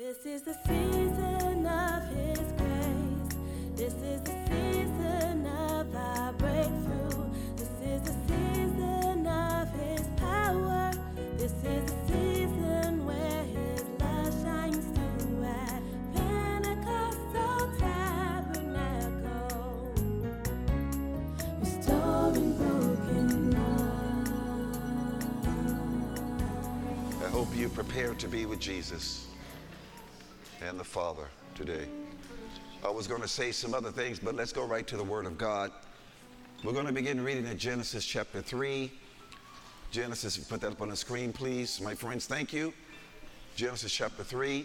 This 0.00 0.24
is 0.24 0.40
the 0.40 0.54
season 0.66 1.66
of 1.66 2.02
His 2.08 2.38
grace. 2.56 3.36
This 3.76 3.92
is 3.92 4.22
the 4.22 4.32
season 4.48 5.46
of 5.46 5.94
our 5.94 6.32
breakthrough. 6.32 7.28
This 7.54 7.68
is 7.84 8.00
the 8.00 8.14
season 8.26 9.26
of 9.26 9.68
His 9.74 10.00
power. 10.16 10.90
This 11.36 11.52
is 11.52 11.84
the 11.84 11.98
season 12.08 13.04
where 13.04 13.44
His 13.44 13.84
love 14.00 14.32
shines 14.42 14.86
through 14.96 15.44
at 15.44 15.82
Pentecostal 16.14 17.70
Tabernacle, 17.78 18.72
restoring 21.60 22.56
broken 22.56 23.50
love. 23.50 24.32
I 27.22 27.28
hope 27.28 27.54
you 27.54 27.68
prepared 27.68 28.18
to 28.20 28.28
be 28.28 28.46
with 28.46 28.60
Jesus 28.60 29.26
and 30.70 30.78
the 30.78 30.84
Father 30.84 31.26
today. 31.56 31.84
I 32.84 32.90
was 32.90 33.08
going 33.08 33.22
to 33.22 33.28
say 33.28 33.50
some 33.50 33.74
other 33.74 33.90
things, 33.90 34.20
but 34.20 34.36
let's 34.36 34.52
go 34.52 34.64
right 34.64 34.86
to 34.86 34.96
the 34.96 35.02
Word 35.02 35.26
of 35.26 35.36
God. 35.36 35.72
We're 36.62 36.72
going 36.72 36.86
to 36.86 36.92
begin 36.92 37.24
reading 37.24 37.48
in 37.48 37.58
Genesis 37.58 38.06
chapter 38.06 38.40
3. 38.40 38.88
Genesis, 39.90 40.38
put 40.38 40.60
that 40.60 40.70
up 40.70 40.80
on 40.80 40.90
the 40.90 40.96
screen, 40.96 41.32
please. 41.32 41.80
My 41.80 41.96
friends, 41.96 42.26
thank 42.26 42.52
you. 42.52 42.72
Genesis 43.56 43.92
chapter 43.92 44.22
3. 44.22 44.64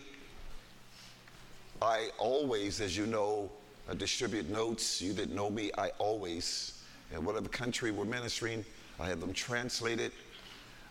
I 1.82 2.10
always, 2.20 2.82
as 2.82 2.96
you 2.96 3.08
know, 3.08 3.50
uh, 3.90 3.96
distribute 3.96 4.48
notes. 4.48 5.02
You 5.02 5.12
didn't 5.12 5.36
know 5.36 5.50
me. 5.50 5.72
I 5.76 5.90
always, 5.98 6.84
in 7.16 7.26
whatever 7.26 7.50
country 7.50 7.90
we're 7.90 8.06
ministering, 8.06 8.64
I 9.00 9.08
have 9.08 9.22
them 9.22 9.34
translated. 9.34 10.12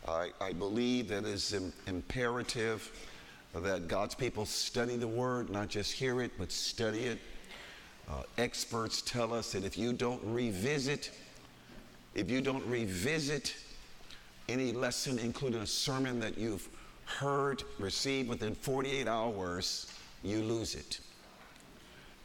I, 0.09 0.31
I 0.41 0.53
believe 0.53 1.06
that 1.09 1.25
im- 1.55 1.73
imperative 1.87 2.91
that 3.61 3.89
God's 3.89 4.15
people 4.15 4.47
study 4.47 4.97
the 4.97 5.09
Word, 5.09 5.51
not 5.51 5.69
just 5.69 5.93
hear 5.93 6.21
it, 6.21 6.33
but 6.39 6.51
study 6.51 7.05
it. 7.05 7.19
Uh, 8.11 8.23
experts 8.37 9.01
tell 9.01 9.33
us 9.33 9.53
that 9.53 9.65
if 9.65 9.78
you 9.78 9.92
don't 9.92 10.20
revisit, 10.25 11.11
if 12.15 12.31
you 12.31 12.41
don't 12.41 12.67
revisit 12.67 13.55
any 14.48 14.73
lesson, 14.73 15.19
including 15.19 15.62
a 15.62 15.67
sermon 15.67 16.20
that 16.20 16.37
you've 16.37 16.69
heard, 17.06 17.62
received 17.78 18.28
within 18.28 18.55
48 18.55 19.09
hours, 19.09 19.87
you 20.23 20.43
lose 20.43 20.75
it. 20.75 21.00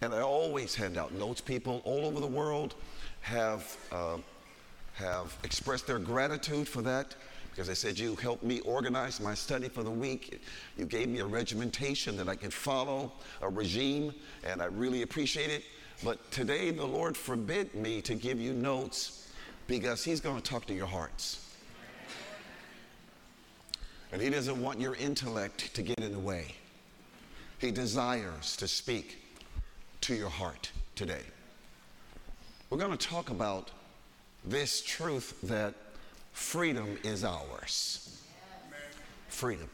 And 0.02 0.14
I 0.14 0.22
always 0.22 0.76
hand 0.76 0.98
out 0.98 1.14
notes. 1.14 1.42
People 1.42 1.82
all 1.84 2.06
over 2.06 2.20
the 2.20 2.28
world 2.28 2.76
have, 3.22 3.78
uh, 3.92 4.18
have 4.94 5.38
expressed 5.44 5.88
their 5.88 6.00
gratitude 6.00 6.68
for 6.68 6.82
that 6.82 7.16
because 7.60 7.70
I 7.70 7.74
said, 7.74 8.00
You 8.00 8.16
helped 8.16 8.42
me 8.42 8.62
organize 8.62 9.20
my 9.20 9.34
study 9.34 9.68
for 9.68 9.84
the 9.84 9.92
week. 9.92 10.42
You 10.78 10.86
gave 10.86 11.10
me 11.10 11.20
a 11.20 11.26
regimentation 11.26 12.16
that 12.16 12.30
I 12.30 12.36
could 12.38 12.54
follow, 12.54 13.12
a 13.42 13.50
regime, 13.50 14.14
and 14.46 14.62
I 14.62 14.68
really 14.68 15.02
appreciate 15.02 15.50
it. 15.50 15.66
But 16.02 16.32
today, 16.32 16.72
the 16.72 16.86
Lord 16.86 17.18
forbid 17.18 17.76
me 17.76 18.02
to 18.04 18.16
give 18.16 18.40
you 18.40 18.54
notes 18.54 19.28
because 19.68 20.06
He's 20.06 20.22
going 20.22 20.38
to 20.38 20.42
talk 20.42 20.68
to 20.68 20.74
your 20.74 20.88
hearts. 20.88 21.54
And 24.14 24.22
He 24.22 24.30
doesn't 24.30 24.62
want 24.62 24.80
your 24.80 24.96
intellect 24.96 25.76
to 25.76 25.82
get 25.82 26.00
in 26.00 26.14
the 26.14 26.20
way. 26.20 26.56
He 27.58 27.72
desires 27.72 28.56
to 28.56 28.70
speak 28.70 29.22
to 30.00 30.16
your 30.16 30.30
heart 30.30 30.72
today. 30.96 31.24
We're 32.70 32.78
going 32.78 32.98
to 32.98 33.08
talk 33.08 33.30
about 33.30 33.72
this 34.46 34.82
truth 34.82 35.38
that 35.44 35.74
freedom 36.32 36.98
is 37.04 37.24
ours. 37.24 38.22
Freedom. 39.28 39.70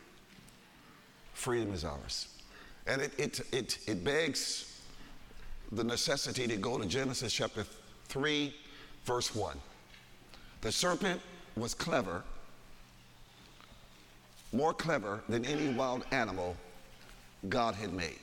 Freedom 1.33 1.73
is 1.73 1.83
ours. 1.85 2.27
And 2.87 3.01
it, 3.01 3.11
it, 3.17 3.41
it, 3.51 3.79
it 3.87 4.03
begs 4.03 4.81
the 5.71 5.83
necessity 5.83 6.47
to 6.47 6.55
go 6.57 6.77
to 6.77 6.85
Genesis 6.85 7.33
chapter 7.33 7.65
3, 8.09 8.53
verse 9.05 9.33
1. 9.33 9.57
The 10.61 10.71
serpent 10.71 11.21
was 11.55 11.73
clever, 11.73 12.23
more 14.53 14.73
clever 14.73 15.21
than 15.27 15.45
any 15.45 15.73
wild 15.73 16.05
animal 16.11 16.55
God 17.49 17.75
had 17.75 17.93
made. 17.93 18.19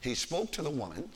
He 0.00 0.14
spoke 0.14 0.50
to 0.52 0.62
the 0.62 0.70
woman. 0.70 1.08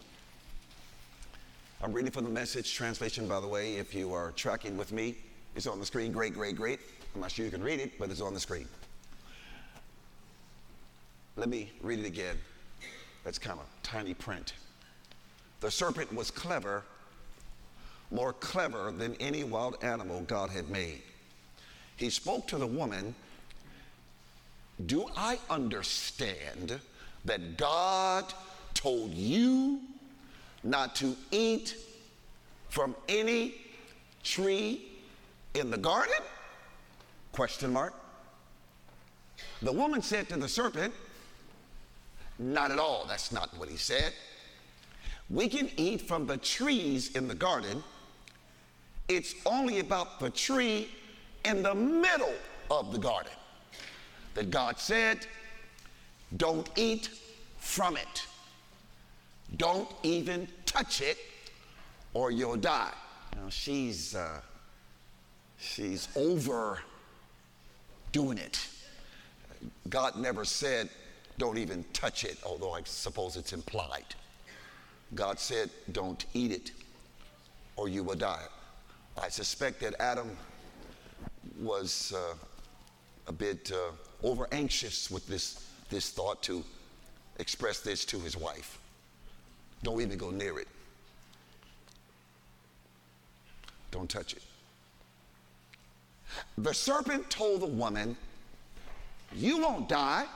I'm 1.82 1.92
reading 1.92 2.10
from 2.10 2.24
the 2.24 2.30
message 2.30 2.72
translation, 2.74 3.28
by 3.28 3.40
the 3.40 3.46
way, 3.46 3.74
if 3.74 3.94
you 3.94 4.12
are 4.12 4.32
tracking 4.32 4.76
with 4.76 4.92
me. 4.92 5.16
It's 5.56 5.66
on 5.66 5.80
the 5.80 5.86
screen. 5.86 6.12
Great, 6.12 6.34
great, 6.34 6.54
great. 6.54 6.80
I'm 7.14 7.22
not 7.22 7.30
sure 7.30 7.46
you 7.46 7.50
can 7.50 7.62
read 7.62 7.80
it, 7.80 7.98
but 7.98 8.10
it's 8.10 8.20
on 8.20 8.34
the 8.34 8.40
screen. 8.40 8.68
Let 11.36 11.48
me 11.48 11.72
read 11.80 11.98
it 11.98 12.04
again. 12.04 12.36
That's 13.24 13.38
kind 13.38 13.58
of 13.58 13.66
tiny 13.82 14.12
print. 14.12 14.52
The 15.60 15.70
serpent 15.70 16.14
was 16.14 16.30
clever, 16.30 16.84
more 18.10 18.34
clever 18.34 18.92
than 18.92 19.14
any 19.14 19.44
wild 19.44 19.82
animal 19.82 20.20
God 20.26 20.50
had 20.50 20.68
made. 20.68 21.00
He 21.96 22.10
spoke 22.10 22.46
to 22.48 22.58
the 22.58 22.66
woman 22.66 23.14
Do 24.84 25.08
I 25.16 25.38
understand 25.48 26.78
that 27.24 27.56
God 27.56 28.26
told 28.74 29.14
you 29.14 29.80
not 30.62 30.94
to 30.96 31.16
eat 31.30 31.76
from 32.68 32.94
any 33.08 33.54
tree 34.22 34.95
in 35.58 35.70
the 35.70 35.76
garden? 35.78 36.14
Question 37.32 37.72
mark. 37.72 37.94
The 39.62 39.72
woman 39.72 40.02
said 40.02 40.28
to 40.30 40.36
the 40.36 40.48
serpent, 40.48 40.92
Not 42.38 42.70
at 42.70 42.78
all. 42.78 43.04
That's 43.06 43.32
not 43.32 43.56
what 43.58 43.68
he 43.68 43.76
said. 43.76 44.12
We 45.28 45.48
can 45.48 45.70
eat 45.76 46.02
from 46.02 46.26
the 46.26 46.36
trees 46.36 47.16
in 47.16 47.26
the 47.28 47.34
garden. 47.34 47.82
It's 49.08 49.34
only 49.44 49.80
about 49.80 50.20
the 50.20 50.30
tree 50.30 50.88
in 51.44 51.62
the 51.62 51.74
middle 51.74 52.34
of 52.70 52.92
the 52.92 52.98
garden 52.98 53.32
that 54.34 54.50
God 54.50 54.78
said, 54.78 55.26
Don't 56.36 56.68
eat 56.76 57.10
from 57.58 57.96
it. 57.96 58.26
Don't 59.56 59.88
even 60.02 60.48
touch 60.64 61.00
it 61.00 61.18
or 62.14 62.30
you'll 62.30 62.56
die. 62.56 62.92
Now 63.36 63.48
she's 63.48 64.14
uh, 64.14 64.40
she's 65.58 66.08
over 66.16 66.78
doing 68.12 68.38
it. 68.38 68.66
God 69.88 70.16
never 70.16 70.44
said, 70.44 70.88
don't 71.38 71.58
even 71.58 71.84
touch 71.92 72.24
it, 72.24 72.38
although 72.44 72.72
I 72.72 72.80
suppose 72.84 73.36
it's 73.36 73.52
implied. 73.52 74.14
God 75.14 75.38
said, 75.38 75.70
don't 75.92 76.24
eat 76.34 76.50
it 76.50 76.72
or 77.76 77.88
you 77.88 78.02
will 78.02 78.14
die. 78.14 78.44
I 79.20 79.28
suspect 79.28 79.80
that 79.80 79.94
Adam 80.00 80.36
was 81.60 82.12
uh, 82.14 82.34
a 83.26 83.32
bit 83.32 83.72
uh, 83.72 83.92
over 84.26 84.48
anxious 84.52 85.10
with 85.10 85.26
this, 85.26 85.66
this 85.90 86.10
thought 86.10 86.42
to 86.44 86.64
express 87.38 87.80
this 87.80 88.04
to 88.06 88.18
his 88.18 88.36
wife. 88.36 88.78
Don't 89.82 90.00
even 90.00 90.18
go 90.18 90.30
near 90.30 90.58
it. 90.58 90.68
Don't 93.90 94.08
touch 94.08 94.32
it. 94.32 94.42
The 96.58 96.72
serpent 96.72 97.28
told 97.30 97.62
the 97.62 97.66
woman, 97.66 98.16
You 99.34 99.58
won't 99.58 99.88
die. 99.88 100.26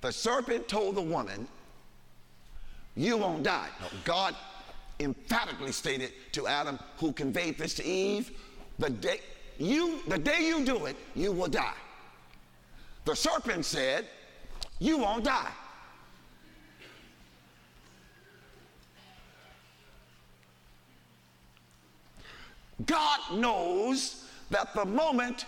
The 0.00 0.12
serpent 0.12 0.68
told 0.68 0.96
the 0.96 1.02
woman, 1.02 1.46
You 2.96 3.16
won't 3.16 3.42
die. 3.42 3.68
God 4.04 4.34
emphatically 5.00 5.72
stated 5.72 6.12
to 6.32 6.46
Adam, 6.46 6.78
who 6.98 7.12
conveyed 7.12 7.58
this 7.58 7.74
to 7.74 7.84
Eve, 7.84 8.30
the 8.78 8.90
day 8.90 9.20
you, 9.58 10.00
the 10.08 10.18
day 10.18 10.46
you 10.46 10.64
do 10.64 10.86
it, 10.86 10.96
you 11.14 11.32
will 11.32 11.48
die. 11.48 11.74
The 13.04 13.14
serpent 13.14 13.64
said, 13.64 14.06
You 14.78 14.98
won't 14.98 15.24
die. 15.24 15.50
God 22.86 23.20
knows 23.34 24.21
that 24.52 24.72
the 24.74 24.84
moment 24.84 25.46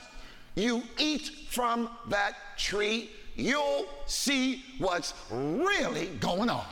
you 0.57 0.83
eat 0.99 1.31
from 1.49 1.89
that 2.09 2.35
tree, 2.57 3.11
you'll 3.37 3.87
see 4.07 4.65
what's 4.79 5.15
really 5.31 6.07
going 6.21 6.51
on. 6.51 6.67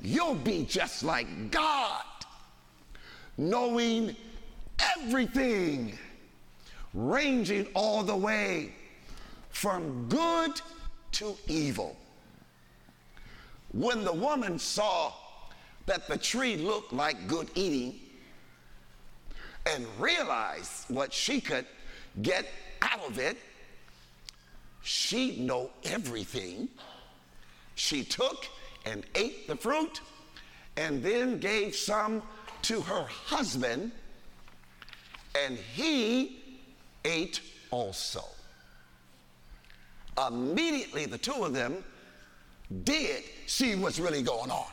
You'll 0.00 0.34
be 0.34 0.64
just 0.64 1.02
like 1.02 1.50
God, 1.50 2.04
knowing 3.36 4.14
everything, 4.98 5.98
ranging 6.94 7.66
all 7.74 8.02
the 8.02 8.16
way 8.16 8.72
from 9.50 10.08
good 10.08 10.60
to 11.12 11.34
evil. 11.48 11.96
When 13.72 14.04
the 14.04 14.12
woman 14.12 14.58
saw 14.58 15.12
that 15.86 16.06
the 16.08 16.18
tree 16.18 16.56
looked 16.56 16.92
like 16.92 17.26
good 17.26 17.50
eating, 17.54 18.00
and 19.66 19.86
realized 19.98 20.84
what 20.88 21.12
she 21.12 21.40
could 21.40 21.66
get 22.22 22.46
out 22.82 23.06
of 23.08 23.18
it, 23.18 23.36
she 24.82 25.36
know 25.36 25.70
everything. 25.84 26.68
She 27.74 28.04
took 28.04 28.46
and 28.84 29.04
ate 29.14 29.48
the 29.48 29.56
fruit 29.56 30.00
and 30.76 31.02
then 31.02 31.38
gave 31.38 31.74
some 31.74 32.22
to 32.62 32.80
her 32.80 33.04
husband, 33.04 33.92
and 35.36 35.56
he 35.56 36.42
ate 37.04 37.40
also. 37.70 38.22
Immediately, 40.26 41.06
the 41.06 41.18
two 41.18 41.44
of 41.44 41.52
them 41.52 41.84
did 42.84 43.22
see 43.46 43.74
what's 43.74 43.98
really 43.98 44.22
going 44.22 44.50
on. 44.50 44.72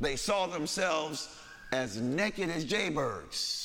They 0.00 0.16
saw 0.16 0.46
themselves 0.46 1.36
as 1.72 2.00
naked 2.00 2.50
as 2.50 2.64
jaybirds. 2.64 3.63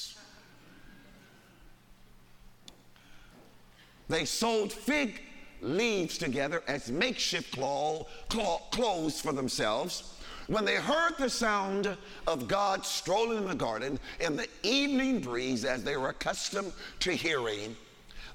They 4.09 4.25
sold 4.25 4.73
fig 4.73 5.21
leaves 5.61 6.17
together 6.17 6.63
as 6.67 6.91
makeshift 6.91 7.51
clothes 7.51 9.21
for 9.21 9.31
themselves. 9.31 10.15
When 10.47 10.65
they 10.65 10.75
heard 10.75 11.13
the 11.19 11.29
sound 11.29 11.95
of 12.25 12.47
God 12.47 12.83
strolling 12.83 13.37
in 13.37 13.47
the 13.47 13.55
garden 13.55 13.99
in 14.19 14.35
the 14.35 14.47
evening 14.63 15.19
breeze 15.19 15.63
as 15.63 15.83
they 15.83 15.95
were 15.95 16.09
accustomed 16.09 16.73
to 17.01 17.11
hearing, 17.11 17.75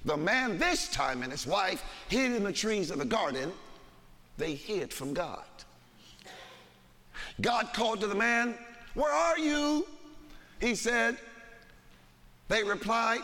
the 0.05 0.17
man 0.17 0.59
this 0.59 0.89
time 0.91 1.23
and 1.23 1.33
his 1.33 1.47
wife 1.47 1.83
hid 2.09 2.33
in 2.33 2.45
the 2.45 2.53
trees 2.53 2.91
of 2.91 2.99
the 2.99 3.05
garden. 3.05 3.53
They 4.37 4.55
hid 4.55 4.93
from 4.93 5.13
God. 5.13 5.43
God 7.41 7.73
called 7.73 8.01
to 8.01 8.07
the 8.07 8.15
man, 8.15 8.55
Where 8.95 9.13
are 9.13 9.39
you? 9.39 9.87
He 10.61 10.75
said, 10.77 11.17
They 12.49 12.63
replied, 12.63 13.21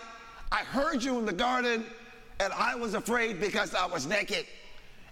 I 0.51 0.65
heard 0.65 1.03
you 1.03 1.19
in 1.19 1.27
the 1.27 1.33
garden 1.33 1.85
and 2.41 2.55
I 2.55 2.75
was 2.75 2.95
afraid 2.95 3.39
because 3.39 3.75
I 3.75 3.87
was 3.87 4.07
naked 4.07 4.47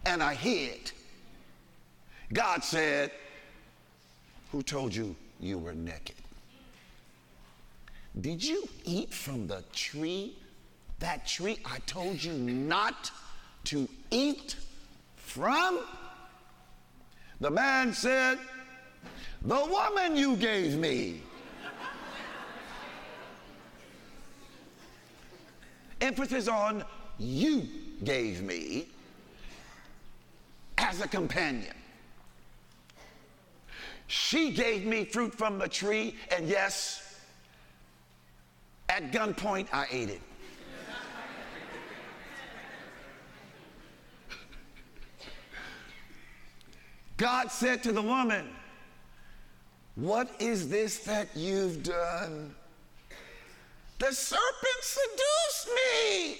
and 0.07 0.23
I 0.23 0.35
hid. 0.35 0.91
God 2.33 2.65
said, 2.65 3.13
Who 4.51 4.63
told 4.63 4.95
you 4.95 5.15
you 5.39 5.59
were 5.59 5.75
naked? 5.75 6.17
Did 8.19 8.43
you 8.43 8.67
eat 8.85 9.13
from 9.13 9.47
the 9.47 9.63
tree? 9.75 10.37
That 11.01 11.27
tree 11.27 11.59
I 11.67 11.79
told 11.81 12.25
you 12.25 12.33
not 12.33 13.11
to 13.65 13.87
eat 14.11 14.57
from? 15.17 15.81
The 17.41 17.51
man 17.51 17.93
said, 17.93 18.39
The 19.43 19.67
woman 19.71 20.17
you 20.17 20.35
gave 20.37 20.79
me. 20.79 21.21
Emphasis 26.01 26.49
on 26.49 26.85
you 27.19 27.69
gave 28.05 28.43
me 28.43 28.89
as 30.79 31.01
a 31.01 31.09
companion. 31.09 31.75
She 34.07 34.53
gave 34.53 34.87
me 34.87 35.05
fruit 35.05 35.35
from 35.35 35.59
the 35.59 35.69
tree, 35.69 36.15
and 36.35 36.49
yes, 36.49 37.21
at 38.89 39.13
gunpoint, 39.13 39.69
I 39.73 39.87
ate 39.91 40.09
it. 40.09 40.21
God 47.19 47.51
said 47.51 47.83
to 47.83 47.93
the 47.93 48.01
woman, 48.01 48.49
What 49.97 50.31
is 50.39 50.69
this 50.69 50.99
that 51.01 51.29
you've 51.35 51.83
done? 51.83 52.55
The 53.99 54.13
serpent 54.13 54.81
seduced 54.81 55.69
me. 55.75 56.39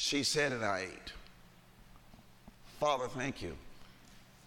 She 0.00 0.22
said, 0.22 0.52
and 0.52 0.64
I 0.64 0.82
ate. 0.82 1.12
Father, 2.78 3.08
thank 3.08 3.42
you 3.42 3.56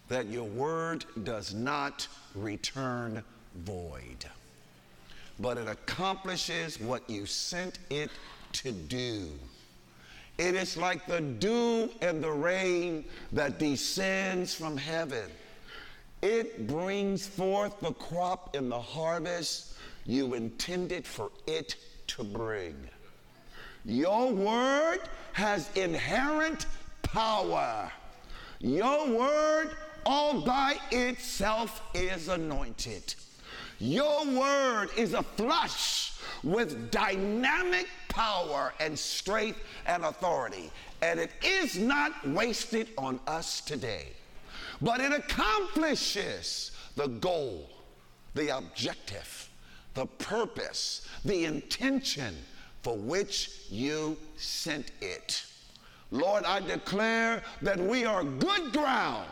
that 0.08 0.26
your 0.28 0.44
word 0.44 1.04
does 1.24 1.52
not 1.52 2.08
return 2.34 3.22
void, 3.56 4.24
but 5.38 5.58
it 5.58 5.68
accomplishes 5.68 6.80
what 6.80 7.08
you 7.08 7.26
sent 7.26 7.80
it 7.90 8.10
to 8.52 8.72
do. 8.72 9.28
It 10.38 10.54
is 10.54 10.78
like 10.78 11.06
the 11.06 11.20
dew 11.20 11.90
and 12.00 12.24
the 12.24 12.32
rain 12.32 13.04
that 13.32 13.58
descends 13.58 14.54
from 14.54 14.78
heaven. 14.78 15.30
It 16.22 16.66
brings 16.66 17.26
forth 17.26 17.78
the 17.80 17.92
crop 17.92 18.56
in 18.56 18.70
the 18.70 18.80
harvest 18.80 19.74
you 20.06 20.32
intended 20.32 21.06
for 21.06 21.30
it 21.46 21.76
to 22.06 22.24
bring. 22.24 22.74
Your 23.84 24.32
word 24.32 25.00
has 25.32 25.68
inherent 25.76 26.66
power. 27.02 27.90
Your 28.60 29.08
word 29.10 29.70
all 30.06 30.40
by 30.40 30.76
itself 30.90 31.82
is 31.94 32.28
anointed. 32.28 33.14
Your 33.78 34.24
word 34.26 34.90
is 34.96 35.14
a 35.14 35.22
flush 35.22 36.12
with 36.44 36.90
dynamic 36.90 37.88
power 38.08 38.72
and 38.78 38.96
strength 38.96 39.58
and 39.86 40.04
authority. 40.04 40.70
And 41.00 41.18
it 41.18 41.32
is 41.42 41.76
not 41.78 42.12
wasted 42.28 42.88
on 42.96 43.18
us 43.26 43.60
today, 43.60 44.08
but 44.80 45.00
it 45.00 45.12
accomplishes 45.12 46.70
the 46.94 47.08
goal, 47.08 47.68
the 48.34 48.56
objective, 48.56 49.50
the 49.94 50.06
purpose, 50.06 51.08
the 51.24 51.44
intention 51.44 52.36
for 52.82 52.96
which 52.96 53.50
you 53.70 54.16
sent 54.36 54.90
it. 55.00 55.44
Lord, 56.10 56.44
I 56.44 56.60
declare 56.60 57.42
that 57.62 57.78
we 57.78 58.04
are 58.04 58.22
good 58.22 58.72
ground 58.72 59.28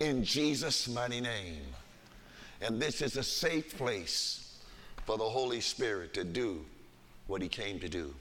in 0.00 0.22
Jesus' 0.24 0.88
mighty 0.88 1.20
name. 1.20 1.62
And 2.60 2.82
this 2.82 3.02
is 3.02 3.16
a 3.16 3.22
safe 3.22 3.76
place 3.78 4.58
for 5.06 5.16
the 5.16 5.24
Holy 5.24 5.60
Spirit 5.60 6.12
to 6.14 6.24
do 6.24 6.64
what 7.28 7.40
he 7.40 7.48
came 7.48 7.78
to 7.80 7.88
do. 7.88 8.14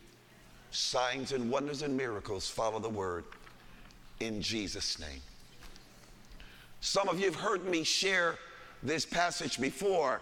Signs 0.72 1.32
and 1.32 1.50
wonders 1.50 1.82
and 1.82 1.98
miracles 1.98 2.48
follow 2.48 2.80
the 2.80 2.90
word 2.90 3.26
in 4.20 4.42
Jesus' 4.42 5.00
name. 5.00 5.22
Some 6.82 7.10
of 7.10 7.20
you 7.20 7.26
have 7.26 7.36
heard 7.36 7.66
me 7.66 7.84
share 7.84 8.36
this 8.84 9.06
passage 9.06 9.60
before, 9.60 10.22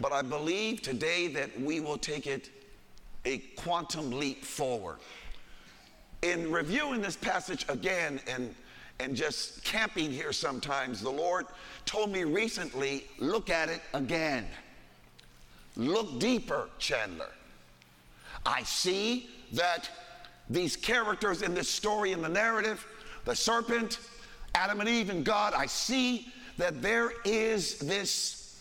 but 0.00 0.12
I 0.12 0.22
believe 0.22 0.80
today 0.80 1.28
that 1.28 1.60
we 1.60 1.80
will 1.80 1.98
take 1.98 2.26
it 2.26 2.50
a 3.24 3.38
quantum 3.56 4.10
leap 4.10 4.44
forward. 4.44 4.98
In 6.22 6.50
reviewing 6.50 7.00
this 7.00 7.16
passage 7.16 7.66
again 7.68 8.20
and, 8.26 8.54
and 9.00 9.14
just 9.14 9.62
camping 9.64 10.10
here 10.10 10.32
sometimes, 10.32 11.00
the 11.00 11.10
Lord 11.10 11.46
told 11.84 12.10
me 12.10 12.24
recently 12.24 13.06
look 13.18 13.50
at 13.50 13.68
it 13.68 13.80
again. 13.92 14.46
Look 15.76 16.18
deeper, 16.20 16.68
Chandler. 16.78 17.30
I 18.46 18.62
see 18.62 19.28
that 19.52 19.90
these 20.48 20.76
characters 20.76 21.42
in 21.42 21.54
this 21.54 21.68
story, 21.68 22.12
in 22.12 22.22
the 22.22 22.28
narrative, 22.28 22.86
the 23.24 23.34
serpent, 23.34 23.98
Adam 24.54 24.80
and 24.80 24.88
Eve, 24.88 25.10
and 25.10 25.24
God, 25.24 25.54
I 25.54 25.66
see 25.66 26.28
that 26.58 26.82
there 26.82 27.12
is 27.24 27.78
this, 27.78 28.60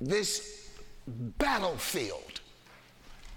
this 0.00 0.70
battlefield 1.06 2.25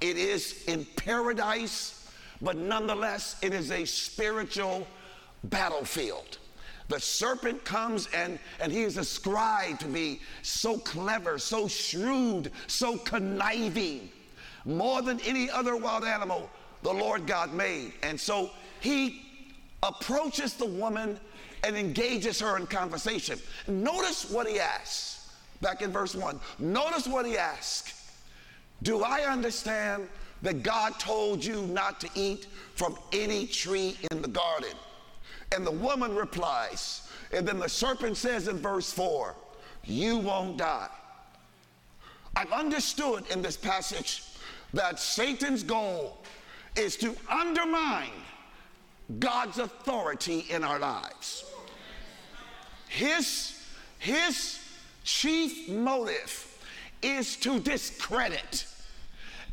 it 0.01 0.18
is 0.18 0.63
in 0.68 0.86
paradise, 0.96 2.10
but 2.41 2.58
nonetheless, 2.58 3.36
it 3.41 3.53
is 3.53 3.72
a 3.72 3.86
spiritual 3.86 4.88
battlefield. 5.46 6.38
The 6.88 7.00
serpent 7.00 7.63
comes 7.63 8.08
and, 8.15 8.39
and 8.60 8.72
he 8.72 8.82
is 8.82 8.98
ascribed 8.98 9.82
to 9.82 9.88
be 9.88 10.22
so 10.41 10.77
clever, 10.79 11.38
so 11.38 11.68
shrewd, 11.68 12.51
so 12.68 12.98
conniving, 12.98 14.10
more 14.65 15.01
than 15.01 15.20
any 15.22 15.50
other 15.51 15.77
wild 15.77 16.03
animal 16.03 16.50
the 16.82 16.91
Lord 16.94 17.27
God 17.27 17.53
made. 17.53 17.94
And 18.01 18.20
so 18.20 18.50
he 18.79 19.22
approaches 19.84 20.53
the 20.56 20.65
woman 20.65 21.20
and 21.63 21.77
engages 21.77 22.39
her 22.39 22.58
in 22.58 22.65
conversation. 22.65 23.38
Notice 23.68 24.29
what 24.29 24.48
he 24.48 24.60
asks 24.60 25.32
back 25.62 25.82
in 25.82 25.91
verse 25.91 26.15
1. 26.15 26.39
Notice 26.58 27.08
what 27.08 27.25
he 27.25 27.38
asks. 27.38 27.99
Do 28.84 29.04
I 29.04 29.22
understand 29.22 30.08
that 30.42 30.64
God 30.64 30.98
told 31.00 31.44
you 31.44 31.64
not 31.64 32.00
to 32.02 32.10
eat 32.16 32.48
from 32.76 32.98
any 33.12 33.46
tree 33.46 33.98
in 34.12 34.22
the 34.22 34.28
garden? 34.28 34.74
And 35.52 35.66
the 35.66 35.72
woman 35.72 36.16
replies, 36.16 37.10
and 37.34 37.48
then 37.48 37.60
the 37.60 37.68
serpent 37.68 38.16
says 38.18 38.48
in 38.48 38.58
verse 38.58 38.92
4, 38.92 39.36
You 39.84 40.18
won't 40.18 40.58
die. 40.58 40.90
I've 42.36 42.52
understood 42.52 43.26
in 43.32 43.42
this 43.42 43.58
passage 43.58 44.24
that 44.74 45.00
Satan's 45.00 45.64
goal 45.64 46.18
is 46.78 46.96
to 46.98 47.16
undermine 47.30 48.12
God's 49.18 49.58
authority 49.58 50.46
in 50.50 50.64
our 50.64 50.80
lives. 50.80 51.46
His, 52.88 53.60
his 53.98 54.60
chief 55.04 55.68
motive 55.68 56.49
is 57.01 57.36
to 57.38 57.60
discredit 57.60 58.65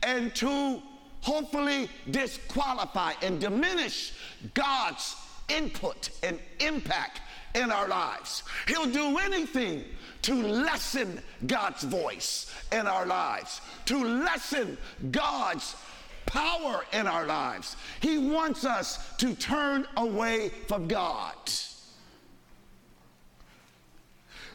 and 0.02 0.34
to 0.36 0.82
hopefully 1.20 1.88
disqualify 2.10 3.12
and 3.22 3.40
diminish 3.40 4.12
God's 4.54 5.16
input 5.48 6.10
and 6.22 6.38
impact 6.60 7.20
in 7.54 7.70
our 7.70 7.88
lives. 7.88 8.42
He'll 8.68 8.86
do 8.90 9.18
anything 9.18 9.84
to 10.22 10.34
lessen 10.34 11.20
God's 11.46 11.84
voice 11.84 12.52
in 12.72 12.86
our 12.86 13.06
lives, 13.06 13.60
to 13.86 14.04
lessen 14.04 14.76
God's 15.10 15.76
power 16.26 16.84
in 16.92 17.06
our 17.06 17.26
lives. 17.26 17.76
He 18.00 18.18
wants 18.18 18.64
us 18.64 19.14
to 19.16 19.34
turn 19.34 19.86
away 19.96 20.50
from 20.68 20.88
God. 20.88 21.34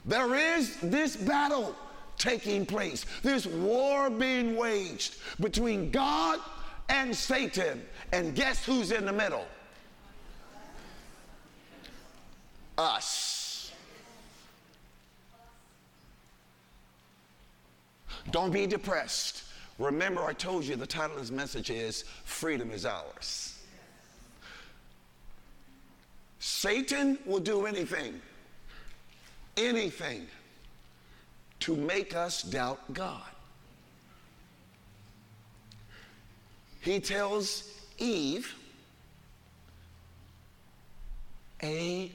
There 0.05 0.36
is 0.36 0.77
this 0.81 1.15
battle 1.15 1.75
taking 2.22 2.66
place, 2.66 3.06
this 3.24 3.48
war 3.48 4.10
being 4.10 4.56
waged 4.56 5.16
between 5.40 5.90
God 5.90 6.40
and 6.88 7.16
Satan. 7.16 7.84
And 8.13 8.36
guess 8.36 8.63
who's 8.63 8.92
in 8.92 9.06
the 9.06 9.12
middle? 9.12 9.46
Us. 12.78 13.72
Don't 18.30 18.51
be 18.51 18.68
depressed. 18.68 19.46
Remember, 19.80 20.24
I 20.24 20.34
told 20.34 20.63
you 20.63 20.75
the 20.75 20.86
title 20.86 21.16
of 21.16 21.22
this 21.22 21.32
message 21.32 21.72
is 21.72 22.04
Freedom 22.24 22.70
is 22.70 22.86
Ours. 22.86 23.58
Satan 26.40 27.18
will 27.25 27.40
do 27.40 27.66
anything, 27.66 28.22
anything 29.58 30.28
to 31.62 31.75
make 31.75 32.15
us 32.15 32.44
doubt 32.44 32.80
God. 32.94 33.22
He 36.82 37.00
tells 37.00 37.72
Eve 37.98 38.53
a 41.62 42.12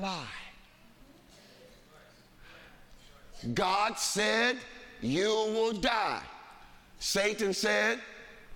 lie. 0.00 0.24
God 3.52 3.98
said, 3.98 4.56
You 5.02 5.28
will 5.28 5.74
die. 5.74 6.22
Satan 6.98 7.52
said, 7.52 8.00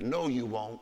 No, 0.00 0.28
you 0.28 0.46
won't. 0.46 0.80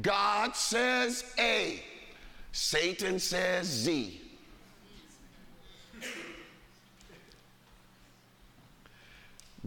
God 0.00 0.56
says 0.56 1.24
A, 1.38 1.82
Satan 2.50 3.18
says 3.18 3.66
Z. 3.66 4.25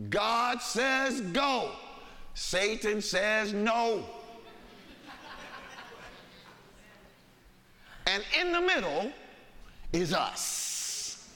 God 0.07 0.61
says 0.61 1.21
go, 1.21 1.71
Satan 2.33 3.01
says 3.01 3.53
no. 3.53 4.05
And 8.07 8.23
in 8.39 8.51
the 8.51 8.61
middle 8.61 9.11
is 9.91 10.13
us. 10.13 11.27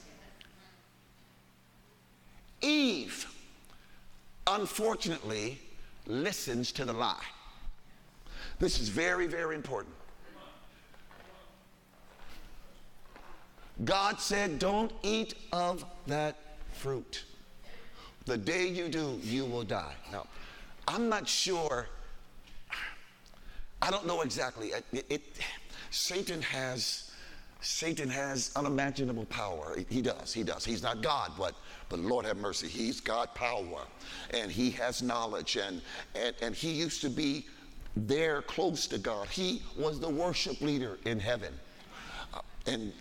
Eve, 2.62 3.26
unfortunately, 4.46 5.60
listens 6.06 6.72
to 6.72 6.84
the 6.84 6.92
lie. 6.92 7.22
This 8.58 8.80
is 8.80 8.88
very, 8.88 9.26
very 9.26 9.54
important. 9.54 9.94
God 13.84 14.20
said, 14.20 14.58
Don't 14.58 14.92
eat 15.02 15.34
of 15.52 15.84
that 16.06 16.36
fruit. 16.72 17.24
The 18.26 18.36
day 18.36 18.68
you 18.68 18.88
do, 18.88 19.18
you 19.22 19.44
will 19.44 19.64
die. 19.64 19.94
Now, 20.10 20.26
I'm 20.88 21.08
not 21.08 21.28
sure, 21.28 21.86
I 23.82 23.90
don't 23.90 24.06
know 24.06 24.22
exactly. 24.22 24.72
It, 24.92 25.06
it, 25.08 25.22
Satan 25.90 26.40
has 26.42 27.10
Satan 27.64 28.10
has 28.10 28.50
unimaginable 28.56 29.24
power. 29.26 29.78
He 29.88 30.02
does. 30.02 30.34
He 30.34 30.42
does. 30.42 30.64
He's 30.66 30.82
not 30.82 31.02
God, 31.02 31.32
but 31.38 31.54
but 31.88 31.98
Lord 31.98 32.26
have 32.26 32.36
mercy. 32.36 32.68
He's 32.68 33.00
God 33.00 33.34
power, 33.34 33.86
and 34.30 34.52
he 34.52 34.70
has 34.72 35.02
knowledge, 35.02 35.56
and 35.56 35.80
and 36.14 36.34
and 36.42 36.54
he 36.54 36.72
used 36.72 37.00
to 37.00 37.08
be 37.08 37.46
there 37.96 38.42
close 38.42 38.86
to 38.88 38.98
God. 38.98 39.28
He 39.28 39.62
was 39.78 39.98
the 39.98 40.10
worship 40.10 40.60
leader 40.60 40.98
in 41.06 41.18
heaven, 41.18 41.54
uh, 42.34 42.40
and 42.66 42.92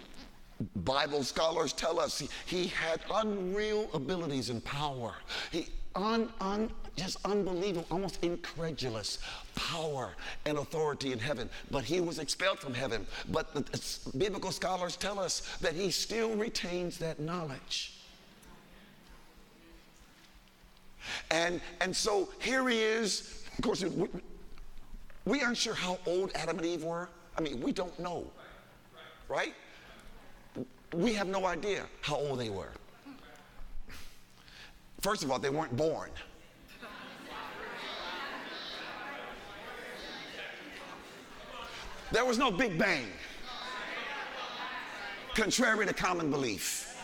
Bible 0.75 1.23
scholars 1.23 1.73
tell 1.73 1.99
us 1.99 2.19
he, 2.19 2.29
he 2.45 2.67
had 2.67 3.01
unreal 3.13 3.89
abilities 3.93 4.49
and 4.49 4.63
power. 4.63 5.13
He 5.51 5.67
un, 5.95 6.29
un, 6.41 6.71
just 6.95 7.17
unbelievable, 7.25 7.85
almost 7.91 8.23
incredulous 8.23 9.19
power 9.55 10.13
and 10.45 10.57
authority 10.57 11.11
in 11.11 11.19
heaven. 11.19 11.49
But 11.71 11.83
he 11.83 12.01
was 12.01 12.19
expelled 12.19 12.59
from 12.59 12.73
heaven. 12.73 13.05
But 13.31 13.53
the 13.53 14.09
biblical 14.17 14.51
scholars 14.51 14.95
tell 14.95 15.19
us 15.19 15.41
that 15.57 15.73
he 15.73 15.91
still 15.91 16.35
retains 16.35 16.97
that 16.99 17.19
knowledge. 17.19 17.93
And, 21.31 21.61
and 21.81 21.95
so 21.95 22.29
here 22.39 22.67
he 22.69 22.79
is. 22.79 23.45
Of 23.57 23.63
course, 23.63 23.83
we, 23.83 24.07
we 25.25 25.41
aren't 25.41 25.57
sure 25.57 25.73
how 25.73 25.99
old 26.05 26.31
Adam 26.35 26.57
and 26.57 26.65
Eve 26.65 26.83
were. 26.83 27.09
I 27.37 27.41
mean, 27.41 27.61
we 27.61 27.71
don't 27.71 27.97
know, 27.99 28.25
right? 29.27 29.53
We 30.93 31.13
have 31.13 31.27
no 31.27 31.45
idea 31.45 31.85
how 32.01 32.15
old 32.15 32.39
they 32.39 32.49
were. 32.49 32.71
First 35.01 35.23
of 35.23 35.31
all, 35.31 35.39
they 35.39 35.49
weren't 35.49 35.75
born. 35.75 36.09
There 42.11 42.25
was 42.25 42.37
no 42.37 42.51
Big 42.51 42.77
Bang, 42.77 43.07
contrary 45.33 45.87
to 45.87 45.93
common 45.93 46.29
belief. 46.29 46.95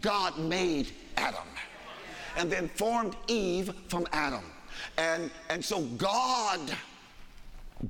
God 0.00 0.36
made 0.36 0.90
Adam 1.16 1.46
and 2.36 2.50
then 2.50 2.68
formed 2.68 3.16
Eve 3.28 3.72
from 3.88 4.06
Adam. 4.12 4.44
And, 4.96 5.30
and 5.48 5.64
so 5.64 5.82
God 5.82 6.60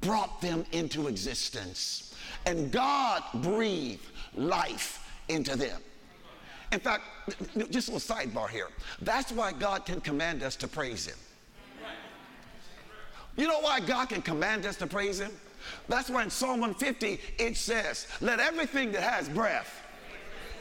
brought 0.00 0.40
them 0.42 0.64
into 0.72 1.08
existence. 1.08 2.14
And 2.44 2.70
God 2.70 3.22
breathed 3.34 4.04
life 4.38 5.10
into 5.28 5.56
them. 5.56 5.80
In 6.72 6.80
fact, 6.80 7.02
just 7.70 7.88
a 7.88 7.92
little 7.92 8.16
sidebar 8.16 8.48
here. 8.48 8.68
That's 9.00 9.32
why 9.32 9.52
God 9.52 9.86
can 9.86 10.00
command 10.00 10.42
us 10.42 10.56
to 10.56 10.68
praise 10.68 11.06
Him. 11.06 11.16
You 13.36 13.46
know 13.46 13.60
why 13.60 13.80
God 13.80 14.08
can 14.08 14.20
command 14.20 14.66
us 14.66 14.76
to 14.76 14.86
praise 14.86 15.20
Him? 15.20 15.30
That's 15.88 16.10
why 16.10 16.24
in 16.24 16.30
Psalm 16.30 16.60
150 16.60 17.20
it 17.38 17.56
says, 17.56 18.06
Let 18.20 18.40
everything 18.40 18.92
that 18.92 19.02
has 19.02 19.28
breath 19.28 19.84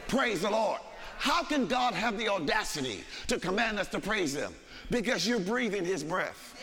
praise 0.06 0.42
the 0.42 0.50
Lord. 0.50 0.80
How 1.18 1.42
can 1.42 1.66
God 1.66 1.94
have 1.94 2.16
the 2.16 2.28
audacity 2.28 3.02
to 3.26 3.38
command 3.38 3.78
us 3.78 3.88
to 3.88 4.00
praise 4.00 4.34
Him? 4.34 4.54
Because 4.90 5.26
you're 5.26 5.40
breathing 5.40 5.84
His 5.84 6.04
breath. 6.04 6.54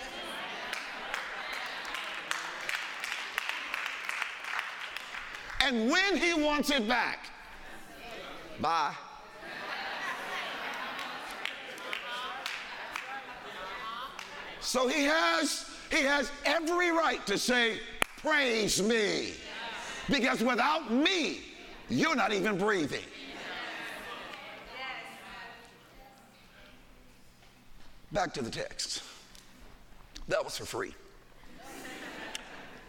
And 5.65 5.89
when 5.89 6.15
He 6.15 6.34
wants 6.34 6.69
it 6.69 6.88
back, 6.88 7.27
bye. 8.62 8.93
So 14.65 14.88
he 14.88 15.03
has 15.05 15.69
he 15.91 16.03
has 16.03 16.31
every 16.43 16.89
right 16.91 17.25
to 17.27 17.38
say, 17.38 17.79
praise 18.17 18.81
me. 18.81 19.34
Because 20.10 20.43
without 20.43 20.91
me, 20.91 21.41
you're 21.89 22.15
not 22.15 22.34
even 22.34 22.57
breathing. 22.57 23.05
Back 28.12 28.34
to 28.34 28.41
the 28.41 28.50
text. 28.50 29.03
That 30.27 30.43
was 30.43 30.57
for 30.57 30.65
free. 30.65 30.93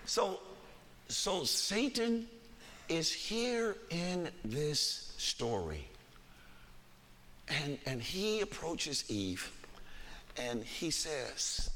So, 0.06 0.40
so 1.08 1.44
Satan 1.44 2.26
is 2.88 3.12
here 3.12 3.76
in 3.90 4.28
this 4.44 5.14
story. 5.18 5.86
And, 7.48 7.78
and 7.86 8.02
he 8.02 8.40
approaches 8.40 9.04
Eve 9.08 9.50
and 10.36 10.62
he 10.62 10.90
says, 10.90 11.70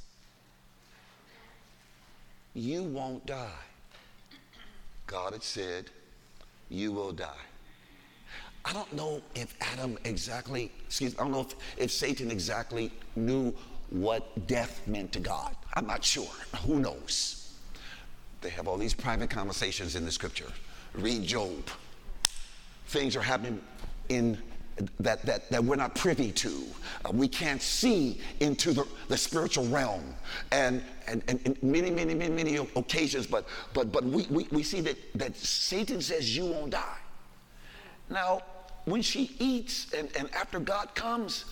You 2.55 2.83
won't 2.83 3.25
die. 3.27 3.49
God 5.07 5.33
had 5.33 5.43
said, 5.43 5.91
You 6.69 6.93
will 6.93 7.13
die. 7.13 7.47
I 8.65 8.73
don't 8.73 8.93
know 8.93 9.23
if 9.35 9.55
Adam 9.61 9.99
exactly, 10.05 10.71
excuse 10.87 11.15
I 11.19 11.23
don't 11.23 11.33
know 11.33 11.41
if, 11.41 11.55
if 11.79 11.91
Satan 11.91 12.31
exactly 12.31 12.93
knew 13.17 13.55
what 13.91 14.47
death 14.47 14.87
meant 14.87 15.13
to 15.13 15.21
God. 15.21 15.57
I'm 15.75 15.87
not 15.87 16.05
sure. 16.05 16.29
Who 16.67 16.79
knows? 16.79 17.53
They 18.41 18.51
have 18.51 18.69
all 18.69 18.77
these 18.77 18.95
private 18.95 19.31
conversations 19.31 19.97
in 19.97 20.05
the 20.05 20.13
scripture. 20.13 20.47
Read 20.95 21.25
Job. 21.25 21.69
Things 22.87 23.17
are 23.17 23.23
happening 23.23 23.61
in 24.09 24.39
that, 24.99 25.23
that, 25.27 25.51
that 25.51 25.63
we're 25.63 25.77
not 25.77 25.95
privy 25.95 26.33
to. 26.33 26.65
Uh, 27.05 27.11
we 27.13 27.29
can't 27.29 27.61
see 27.61 28.21
into 28.41 28.73
the, 28.73 28.87
the 29.09 29.17
spiritual 29.17 29.67
realm. 29.67 30.15
And, 30.53 30.83
and, 31.07 31.23
and, 31.29 31.41
and, 31.45 31.63
many, 31.63 31.91
many, 31.91 32.15
many, 32.15 32.33
many 32.33 32.57
occasions, 32.57 33.27
but, 33.27 33.47
but, 33.75 33.93
but 33.93 34.05
we, 34.05 34.27
we, 34.31 34.47
we 34.51 34.63
see 34.63 34.81
that, 34.81 34.97
that 35.15 35.37
Satan 35.37 36.01
says 36.01 36.37
you 36.37 36.47
won't 36.47 36.71
die. 36.71 36.99
Now, 38.09 38.43
when 38.85 39.03
she 39.03 39.37
eats 39.39 39.93
and, 39.93 40.09
and 40.19 40.33
after 40.35 40.59
God 40.59 40.95
comes, 40.95 41.45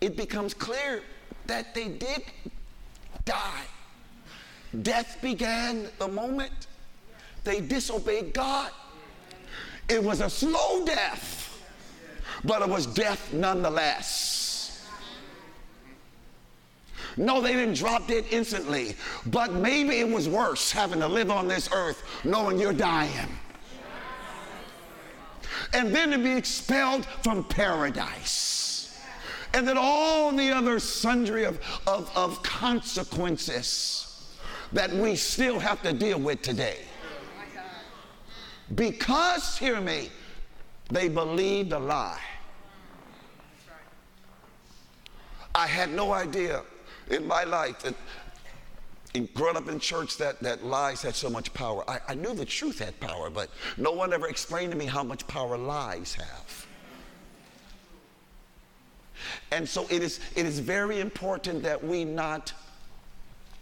it 0.00 0.16
becomes 0.16 0.54
clear 0.54 1.02
that 1.46 1.74
they 1.74 1.88
did 1.88 2.24
die. 3.24 3.64
Death 4.82 5.18
began 5.20 5.88
the 5.98 6.08
moment 6.08 6.66
they 7.44 7.60
disobeyed 7.60 8.32
God. 8.32 8.70
It 9.88 10.02
was 10.02 10.20
a 10.20 10.30
slow 10.30 10.84
death, 10.84 11.60
but 12.44 12.62
it 12.62 12.68
was 12.68 12.86
death 12.86 13.32
nonetheless. 13.32 14.32
No, 17.16 17.40
they 17.40 17.52
didn't 17.52 17.74
drop 17.74 18.06
dead 18.06 18.24
instantly, 18.30 18.96
but 19.26 19.52
maybe 19.52 19.98
it 19.98 20.08
was 20.08 20.28
worse 20.28 20.72
having 20.72 21.00
to 21.00 21.08
live 21.08 21.30
on 21.30 21.46
this 21.46 21.68
earth 21.72 22.02
knowing 22.24 22.58
you're 22.58 22.72
dying. 22.72 23.28
And 25.74 25.94
then 25.94 26.10
to 26.10 26.18
be 26.18 26.32
expelled 26.32 27.04
from 27.22 27.44
paradise. 27.44 28.98
And 29.54 29.68
then 29.68 29.76
all 29.78 30.32
the 30.32 30.50
other 30.50 30.78
sundry 30.78 31.44
of, 31.44 31.60
of, 31.86 32.10
of 32.16 32.42
consequences 32.42 34.32
that 34.72 34.90
we 34.90 35.16
still 35.16 35.58
have 35.58 35.82
to 35.82 35.92
deal 35.92 36.18
with 36.18 36.40
today. 36.40 36.78
Because, 38.74 39.58
hear 39.58 39.80
me, 39.80 40.10
they 40.90 41.08
believed 41.08 41.72
a 41.72 41.78
lie. 41.78 42.20
I 45.54 45.66
had 45.66 45.90
no 45.90 46.12
idea 46.12 46.62
in 47.10 47.26
my 47.26 47.44
life 47.44 47.80
that 47.80 47.94
in, 49.14 49.28
growing 49.34 49.56
up 49.56 49.68
in 49.68 49.78
church 49.78 50.16
that, 50.16 50.40
that 50.40 50.64
lies 50.64 51.02
had 51.02 51.14
so 51.14 51.28
much 51.28 51.52
power. 51.52 51.88
I, 51.88 52.00
I 52.08 52.14
knew 52.14 52.34
the 52.34 52.44
truth 52.44 52.78
had 52.78 52.98
power, 53.00 53.28
but 53.28 53.50
no 53.76 53.92
one 53.92 54.12
ever 54.12 54.28
explained 54.28 54.72
to 54.72 54.78
me 54.78 54.86
how 54.86 55.02
much 55.02 55.26
power 55.26 55.58
lies 55.58 56.14
have. 56.14 56.66
And 59.50 59.68
so 59.68 59.86
it 59.90 60.02
is, 60.02 60.20
it 60.34 60.46
is 60.46 60.58
very 60.58 61.00
important 61.00 61.62
that 61.62 61.82
we 61.82 62.04
not 62.04 62.52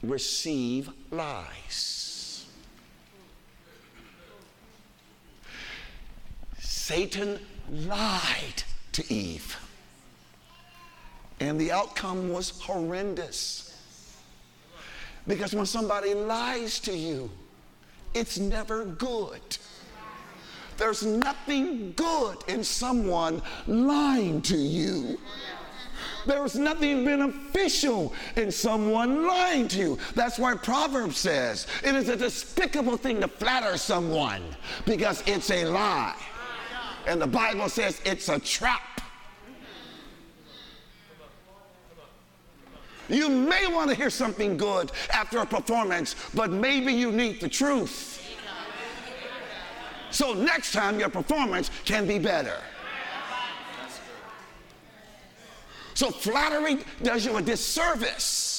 receive 0.02 0.90
lies. 1.10 1.99
Satan 6.90 7.38
lied 7.70 8.64
to 8.90 9.14
Eve. 9.14 9.56
And 11.38 11.56
the 11.60 11.70
outcome 11.70 12.32
was 12.32 12.50
horrendous. 12.58 13.78
Because 15.28 15.54
when 15.54 15.66
somebody 15.66 16.14
lies 16.14 16.80
to 16.80 16.92
you, 16.92 17.30
it's 18.12 18.40
never 18.40 18.84
good. 18.86 19.40
There's 20.78 21.06
nothing 21.06 21.92
good 21.92 22.38
in 22.48 22.64
someone 22.64 23.40
lying 23.68 24.42
to 24.42 24.56
you. 24.56 25.16
There's 26.26 26.56
nothing 26.56 27.04
beneficial 27.04 28.12
in 28.34 28.50
someone 28.50 29.28
lying 29.28 29.68
to 29.68 29.78
you. 29.78 29.98
That's 30.16 30.40
why 30.40 30.56
Proverbs 30.56 31.18
says 31.18 31.68
it 31.84 31.94
is 31.94 32.08
a 32.08 32.16
despicable 32.16 32.96
thing 32.96 33.20
to 33.20 33.28
flatter 33.28 33.76
someone 33.76 34.42
because 34.84 35.22
it's 35.28 35.52
a 35.52 35.66
lie. 35.66 36.16
And 37.06 37.20
the 37.20 37.26
Bible 37.26 37.68
says 37.68 38.00
it's 38.04 38.28
a 38.28 38.38
trap. 38.38 39.00
You 43.08 43.28
may 43.28 43.66
want 43.66 43.90
to 43.90 43.96
hear 43.96 44.10
something 44.10 44.56
good 44.56 44.92
after 45.12 45.38
a 45.38 45.46
performance, 45.46 46.14
but 46.32 46.50
maybe 46.50 46.92
you 46.92 47.10
need 47.10 47.40
the 47.40 47.48
truth. 47.48 48.18
So 50.12 50.32
next 50.32 50.72
time 50.72 51.00
your 51.00 51.08
performance 51.08 51.70
can 51.84 52.06
be 52.06 52.18
better. 52.18 52.58
So 55.94 56.10
flattery 56.10 56.78
does 57.02 57.26
you 57.26 57.36
a 57.36 57.42
disservice. 57.42 58.58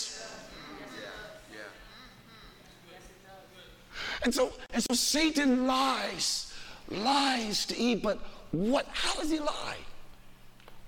And 4.23 4.33
so, 4.33 4.53
and 4.71 4.83
so 4.83 4.93
Satan 4.93 5.65
lies 5.65 6.53
lies 6.91 7.65
to 7.67 7.77
Eve, 7.77 8.03
but 8.03 8.19
what, 8.51 8.85
how 8.91 9.15
does 9.15 9.31
he 9.31 9.39
lie? 9.39 9.77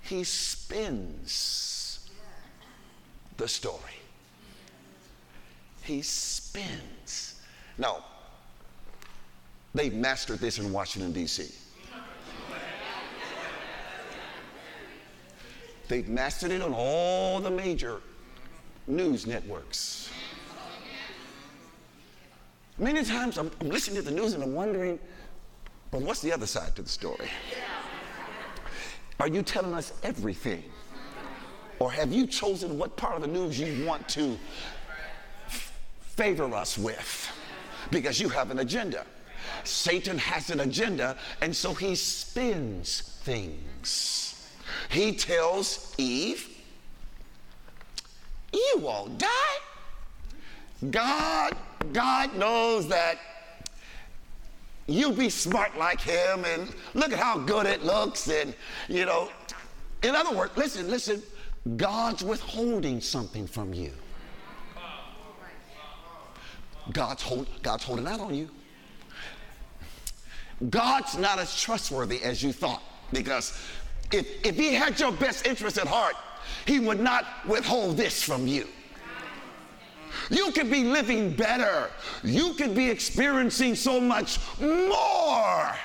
He 0.01 0.23
spins 0.23 2.09
the 3.37 3.47
story. 3.47 3.79
He 5.83 6.01
spins. 6.01 7.41
Now, 7.77 8.03
they've 9.73 9.93
mastered 9.93 10.39
this 10.39 10.59
in 10.59 10.71
Washington, 10.71 11.13
D.C. 11.13 11.51
They've 15.87 16.07
mastered 16.07 16.51
it 16.51 16.61
on 16.61 16.73
all 16.73 17.39
the 17.39 17.51
major 17.51 18.01
news 18.87 19.27
networks. 19.27 20.09
Many 22.77 23.03
times 23.03 23.37
I'm, 23.37 23.51
I'm 23.61 23.69
listening 23.69 23.97
to 23.97 24.01
the 24.01 24.11
news 24.11 24.33
and 24.33 24.43
I'm 24.43 24.53
wondering, 24.53 24.99
but 25.93 26.01
what's 26.01 26.21
the 26.21 26.33
other 26.33 26.47
side 26.47 26.75
to 26.75 26.81
the 26.81 26.89
story? 26.89 27.29
Are 29.19 29.27
you 29.27 29.43
telling 29.43 29.75
us 29.75 29.93
everything? 30.01 30.63
Or 31.77 31.91
have 31.91 32.11
you 32.11 32.25
chosen 32.25 32.79
what 32.79 32.97
part 32.97 33.15
of 33.17 33.21
the 33.21 33.27
news 33.27 33.59
you 33.59 33.85
want 33.85 34.09
to 34.09 34.35
f- 35.45 35.71
favor 36.01 36.45
us 36.55 36.79
with? 36.79 37.29
Because 37.91 38.19
you 38.19 38.27
have 38.29 38.49
an 38.49 38.57
agenda. 38.57 39.05
Satan 39.63 40.17
has 40.17 40.49
an 40.49 40.61
agenda, 40.61 41.15
and 41.41 41.55
so 41.55 41.75
he 41.75 41.93
spins 41.93 43.19
things. 43.21 44.49
He 44.89 45.13
tells 45.13 45.93
Eve, 45.99 46.49
You 48.51 48.77
won't 48.79 49.19
die. 49.19 49.29
God, 50.89 51.53
God 51.91 52.35
knows 52.35 52.87
that 52.87 53.19
you 54.87 55.11
be 55.11 55.29
smart 55.29 55.77
like 55.77 56.01
him 56.01 56.45
and 56.45 56.73
look 56.93 57.11
at 57.11 57.19
how 57.19 57.37
good 57.37 57.65
it 57.65 57.83
looks 57.83 58.27
and 58.27 58.53
you 58.89 59.05
know. 59.05 59.29
In 60.03 60.15
other 60.15 60.35
words 60.35 60.55
listen 60.57 60.89
listen 60.89 61.21
god's 61.77 62.23
withholding 62.23 62.99
something 62.99 63.47
from 63.47 63.73
you. 63.73 63.91
God's, 66.91 67.23
hold, 67.23 67.47
god's 67.61 67.85
holding 67.85 68.07
out 68.07 68.19
on 68.19 68.35
you. 68.35 68.49
God's 70.69 71.17
not 71.17 71.39
as 71.39 71.59
trustworthy 71.59 72.21
as 72.21 72.43
you 72.43 72.51
thought 72.51 72.83
because 73.13 73.57
if, 74.11 74.45
if 74.45 74.55
he 74.57 74.73
had 74.73 74.99
your 74.99 75.11
best 75.11 75.47
interest 75.47 75.77
at 75.77 75.87
heart 75.87 76.15
he 76.65 76.79
would 76.79 76.99
not 76.99 77.25
withhold 77.47 77.97
this 77.97 78.21
from 78.21 78.47
you 78.47 78.67
you 80.29 80.51
could 80.51 80.69
be 80.69 80.83
living 80.83 81.33
better. 81.33 81.89
You 82.23 82.53
could 82.53 82.75
be 82.75 82.89
experiencing 82.89 83.75
so 83.75 83.99
much 83.99 84.39
more. 84.59 85.75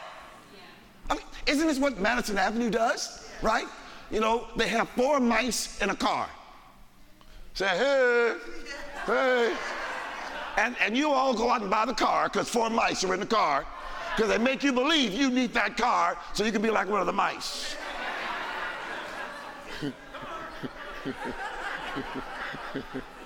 I 1.11 1.15
mean, 1.15 1.23
isn't 1.47 1.67
this 1.67 1.79
what 1.79 1.99
Madison 1.99 2.39
Avenue 2.39 2.71
does? 2.71 3.29
Right? 3.43 3.67
You 4.11 4.21
know, 4.21 4.49
they 4.57 4.69
have 4.69 4.89
four 4.91 5.21
mice 5.21 5.81
in 5.83 5.91
a 5.91 5.97
car. 5.97 6.29
Say, 7.55 7.67
hey, 7.67 8.35
hey. 9.07 9.55
And, 10.57 10.77
and 10.81 10.97
you 10.97 11.11
all 11.11 11.35
go 11.35 11.51
out 11.51 11.61
and 11.61 11.71
buy 11.71 11.87
the 11.87 11.95
car 11.95 12.29
because 12.29 12.49
four 12.49 12.71
mice 12.71 13.05
are 13.05 13.15
in 13.15 13.21
the 13.21 13.27
car 13.27 13.67
because 14.17 14.31
they 14.31 14.39
make 14.39 14.65
you 14.65 14.73
believe 14.73 15.13
you 15.13 15.31
need 15.31 15.55
that 15.55 15.77
car 15.77 16.17
so 16.33 16.45
you 16.45 16.51
can 16.51 16.63
be 16.63 16.71
like 16.71 16.89
one 16.89 17.01
of 17.01 17.07
the 17.07 17.13
mice. 17.13 17.77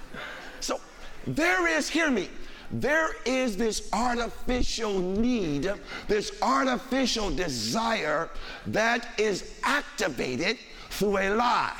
there 1.26 1.66
is, 1.68 1.88
hear 1.88 2.10
me, 2.10 2.28
there 2.70 3.10
is 3.26 3.56
this 3.56 3.88
artificial 3.92 4.98
need, 4.98 5.70
this 6.08 6.32
artificial 6.40 7.30
desire 7.30 8.30
that 8.66 9.08
is 9.18 9.58
activated 9.62 10.58
through 10.90 11.18
a 11.18 11.34
lie. 11.34 11.76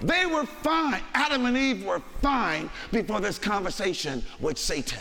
They 0.00 0.26
were 0.26 0.44
fine. 0.44 1.02
Adam 1.14 1.46
and 1.46 1.56
Eve 1.56 1.84
were 1.84 2.02
fine 2.20 2.70
before 2.92 3.20
this 3.20 3.38
conversation 3.38 4.22
with 4.40 4.58
Satan. 4.58 5.00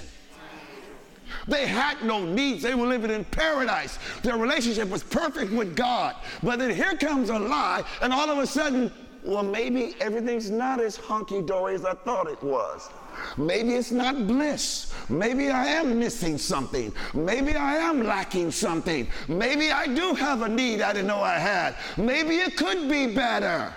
They 1.48 1.68
had 1.68 2.02
no 2.02 2.26
needs. 2.26 2.63
They 2.63 2.76
were 2.76 2.88
living 2.88 3.12
in 3.12 3.26
paradise. 3.26 4.00
Their 4.24 4.38
relationship 4.38 4.89
was 4.89 5.04
perfect 5.04 5.52
with 5.52 5.76
God. 5.76 6.15
But 6.41 6.60
then 6.60 6.74
here 6.74 6.96
comes 6.96 7.30
a 7.30 7.38
lie, 7.38 7.84
and 8.02 8.13
all 8.13 8.30
of 8.30 8.38
a 8.38 8.48
sudden, 8.48 8.91
well, 9.24 9.44
maybe 9.44 9.96
everything's 10.00 10.50
not 10.50 10.80
as 10.80 10.98
honky 10.98 11.46
dory 11.46 11.76
as 11.76 11.86
I 11.86 11.94
thought 11.94 12.28
it 12.28 12.41
was. 12.41 12.89
Maybe 13.38 13.75
it's 13.75 13.91
not 13.91 14.28
bliss. 14.28 14.93
Maybe 15.10 15.49
I 15.49 15.65
am 15.65 15.99
missing 15.99 16.38
something. 16.38 16.93
Maybe 17.13 17.56
I 17.56 17.75
am 17.75 18.04
lacking 18.04 18.51
something. 18.51 19.08
Maybe 19.28 19.71
I 19.71 19.88
do 19.88 20.13
have 20.13 20.41
a 20.41 20.49
need 20.49 20.82
I 20.82 20.93
didn't 20.93 21.08
know 21.08 21.21
I 21.21 21.38
had. 21.38 21.75
Maybe 21.97 22.36
it 22.38 22.58
could 22.58 22.89
be 22.89 23.13
better. 23.13 23.73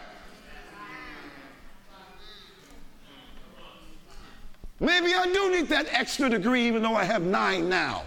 Maybe 4.81 5.12
I 5.12 5.27
do 5.33 5.51
need 5.51 5.68
that 5.68 5.87
extra 5.90 6.29
degree 6.29 6.66
even 6.66 6.83
though 6.83 6.94
I 6.94 7.05
have 7.05 7.22
nine 7.22 7.68
now. 7.68 8.05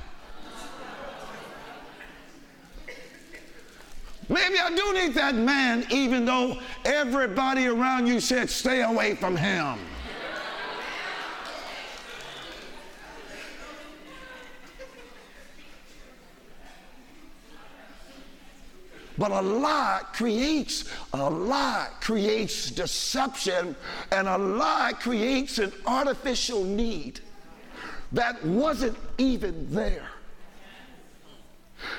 Maybe 4.29 4.55
I 4.57 4.69
do 4.73 4.93
need 4.93 5.13
that 5.15 5.35
man 5.35 5.85
even 5.89 6.23
though 6.23 6.57
everybody 6.85 7.67
around 7.67 8.07
you 8.07 8.21
said 8.21 8.49
stay 8.49 8.81
away 8.81 9.15
from 9.15 9.35
him. 9.35 9.77
But 19.17 19.31
a 19.31 19.41
lie 19.41 20.01
creates, 20.13 20.85
a 21.13 21.29
lie 21.29 21.89
creates 21.99 22.71
deception, 22.71 23.75
and 24.11 24.27
a 24.27 24.37
lie 24.37 24.93
creates 24.99 25.59
an 25.59 25.71
artificial 25.85 26.63
need 26.63 27.19
that 28.13 28.43
wasn't 28.45 28.97
even 29.17 29.73
there. 29.73 30.07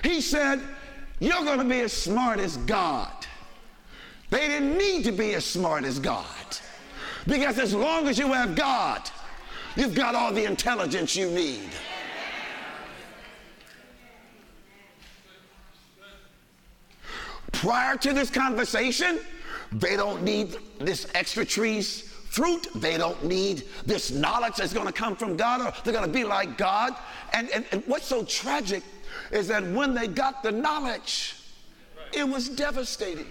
He 0.03 0.21
said, 0.21 0.61
You're 1.21 1.45
going 1.45 1.59
to 1.59 1.65
be 1.65 1.81
as 1.81 1.93
smart 1.93 2.39
as 2.39 2.57
God. 2.59 3.27
They 4.31 4.49
didn't 4.49 4.79
need 4.79 5.05
to 5.05 5.13
be 5.13 5.35
as 5.35 5.45
smart 5.45 5.85
as 5.85 5.99
God. 5.99 6.25
Because 7.27 7.59
as 7.59 7.75
long 7.75 8.09
as 8.09 8.19
you 8.19 8.29
have 8.29 8.55
God, 8.55 9.09
you've 9.77 9.95
got 9.95 10.15
all 10.15 10.33
the 10.33 10.45
intelligence 10.45 11.15
you 11.15 11.31
need. 11.31 11.69
Prior 17.53 17.97
to 17.99 18.13
this 18.13 18.31
conversation, 18.31 19.21
they 19.73 19.97
don't 19.97 20.23
need 20.23 20.57
this 20.79 21.07
extra 21.15 21.45
tree's 21.45 22.03
fruit. 22.29 22.67
They 22.75 22.97
don't 22.97 23.23
need 23.25 23.65
this 23.87 24.11
knowledge 24.11 24.57
that's 24.57 24.73
going 24.73 24.87
to 24.87 24.93
come 24.93 25.17
from 25.17 25.37
God 25.37 25.61
or 25.61 25.73
they're 25.85 25.93
going 25.93 26.07
to 26.07 26.13
be 26.13 26.25
like 26.25 26.59
God. 26.59 26.95
And, 27.33 27.49
and, 27.51 27.65
and 27.73 27.83
what's 27.87 28.07
so 28.07 28.25
tragic 28.25 28.83
is 29.31 29.49
that 29.49 29.63
when 29.63 29.95
they 29.95 30.09
got 30.09 30.43
the 30.43 30.53
knowledge, 30.53 31.37
it 32.13 32.27
was 32.27 32.49
devastating. 32.49 33.27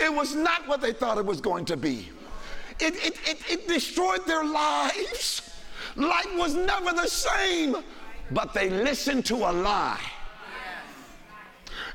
It 0.00 0.12
was 0.12 0.34
not 0.34 0.66
what 0.66 0.80
they 0.80 0.92
thought 0.92 1.18
it 1.18 1.24
was 1.24 1.40
going 1.40 1.64
to 1.66 1.76
be. 1.76 2.08
It, 2.80 2.94
it, 2.96 3.18
it, 3.28 3.38
it 3.50 3.68
destroyed 3.68 4.26
their 4.26 4.44
lives. 4.44 5.50
Life 5.96 6.34
was 6.36 6.54
never 6.54 6.92
the 6.92 7.06
same, 7.06 7.76
but 8.30 8.54
they 8.54 8.70
listened 8.70 9.26
to 9.26 9.36
a 9.36 9.52
lie 9.52 10.00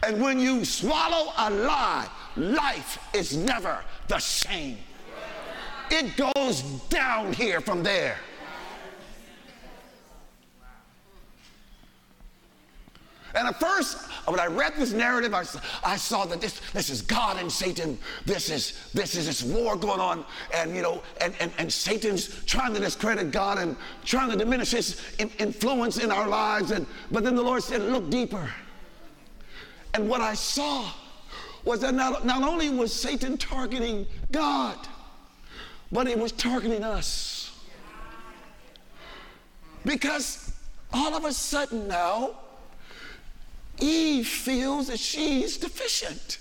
and 0.03 0.21
when 0.21 0.39
you 0.39 0.63
swallow 0.65 1.33
a 1.37 1.49
lie, 1.49 2.07
life 2.35 2.99
is 3.13 3.35
never 3.35 3.83
the 4.07 4.19
same. 4.19 4.77
It 5.89 6.17
goes 6.17 6.61
down 6.89 7.33
here 7.33 7.61
from 7.61 7.83
there. 7.83 8.17
And 13.35 13.47
at 13.47 13.59
first, 13.59 14.09
when 14.25 14.39
I 14.39 14.47
read 14.47 14.73
this 14.77 14.93
narrative, 14.93 15.33
I, 15.33 15.43
I 15.83 15.95
saw 15.95 16.25
that 16.25 16.41
this, 16.41 16.59
this 16.73 16.89
is 16.89 17.03
God 17.03 17.37
and 17.37 17.51
Satan. 17.51 17.99
This 18.25 18.49
is 18.49 18.89
this 18.93 19.15
is 19.15 19.27
this 19.27 19.43
war 19.43 19.75
going 19.75 19.99
on, 19.99 20.25
and 20.53 20.75
you 20.75 20.81
know, 20.81 21.03
and, 21.21 21.35
and, 21.39 21.51
and 21.59 21.71
Satan's 21.71 22.43
trying 22.45 22.73
to 22.73 22.79
discredit 22.79 23.31
God 23.31 23.59
and 23.59 23.75
trying 24.03 24.31
to 24.31 24.37
diminish 24.37 24.71
his 24.71 24.99
influence 25.19 25.99
in 25.99 26.11
our 26.11 26.27
lives. 26.27 26.71
And 26.71 26.87
but 27.11 27.23
then 27.23 27.35
the 27.35 27.43
Lord 27.43 27.61
said, 27.61 27.81
look 27.83 28.09
deeper. 28.09 28.49
And 29.97 30.07
what 30.07 30.21
I 30.21 30.35
saw 30.35 30.91
was 31.65 31.81
that 31.81 31.95
not, 31.95 32.23
not 32.23 32.43
only 32.43 32.69
was 32.69 32.93
Satan 32.93 33.35
targeting 33.35 34.05
God, 34.31 34.77
but 35.91 36.05
he 36.05 36.13
was 36.13 36.31
targeting 36.33 36.83
us. 36.83 37.59
Because 39.83 40.53
all 40.93 41.15
of 41.15 41.25
a 41.25 41.33
sudden 41.33 41.87
now, 41.87 42.35
Eve 43.79 44.27
feels 44.27 44.89
that 44.89 44.99
she's 44.99 45.57
deficient. 45.57 46.37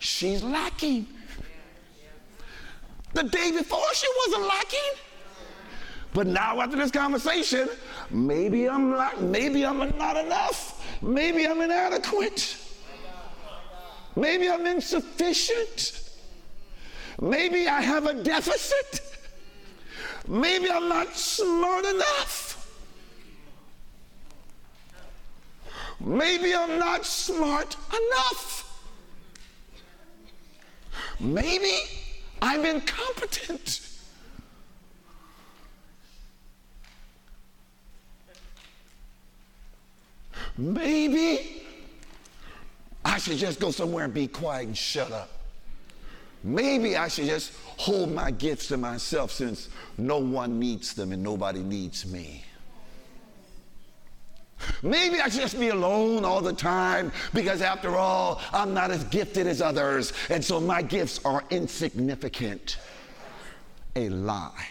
She's 0.00 0.42
lacking. 0.42 1.06
The 3.14 3.22
day 3.22 3.52
before, 3.52 3.94
she 3.94 4.06
wasn't 4.26 4.48
lacking. 4.48 5.11
But 6.14 6.26
now, 6.26 6.60
after 6.60 6.76
this 6.76 6.90
conversation, 6.90 7.68
maybe 8.10 8.68
I'm 8.68 8.90
not, 8.90 9.22
maybe 9.22 9.64
I'm 9.64 9.78
not 9.96 10.16
enough. 10.16 11.00
Maybe 11.02 11.46
I'm 11.46 11.60
inadequate. 11.60 12.56
Maybe 14.14 14.50
I'm 14.50 14.66
insufficient. 14.66 16.10
Maybe 17.20 17.66
I 17.66 17.80
have 17.80 18.06
a 18.06 18.14
deficit. 18.22 19.00
Maybe 20.28 20.70
I'm 20.70 20.88
not 20.88 21.16
smart 21.16 21.86
enough. 21.86 22.50
Maybe 25.98 26.54
I'm 26.54 26.78
not 26.78 27.06
smart 27.06 27.76
enough. 27.90 28.68
Maybe 31.20 31.72
I'm 32.42 32.66
incompetent. 32.66 33.91
Maybe 40.56 41.62
I 43.04 43.18
should 43.18 43.38
just 43.38 43.60
go 43.60 43.70
somewhere 43.70 44.04
and 44.04 44.14
be 44.14 44.26
quiet 44.26 44.66
and 44.66 44.76
shut 44.76 45.12
up. 45.12 45.30
Maybe 46.44 46.96
I 46.96 47.08
should 47.08 47.26
just 47.26 47.52
hold 47.76 48.12
my 48.12 48.30
gifts 48.30 48.68
to 48.68 48.76
myself 48.76 49.30
since 49.30 49.68
no 49.96 50.18
one 50.18 50.58
needs 50.58 50.94
them 50.94 51.12
and 51.12 51.22
nobody 51.22 51.60
needs 51.60 52.04
me. 52.06 52.44
Maybe 54.82 55.20
I 55.20 55.28
should 55.28 55.40
just 55.40 55.58
be 55.58 55.68
alone 55.68 56.24
all 56.24 56.40
the 56.40 56.52
time 56.52 57.12
because, 57.34 57.62
after 57.62 57.96
all, 57.96 58.40
I'm 58.52 58.72
not 58.74 58.90
as 58.90 59.04
gifted 59.04 59.46
as 59.46 59.60
others, 59.60 60.12
and 60.30 60.44
so 60.44 60.60
my 60.60 60.82
gifts 60.82 61.20
are 61.24 61.42
insignificant. 61.50 62.78
A 63.96 64.08
lie. 64.08 64.66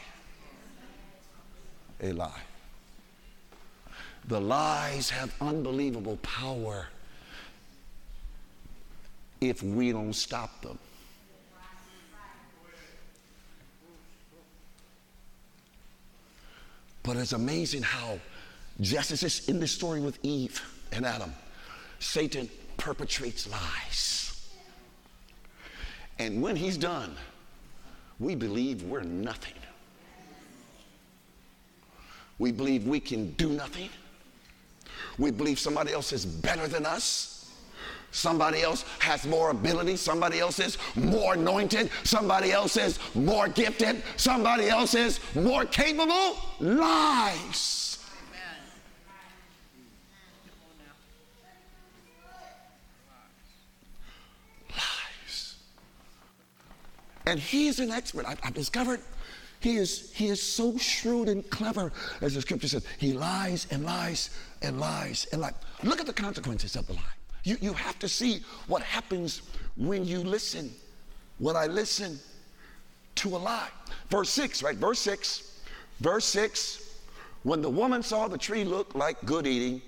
A 2.01 2.13
lie. 2.13 2.41
The 4.27 4.39
lies 4.39 5.10
have 5.10 5.34
unbelievable 5.41 6.17
power 6.17 6.88
if 9.41 9.63
we 9.63 9.91
don't 9.91 10.13
stop 10.13 10.62
them. 10.62 10.77
But 17.03 17.17
it's 17.17 17.34
amazing 17.34 17.81
how, 17.81 18.19
just 18.79 19.12
as 19.12 19.49
in 19.49 19.60
the 19.60 19.67
story 19.67 19.99
with 19.99 20.19
Eve 20.23 20.62
and 20.91 21.05
Adam, 21.05 21.34
Satan 21.99 22.47
perpetrates 22.77 23.49
lies. 23.49 24.49
And 26.19 26.41
when 26.41 26.55
he's 26.55 26.77
done, 26.77 27.15
we 28.19 28.36
believe 28.36 28.84
we're 28.84 29.01
nothing. 29.01 29.55
We 32.38 32.51
believe 32.51 32.86
we 32.86 32.99
can 32.99 33.31
do 33.31 33.49
nothing. 33.49 33.89
We 35.21 35.29
believe 35.29 35.60
somebody 35.60 35.93
else 35.93 36.13
is 36.13 36.25
better 36.25 36.67
than 36.67 36.84
us. 36.84 37.47
Somebody 38.10 38.63
else 38.63 38.84
has 38.97 39.23
more 39.27 39.51
ability. 39.51 39.95
Somebody 39.95 40.39
else 40.39 40.57
is 40.57 40.79
more 40.95 41.36
anointed. 41.36 41.91
Somebody 42.03 42.51
else 42.51 42.75
is 42.75 42.97
more 43.13 43.47
gifted. 43.47 44.01
Somebody 44.17 44.67
else 44.67 44.95
is 44.95 45.19
more 45.36 45.63
capable. 45.65 46.38
Lies. 46.60 47.99
Lies. 54.71 55.55
And 57.27 57.39
he's 57.39 57.79
an 57.79 57.91
expert. 57.91 58.25
I, 58.25 58.36
have 58.41 58.55
discovered 58.55 59.01
he 59.62 59.78
is, 59.78 60.12
he 60.13 60.28
is 60.28 60.41
so 60.41 60.78
shrewd 60.78 61.30
and 61.30 61.47
clever, 61.50 61.93
as 62.21 62.34
the 62.34 62.41
scripture 62.41 62.67
says. 62.67 62.86
He 62.97 63.13
lies 63.13 63.67
and 63.71 63.86
lies 63.86 64.32
and 64.62 64.80
lies 64.80 65.28
and 65.32 65.39
lies. 65.39 65.54
Look 65.84 66.00
at 66.02 66.08
the 66.08 66.13
consequences 66.13 66.76
of 66.76 66.88
the 66.88 66.93
lie. 66.93 67.02
You, 67.43 67.58
you 67.62 67.74
have 67.74 67.97
to 68.00 68.10
see 68.10 68.41
what 68.67 68.82
happens 68.82 69.43
when 69.78 70.04
you 70.04 70.19
listen. 70.19 70.71
When 71.38 71.56
I 71.56 71.67
listen 71.67 72.19
to 73.15 73.30
a 73.30 73.38
lie. 73.38 73.69
Verse 74.10 74.30
6, 74.32 74.63
right? 74.63 74.76
Verse 74.76 75.00
6. 75.00 75.62
Verse 76.00 76.26
6. 76.26 77.00
When 77.43 77.62
the 77.62 77.69
woman 77.69 78.04
saw 78.04 78.28
the 78.28 78.38
tree 78.38 78.63
look 78.63 78.93
like 78.95 79.24
good 79.26 79.47
eating 79.47 79.82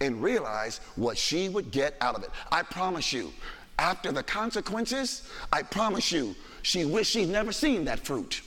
and 0.00 0.22
realized 0.22 0.80
what 0.96 1.18
she 1.18 1.48
would 1.48 1.70
get 1.70 1.96
out 2.00 2.14
of 2.14 2.22
it. 2.22 2.30
I 2.50 2.62
promise 2.62 3.12
you, 3.12 3.32
After 3.78 4.12
the 4.12 4.22
consequences, 4.22 5.28
I 5.52 5.62
promise 5.62 6.12
you, 6.12 6.36
she 6.62 6.84
wished 6.84 7.12
she'd 7.12 7.28
never 7.28 7.52
seen 7.52 7.84
that 7.86 8.00
fruit. 8.00 8.40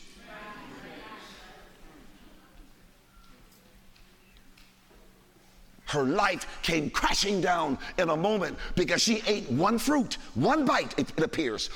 Her 5.88 6.04
life 6.04 6.62
came 6.62 6.90
crashing 6.90 7.42
down 7.42 7.78
in 7.98 8.10
a 8.10 8.18
moment 8.18 8.58
because 8.76 9.02
she 9.02 9.22
ate 9.26 9.50
one 9.50 9.78
fruit, 9.78 10.18
one 10.36 10.66
bite, 10.66 10.98
it, 11.00 11.12
it 11.18 11.24
appears. 11.24 11.70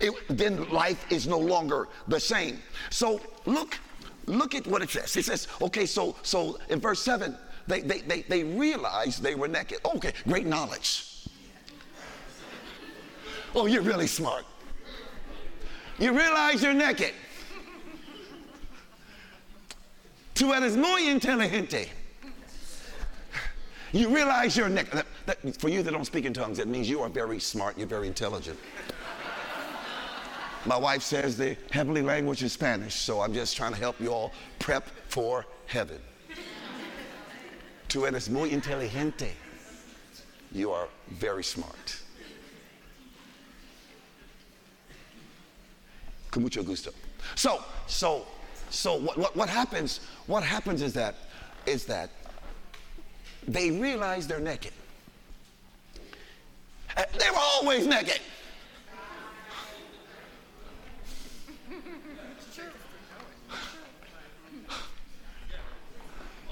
It, 0.00 0.14
then 0.28 0.68
life 0.70 1.10
is 1.10 1.26
no 1.26 1.38
longer 1.38 1.88
the 2.08 2.20
same. 2.20 2.60
So 2.90 3.20
look, 3.44 3.78
look 4.26 4.54
at 4.54 4.66
what 4.66 4.82
it 4.82 4.90
says. 4.90 5.16
It 5.16 5.24
says, 5.24 5.48
okay, 5.60 5.86
so 5.86 6.16
so 6.22 6.58
in 6.68 6.80
verse 6.80 7.00
7, 7.02 7.36
they 7.66 7.80
they 7.80 8.00
they, 8.00 8.22
they 8.22 8.44
realized 8.44 9.22
they 9.22 9.34
were 9.34 9.48
naked. 9.48 9.78
Oh, 9.84 9.96
okay, 9.96 10.12
great 10.28 10.46
knowledge. 10.46 11.26
Oh, 13.54 13.66
you're 13.66 13.82
really 13.82 14.06
smart. 14.06 14.44
You 15.98 16.12
realize 16.12 16.62
you're 16.62 16.74
naked. 16.74 17.14
Tú 20.34 20.54
eres 20.54 20.76
muy 20.76 21.08
inteligente. 21.08 21.88
You 23.96 24.14
realize 24.14 24.54
you're 24.58 24.68
naked. 24.68 24.92
That, 24.92 25.06
that, 25.24 25.56
for 25.58 25.70
you 25.70 25.82
that 25.82 25.90
don't 25.90 26.04
speak 26.04 26.26
in 26.26 26.34
tongues, 26.34 26.58
it 26.58 26.68
means 26.68 26.86
you 26.86 27.00
are 27.00 27.08
very 27.08 27.40
smart, 27.40 27.78
you're 27.78 27.86
very 27.86 28.06
intelligent. 28.06 28.58
My 30.66 30.76
wife 30.76 31.00
says 31.00 31.38
the 31.38 31.56
heavenly 31.70 32.02
language 32.02 32.42
is 32.42 32.52
Spanish, 32.52 32.94
so 32.94 33.22
I'm 33.22 33.32
just 33.32 33.56
trying 33.56 33.72
to 33.72 33.78
help 33.78 33.98
you 33.98 34.12
all 34.12 34.32
prep 34.58 34.86
for 35.08 35.46
heaven. 35.64 35.98
Tú 37.88 38.06
eres 38.06 38.28
muy 38.28 38.50
inteligente. 38.50 39.30
You 40.52 40.72
are 40.72 40.88
very 41.12 41.44
smart. 41.44 42.02
Con 46.30 46.42
mucho 46.42 46.62
gusto. 46.62 46.90
So, 47.34 47.64
so, 47.86 48.26
so 48.68 48.96
what, 48.96 49.16
what, 49.16 49.34
what 49.36 49.48
happens, 49.48 50.00
what 50.26 50.42
happens 50.42 50.82
is 50.82 50.92
that, 50.92 51.14
is 51.64 51.86
that 51.86 52.10
they 53.46 53.70
realize 53.70 54.26
they're 54.26 54.40
naked. 54.40 54.72
Uh, 56.96 57.04
They 57.18 57.30
were 57.30 57.38
always 57.38 57.86
naked. 57.86 58.20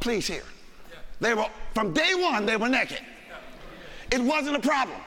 Please 0.00 0.26
hear. 0.26 0.42
They 1.20 1.34
were 1.34 1.46
from 1.72 1.92
day 1.92 2.14
one 2.14 2.44
they 2.44 2.56
were 2.56 2.68
naked. 2.68 3.00
It 4.12 4.20
wasn't 4.20 4.56
a 4.56 4.60
problem 4.60 5.00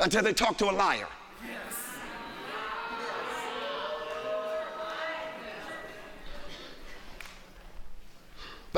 until 0.00 0.22
they 0.22 0.32
talked 0.34 0.58
to 0.58 0.70
a 0.70 0.72
liar. 0.72 1.08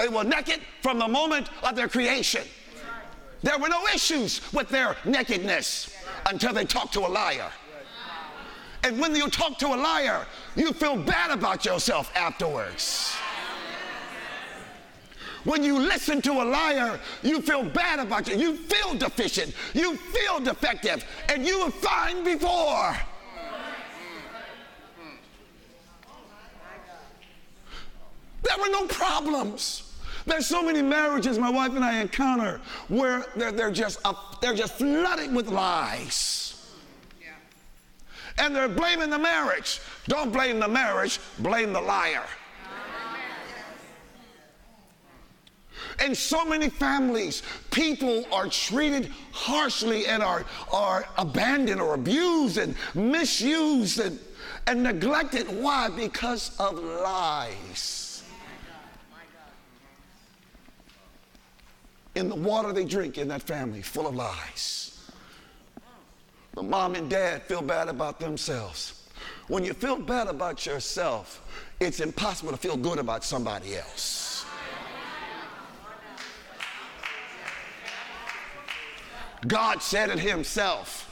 They 0.01 0.09
were 0.09 0.25
naked 0.25 0.61
from 0.81 0.99
the 0.99 1.09
moment 1.09 1.51
of 1.63 1.77
their 1.77 1.89
creation. 1.89 2.43
There 3.43 3.59
were 3.59 3.69
no 3.69 3.87
issues 3.95 4.41
with 4.53 4.71
their 4.71 4.97
nakedness 5.05 5.95
until 6.25 6.55
they 6.55 6.65
talked 6.65 6.95
to 6.95 7.01
a 7.01 7.09
liar. 7.09 7.51
And 8.83 8.99
when 8.99 9.15
you 9.15 9.29
talk 9.29 9.59
to 9.59 9.67
a 9.67 9.77
liar, 9.77 10.27
you 10.57 10.73
feel 10.73 10.97
bad 10.97 11.31
about 11.31 11.67
yourself 11.67 12.11
afterwards. 12.17 13.15
When 15.45 15.63
you 15.63 15.79
listen 15.79 16.23
to 16.23 16.33
a 16.33 16.45
liar, 16.45 16.99
you 17.23 17.43
feel 17.43 17.65
bad 17.65 17.99
about 17.99 18.27
you. 18.27 18.37
You 18.37 18.57
feel 18.57 18.95
deficient. 18.95 19.55
You 19.75 19.97
feel 19.97 20.41
defective. 20.41 21.05
And 21.29 21.45
you 21.45 21.65
were 21.65 21.71
fine 21.71 22.25
before. 22.25 22.97
There 28.43 28.57
were 28.59 28.71
no 28.71 28.87
problems. 28.87 29.90
There's 30.31 30.47
so 30.47 30.63
many 30.63 30.81
marriages 30.81 31.41
my 31.41 31.51
wife 31.51 31.75
and 31.75 31.85
I 31.85 32.01
encounter 32.01 32.61
where 32.87 33.27
they're, 33.35 33.51
they're 33.51 33.73
just 33.73 33.99
up, 34.05 34.41
they're 34.41 34.55
just 34.55 34.75
flooded 34.75 35.35
with 35.35 35.49
lies. 35.49 36.47
And 38.39 38.55
they're 38.55 38.69
blaming 38.69 39.11
the 39.11 39.19
marriage. 39.19 39.81
Don't 40.07 40.33
blame 40.33 40.61
the 40.61 40.69
marriage, 40.69 41.19
blame 41.41 41.73
the 41.73 41.81
liar. 41.81 42.25
In 46.05 46.15
so 46.15 46.45
many 46.45 46.71
families, 46.71 47.43
people 47.73 48.25
are 48.33 48.47
treated 48.47 49.13
harshly 49.33 50.07
and 50.07 50.23
are, 50.23 50.47
are 50.73 51.07
abandoned 51.19 51.81
or 51.81 51.95
abused 51.95 52.57
and 52.57 52.77
misused 52.95 53.99
and, 53.99 54.19
and 54.69 54.85
neglected. 54.85 55.49
Why? 55.49 55.89
Because 55.89 56.57
of 56.61 56.79
lies. 56.79 58.00
In 62.15 62.29
the 62.29 62.35
water 62.35 62.73
they 62.73 62.85
drink 62.85 63.19
in 63.19 63.29
that 63.29 63.43
family, 63.43 63.83
full 63.83 64.07
of 64.07 64.15
lies. 64.15 65.11
The 66.55 66.63
mom 66.63 66.97
and 66.97 67.09
dad 67.09 67.43
feel 67.45 67.63
bad 67.63 67.89
about 67.89 68.19
themselves. 68.19 69.09
When 69.47 69.65
you 69.65 69.73
feel 69.73 69.97
bad 69.97 70.27
about 70.27 70.67
yourself, 70.67 71.43
it's 71.79 72.01
impossible 72.01 72.51
to 72.53 72.57
feel 72.57 72.77
good 72.77 72.99
about 72.99 73.25
somebody 73.25 73.77
else. 73.77 74.45
God 79.47 79.83
said 79.83 80.11
it 80.11 80.19
himself. 80.19 81.07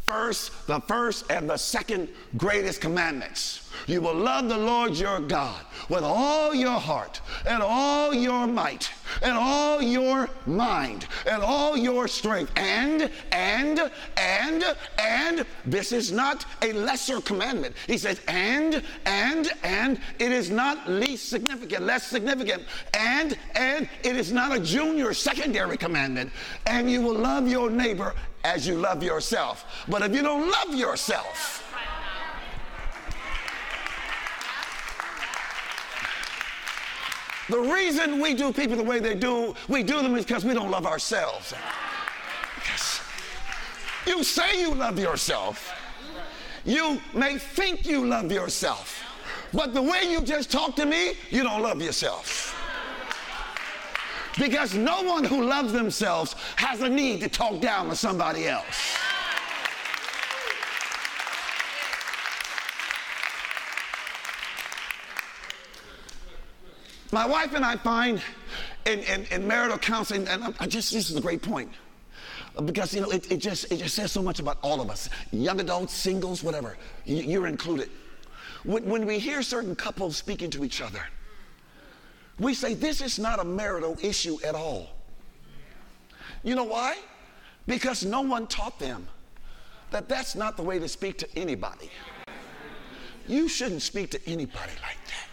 First, 0.00 0.66
the 0.66 0.80
first 0.80 1.30
and 1.30 1.48
the 1.48 1.56
second 1.56 2.08
greatest 2.36 2.80
commandments. 2.80 3.70
You 3.86 4.00
will 4.00 4.14
love 4.14 4.48
the 4.48 4.58
Lord 4.58 4.92
your 4.92 5.20
God 5.20 5.64
with 5.88 6.02
all 6.02 6.54
your 6.54 6.80
heart 6.80 7.20
and 7.46 7.62
all 7.62 8.12
your 8.12 8.46
might 8.46 8.90
and 9.20 9.32
all 9.32 9.82
your 9.82 10.28
mind 10.46 11.06
and 11.26 11.42
all 11.42 11.76
your 11.76 12.08
strength. 12.08 12.52
And, 12.56 13.10
and, 13.32 13.90
and, 14.16 14.64
and, 14.98 15.46
this 15.64 15.92
is 15.92 16.12
not 16.12 16.44
a 16.62 16.72
lesser 16.72 17.20
commandment. 17.20 17.74
He 17.86 17.98
says, 17.98 18.20
and, 18.28 18.82
and, 19.04 19.50
and, 19.62 20.00
it 20.18 20.32
is 20.32 20.50
not 20.50 20.88
least 20.88 21.28
significant, 21.28 21.84
less 21.84 22.06
significant. 22.06 22.64
And, 22.94 23.36
and, 23.54 23.88
it 24.02 24.16
is 24.16 24.32
not 24.32 24.54
a 24.54 24.60
junior, 24.60 25.12
secondary 25.12 25.76
commandment. 25.76 26.32
And 26.66 26.90
you 26.90 27.02
will 27.02 27.14
love 27.14 27.48
your 27.48 27.70
neighbor 27.70 28.14
as 28.44 28.66
you 28.66 28.74
love 28.74 29.02
yourself. 29.02 29.84
But 29.88 30.02
if 30.02 30.14
you 30.14 30.22
don't 30.22 30.50
love 30.50 30.74
yourself, 30.74 31.71
the 37.48 37.58
reason 37.58 38.20
we 38.20 38.34
do 38.34 38.52
people 38.52 38.76
the 38.76 38.82
way 38.82 39.00
they 39.00 39.14
do, 39.14 39.54
we 39.68 39.82
do 39.82 40.02
them 40.02 40.14
is 40.16 40.24
because 40.24 40.44
we 40.44 40.54
don't 40.54 40.70
love 40.70 40.86
ourselves. 40.86 41.54
Yes. 42.66 43.00
You 44.06 44.22
say 44.24 44.60
you 44.60 44.74
love 44.74 44.98
yourself. 44.98 45.72
You 46.64 47.00
may 47.12 47.38
think 47.38 47.86
you 47.86 48.06
love 48.06 48.30
yourself. 48.30 49.04
But 49.52 49.74
the 49.74 49.82
way 49.82 50.04
you 50.08 50.20
just 50.20 50.50
talk 50.50 50.76
to 50.76 50.86
me, 50.86 51.14
you 51.30 51.42
don't 51.42 51.62
love 51.62 51.82
yourself. 51.82 52.58
Because 54.38 54.74
no 54.74 55.02
one 55.02 55.24
who 55.24 55.44
loves 55.44 55.72
themselves 55.72 56.34
has 56.56 56.80
a 56.80 56.88
need 56.88 57.20
to 57.20 57.28
talk 57.28 57.60
down 57.60 57.88
to 57.90 57.96
somebody 57.96 58.48
else. 58.48 58.96
My 67.12 67.26
wife 67.26 67.52
and 67.52 67.62
I 67.64 67.76
find 67.76 68.22
in, 68.86 69.00
in, 69.00 69.26
in 69.30 69.46
marital 69.46 69.76
counseling, 69.78 70.26
and 70.28 70.54
I- 70.58 70.66
just 70.66 70.92
this 70.92 71.10
is 71.10 71.16
a 71.16 71.20
great 71.20 71.42
point. 71.42 71.70
Because 72.64 72.92
you 72.94 73.00
know 73.02 73.10
it, 73.10 73.30
it 73.30 73.36
just 73.38 73.70
it 73.72 73.78
just 73.78 73.94
says 73.94 74.12
so 74.12 74.22
much 74.22 74.38
about 74.40 74.58
all 74.62 74.80
of 74.80 74.90
us, 74.90 75.08
young 75.30 75.60
adults, 75.60 75.92
singles, 75.94 76.42
whatever. 76.42 76.76
You- 77.04 77.22
You're 77.22 77.46
included. 77.46 77.90
When, 78.64 78.84
when 78.86 79.06
we 79.06 79.18
hear 79.18 79.42
certain 79.42 79.74
couples 79.76 80.16
speaking 80.16 80.50
to 80.50 80.64
each 80.64 80.80
other, 80.80 81.02
we 82.38 82.54
say 82.54 82.74
this 82.74 83.00
is 83.00 83.18
not 83.18 83.40
a 83.40 83.44
marital 83.44 83.96
issue 84.02 84.38
at 84.44 84.54
all. 84.54 84.88
You 86.42 86.54
know 86.54 86.64
why? 86.64 86.96
Because 87.66 88.04
no 88.04 88.20
one 88.22 88.46
taught 88.46 88.78
them 88.78 89.06
that 89.90 90.08
that's 90.08 90.34
not 90.34 90.56
the 90.56 90.62
way 90.62 90.78
to 90.78 90.88
speak 90.88 91.18
to 91.18 91.38
anybody. 91.38 91.90
You 93.28 93.48
shouldn't 93.48 93.82
speak 93.82 94.10
to 94.12 94.20
anybody 94.26 94.72
like 94.82 94.98
that. 95.06 95.28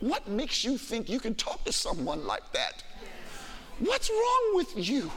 What 0.00 0.28
makes 0.28 0.64
you 0.64 0.78
think 0.78 1.08
you 1.08 1.18
can 1.18 1.34
talk 1.34 1.64
to 1.64 1.72
someone 1.72 2.26
like 2.26 2.52
that? 2.52 2.84
What's 3.80 4.10
wrong 4.10 4.52
with 4.54 4.88
you? 4.88 5.10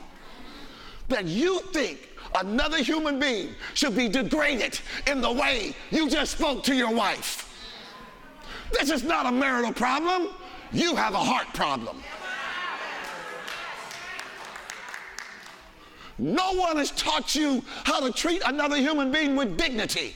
That 1.07 1.25
you 1.25 1.59
think 1.71 2.09
another 2.35 2.81
human 2.81 3.19
being 3.19 3.49
should 3.73 3.95
be 3.95 4.07
degraded 4.07 4.79
in 5.07 5.21
the 5.21 5.31
way 5.31 5.75
you 5.91 6.09
just 6.09 6.37
spoke 6.37 6.63
to 6.63 6.75
your 6.75 6.91
wife. 6.91 7.47
This 8.71 8.89
is 8.89 9.03
not 9.03 9.25
a 9.25 9.31
marital 9.31 9.73
problem. 9.73 10.29
You 10.71 10.95
have 10.95 11.13
a 11.13 11.17
heart 11.17 11.47
problem. 11.53 12.01
No 16.17 16.53
one 16.53 16.77
has 16.77 16.91
taught 16.91 17.35
you 17.35 17.63
how 17.83 17.99
to 17.99 18.13
treat 18.13 18.41
another 18.45 18.77
human 18.77 19.11
being 19.11 19.35
with 19.35 19.57
dignity, 19.57 20.15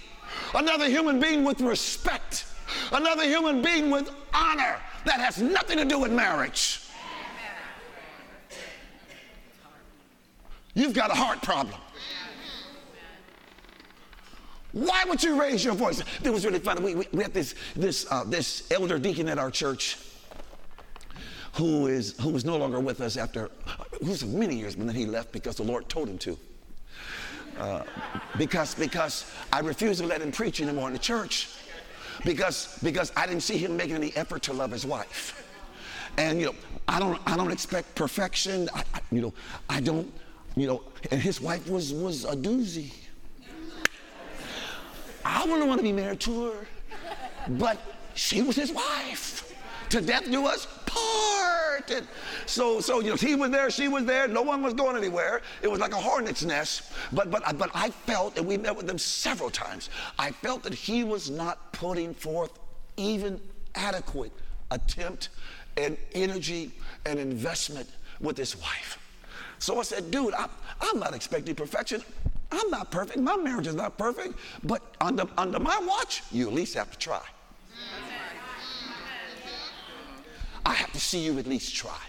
another 0.53 0.87
human 0.87 1.19
being 1.19 1.43
with 1.43 1.61
respect, 1.61 2.45
another 2.91 3.23
human 3.23 3.61
being 3.61 3.89
with 3.89 4.09
honor. 4.33 4.77
That 5.05 5.19
has 5.19 5.41
nothing 5.41 5.77
to 5.77 5.85
do 5.85 5.99
with 5.99 6.11
marriage. 6.11 6.81
You've 10.73 10.93
got 10.93 11.09
a 11.09 11.13
heart 11.13 11.41
problem. 11.41 11.79
Why 14.73 15.05
would 15.07 15.23
you 15.23 15.39
raise 15.39 15.63
your 15.63 15.73
voice? 15.73 16.03
It 16.21 16.29
was 16.29 16.45
really 16.45 16.59
funny. 16.59 16.81
We, 16.81 16.95
we, 16.95 17.07
we 17.13 17.23
had 17.23 17.33
this, 17.33 17.55
this, 17.77 18.05
uh, 18.11 18.25
this 18.25 18.69
elder 18.71 18.99
deacon 18.99 19.29
at 19.29 19.39
our 19.39 19.49
church 19.49 19.97
who 21.53 21.87
is, 21.87 22.19
who 22.19 22.35
is 22.35 22.43
no 22.43 22.57
longer 22.57 22.81
with 22.81 22.99
us 22.99 23.15
after, 23.15 23.49
who 24.03 24.09
was 24.09 24.25
many 24.25 24.57
years, 24.57 24.75
but 24.75 24.87
then 24.87 24.95
he 24.95 25.05
left 25.05 25.31
because 25.31 25.55
the 25.55 25.63
Lord 25.63 25.87
told 25.87 26.09
him 26.09 26.17
to. 26.17 26.37
Uh, 27.57 27.83
because, 28.37 28.75
because 28.75 29.31
I 29.53 29.61
refused 29.61 30.01
to 30.01 30.05
let 30.05 30.21
him 30.21 30.33
preach 30.33 30.59
anymore 30.59 30.87
in 30.87 30.93
the 30.93 30.99
church 30.99 31.47
because, 32.23 32.79
because 32.81 33.11
I 33.15 33.25
didn't 33.27 33.43
see 33.43 33.57
him 33.57 33.75
making 33.75 33.95
any 33.95 34.15
effort 34.15 34.43
to 34.43 34.53
love 34.53 34.71
his 34.71 34.85
wife. 34.85 35.41
And, 36.17 36.39
you 36.39 36.47
know, 36.47 36.55
I 36.87 36.99
don't, 36.99 37.19
I 37.25 37.35
don't 37.35 37.51
expect 37.51 37.93
perfection. 37.95 38.69
I, 38.73 38.83
I, 38.93 38.99
you 39.11 39.21
know, 39.21 39.33
I 39.69 39.81
don't, 39.81 40.11
you 40.55 40.67
know, 40.67 40.83
and 41.11 41.21
his 41.21 41.41
wife 41.41 41.67
was, 41.69 41.93
was 41.93 42.23
a 42.23 42.35
doozy. 42.35 42.93
I 45.25 45.43
wouldn't 45.45 45.67
want 45.67 45.79
to 45.79 45.83
be 45.83 45.91
married 45.91 46.19
to 46.21 46.45
her, 46.45 46.67
but 47.49 47.79
she 48.13 48.41
was 48.41 48.55
his 48.55 48.71
wife. 48.71 49.53
To 49.89 50.01
death 50.01 50.29
do 50.29 50.45
us 50.45 50.67
part. 50.85 51.34
So, 52.45 52.79
so 52.79 52.99
you 52.99 53.09
know, 53.09 53.15
he 53.15 53.35
was 53.35 53.51
there, 53.51 53.69
she 53.69 53.87
was 53.87 54.05
there. 54.05 54.27
No 54.27 54.41
one 54.41 54.61
was 54.61 54.73
going 54.73 54.97
anywhere. 54.97 55.41
It 55.61 55.69
was 55.69 55.79
like 55.79 55.93
a 55.93 55.97
hornet's 55.97 56.43
nest. 56.43 56.91
But, 57.11 57.31
but, 57.31 57.57
but 57.57 57.69
I 57.73 57.89
felt, 57.89 58.37
and 58.37 58.47
we 58.47 58.57
met 58.57 58.75
with 58.75 58.87
them 58.87 58.97
several 58.97 59.49
times. 59.49 59.89
I 60.19 60.31
felt 60.31 60.63
that 60.63 60.73
he 60.73 61.03
was 61.03 61.29
not 61.29 61.71
putting 61.73 62.13
forth 62.13 62.59
even 62.97 63.39
adequate 63.75 64.31
attempt 64.71 65.29
and 65.77 65.97
energy 66.13 66.71
and 67.05 67.19
investment 67.19 67.89
with 68.19 68.37
his 68.37 68.55
wife. 68.55 68.99
So 69.59 69.79
I 69.79 69.83
said, 69.83 70.11
dude, 70.11 70.33
I, 70.33 70.47
I'm 70.81 70.99
not 70.99 71.13
expecting 71.13 71.55
perfection. 71.55 72.01
I'm 72.51 72.69
not 72.69 72.91
perfect. 72.91 73.19
My 73.19 73.35
marriage 73.35 73.67
is 73.67 73.75
not 73.75 73.97
perfect. 73.97 74.35
But 74.63 74.81
under, 75.01 75.25
under 75.37 75.59
my 75.59 75.79
watch, 75.85 76.23
you 76.31 76.47
at 76.47 76.53
least 76.53 76.75
have 76.75 76.91
to 76.91 76.97
try. 76.97 77.21
I 80.65 80.73
have 80.73 80.91
to 80.93 80.99
see 80.99 81.19
you 81.19 81.37
at 81.37 81.47
least 81.47 81.75
try. 81.75 81.99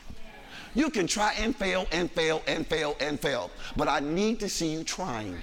You 0.74 0.90
can 0.90 1.06
try 1.06 1.34
and 1.38 1.56
fail 1.56 1.86
and 1.92 2.10
fail 2.10 2.42
and 2.46 2.66
fail 2.66 2.96
and 3.00 3.18
fail, 3.18 3.50
but 3.76 3.88
I 3.88 4.00
need 4.00 4.40
to 4.40 4.48
see 4.48 4.68
you 4.68 4.84
trying. 4.84 5.38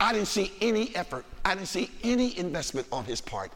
I 0.00 0.12
didn't 0.12 0.28
see 0.28 0.52
any 0.60 0.94
effort. 0.96 1.24
I 1.44 1.54
didn't 1.54 1.68
see 1.68 1.90
any 2.02 2.36
investment 2.38 2.86
on 2.90 3.04
his 3.04 3.20
part. 3.20 3.52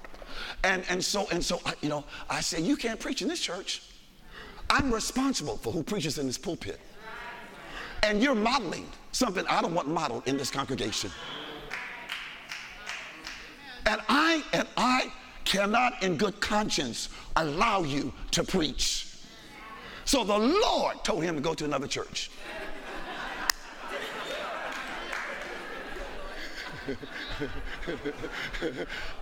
And, 0.62 0.84
and 0.88 1.04
so, 1.04 1.26
and 1.32 1.44
so 1.44 1.60
I, 1.66 1.74
you 1.80 1.88
know, 1.88 2.04
I 2.30 2.40
said, 2.40 2.62
you 2.62 2.76
can't 2.76 3.00
preach 3.00 3.22
in 3.22 3.28
this 3.28 3.40
church. 3.40 3.82
I'm 4.70 4.92
responsible 4.92 5.56
for 5.56 5.72
who 5.72 5.82
preaches 5.82 6.18
in 6.18 6.26
this 6.26 6.38
pulpit. 6.38 6.78
And 8.02 8.22
you're 8.22 8.34
modeling 8.34 8.86
something 9.12 9.44
I 9.48 9.60
don't 9.62 9.74
want 9.74 9.88
modeled 9.88 10.28
in 10.28 10.36
this 10.36 10.50
congregation. 10.50 11.10
And 13.86 14.00
I 14.08 14.44
and 14.52 14.68
I 14.76 15.10
cannot 15.48 16.00
in 16.02 16.18
good 16.18 16.38
conscience 16.40 17.08
allow 17.36 17.82
you 17.82 18.12
to 18.30 18.44
preach. 18.44 19.06
So 20.04 20.22
the 20.22 20.38
Lord 20.38 21.02
told 21.04 21.24
him 21.24 21.36
to 21.36 21.40
go 21.40 21.54
to 21.54 21.64
another 21.64 21.86
church. 21.86 22.30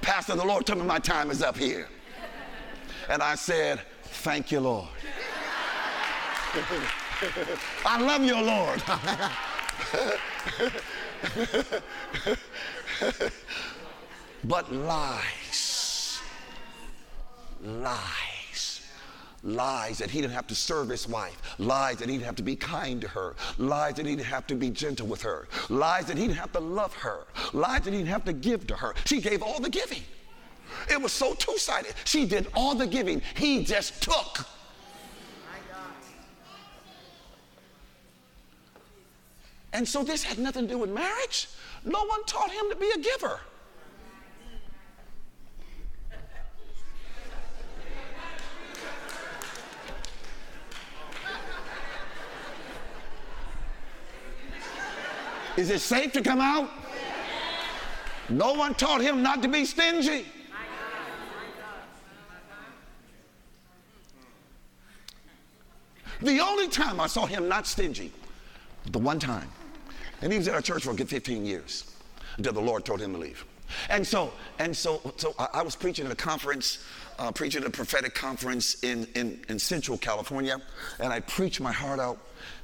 Pastor, 0.00 0.34
the 0.34 0.44
Lord 0.44 0.66
told 0.66 0.80
me 0.80 0.84
my 0.84 0.98
time 0.98 1.30
is 1.30 1.42
up 1.42 1.56
here. 1.56 1.88
And 3.08 3.22
I 3.22 3.36
said, 3.36 3.80
Thank 4.02 4.50
you, 4.50 4.58
Lord. 4.60 4.88
I 7.84 8.00
love 8.00 8.24
you, 8.24 8.34
Lord. 8.34 8.82
but 14.44 14.72
lies, 14.72 15.75
lies, 17.62 18.86
lies 19.42 19.98
that 19.98 20.10
he 20.10 20.20
didn't 20.20 20.34
have 20.34 20.46
to 20.46 20.54
serve 20.54 20.88
his 20.88 21.08
wife, 21.08 21.40
lies 21.58 21.96
that 21.98 22.08
he 22.08 22.16
didn't 22.16 22.26
have 22.26 22.36
to 22.36 22.42
be 22.42 22.56
kind 22.56 23.00
to 23.00 23.08
her, 23.08 23.34
lies 23.58 23.94
that 23.94 24.06
he 24.06 24.16
didn't 24.16 24.26
have 24.26 24.46
to 24.46 24.54
be 24.54 24.70
gentle 24.70 25.06
with 25.06 25.22
her, 25.22 25.48
lies 25.68 26.06
that 26.06 26.16
he 26.16 26.26
didn't 26.26 26.38
have 26.38 26.52
to 26.52 26.60
love 26.60 26.94
her, 26.94 27.26
lies 27.52 27.82
that 27.82 27.92
he 27.92 27.98
didn't 27.98 28.10
have 28.10 28.24
to 28.24 28.32
give 28.32 28.66
to 28.66 28.74
her. 28.74 28.94
She 29.04 29.20
gave 29.20 29.42
all 29.42 29.60
the 29.60 29.70
giving. 29.70 30.02
It 30.90 31.00
was 31.00 31.12
so 31.12 31.34
two 31.34 31.56
sided. 31.58 31.94
She 32.04 32.26
did 32.26 32.48
all 32.54 32.74
the 32.74 32.86
giving, 32.86 33.22
he 33.34 33.64
just 33.64 34.02
took. 34.02 34.46
And 39.72 39.86
so 39.86 40.02
this 40.02 40.24
had 40.24 40.38
nothing 40.38 40.62
to 40.62 40.72
do 40.72 40.78
with 40.78 40.90
marriage. 40.90 41.48
No 41.84 42.02
one 42.06 42.24
taught 42.24 42.50
him 42.50 42.70
to 42.70 42.76
be 42.76 42.90
a 42.94 42.98
giver. 42.98 43.40
Is 55.56 55.70
it 55.70 55.80
safe 55.80 56.12
to 56.12 56.22
come 56.22 56.40
out? 56.40 56.70
No 58.28 58.54
one 58.54 58.74
taught 58.74 59.00
him 59.00 59.22
not 59.22 59.42
to 59.42 59.48
be 59.48 59.64
stingy. 59.64 60.26
The 66.22 66.40
only 66.40 66.68
time 66.68 66.98
I 66.98 67.06
saw 67.06 67.26
him 67.26 67.48
not 67.48 67.66
stingy, 67.66 68.10
the 68.90 68.98
one 68.98 69.18
time, 69.18 69.50
and 70.22 70.32
he 70.32 70.38
was 70.38 70.48
at 70.48 70.54
our 70.54 70.62
church 70.62 70.84
for 70.84 70.90
a 70.90 70.94
good 70.94 71.08
15 71.08 71.44
years 71.44 71.94
until 72.38 72.54
the 72.54 72.60
Lord 72.60 72.84
told 72.84 73.00
him 73.00 73.12
to 73.12 73.18
leave. 73.18 73.44
And 73.90 74.06
so, 74.06 74.32
and 74.58 74.74
so, 74.74 75.00
so 75.16 75.34
I, 75.38 75.48
I 75.54 75.62
was 75.62 75.76
preaching 75.76 76.06
at 76.06 76.12
a 76.12 76.16
conference, 76.16 76.84
uh, 77.18 77.32
preaching 77.32 77.62
at 77.62 77.68
a 77.68 77.70
prophetic 77.70 78.14
conference 78.14 78.82
in, 78.82 79.06
in, 79.14 79.40
in 79.48 79.58
Central 79.58 79.98
California, 79.98 80.60
and 81.00 81.12
I 81.12 81.20
preached 81.20 81.60
my 81.60 81.72
heart 81.72 82.00
out, 82.00 82.18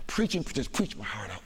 preaching, 0.06 0.44
just 0.44 0.72
preached 0.72 0.96
my 0.96 1.04
heart 1.04 1.30
out. 1.30 1.42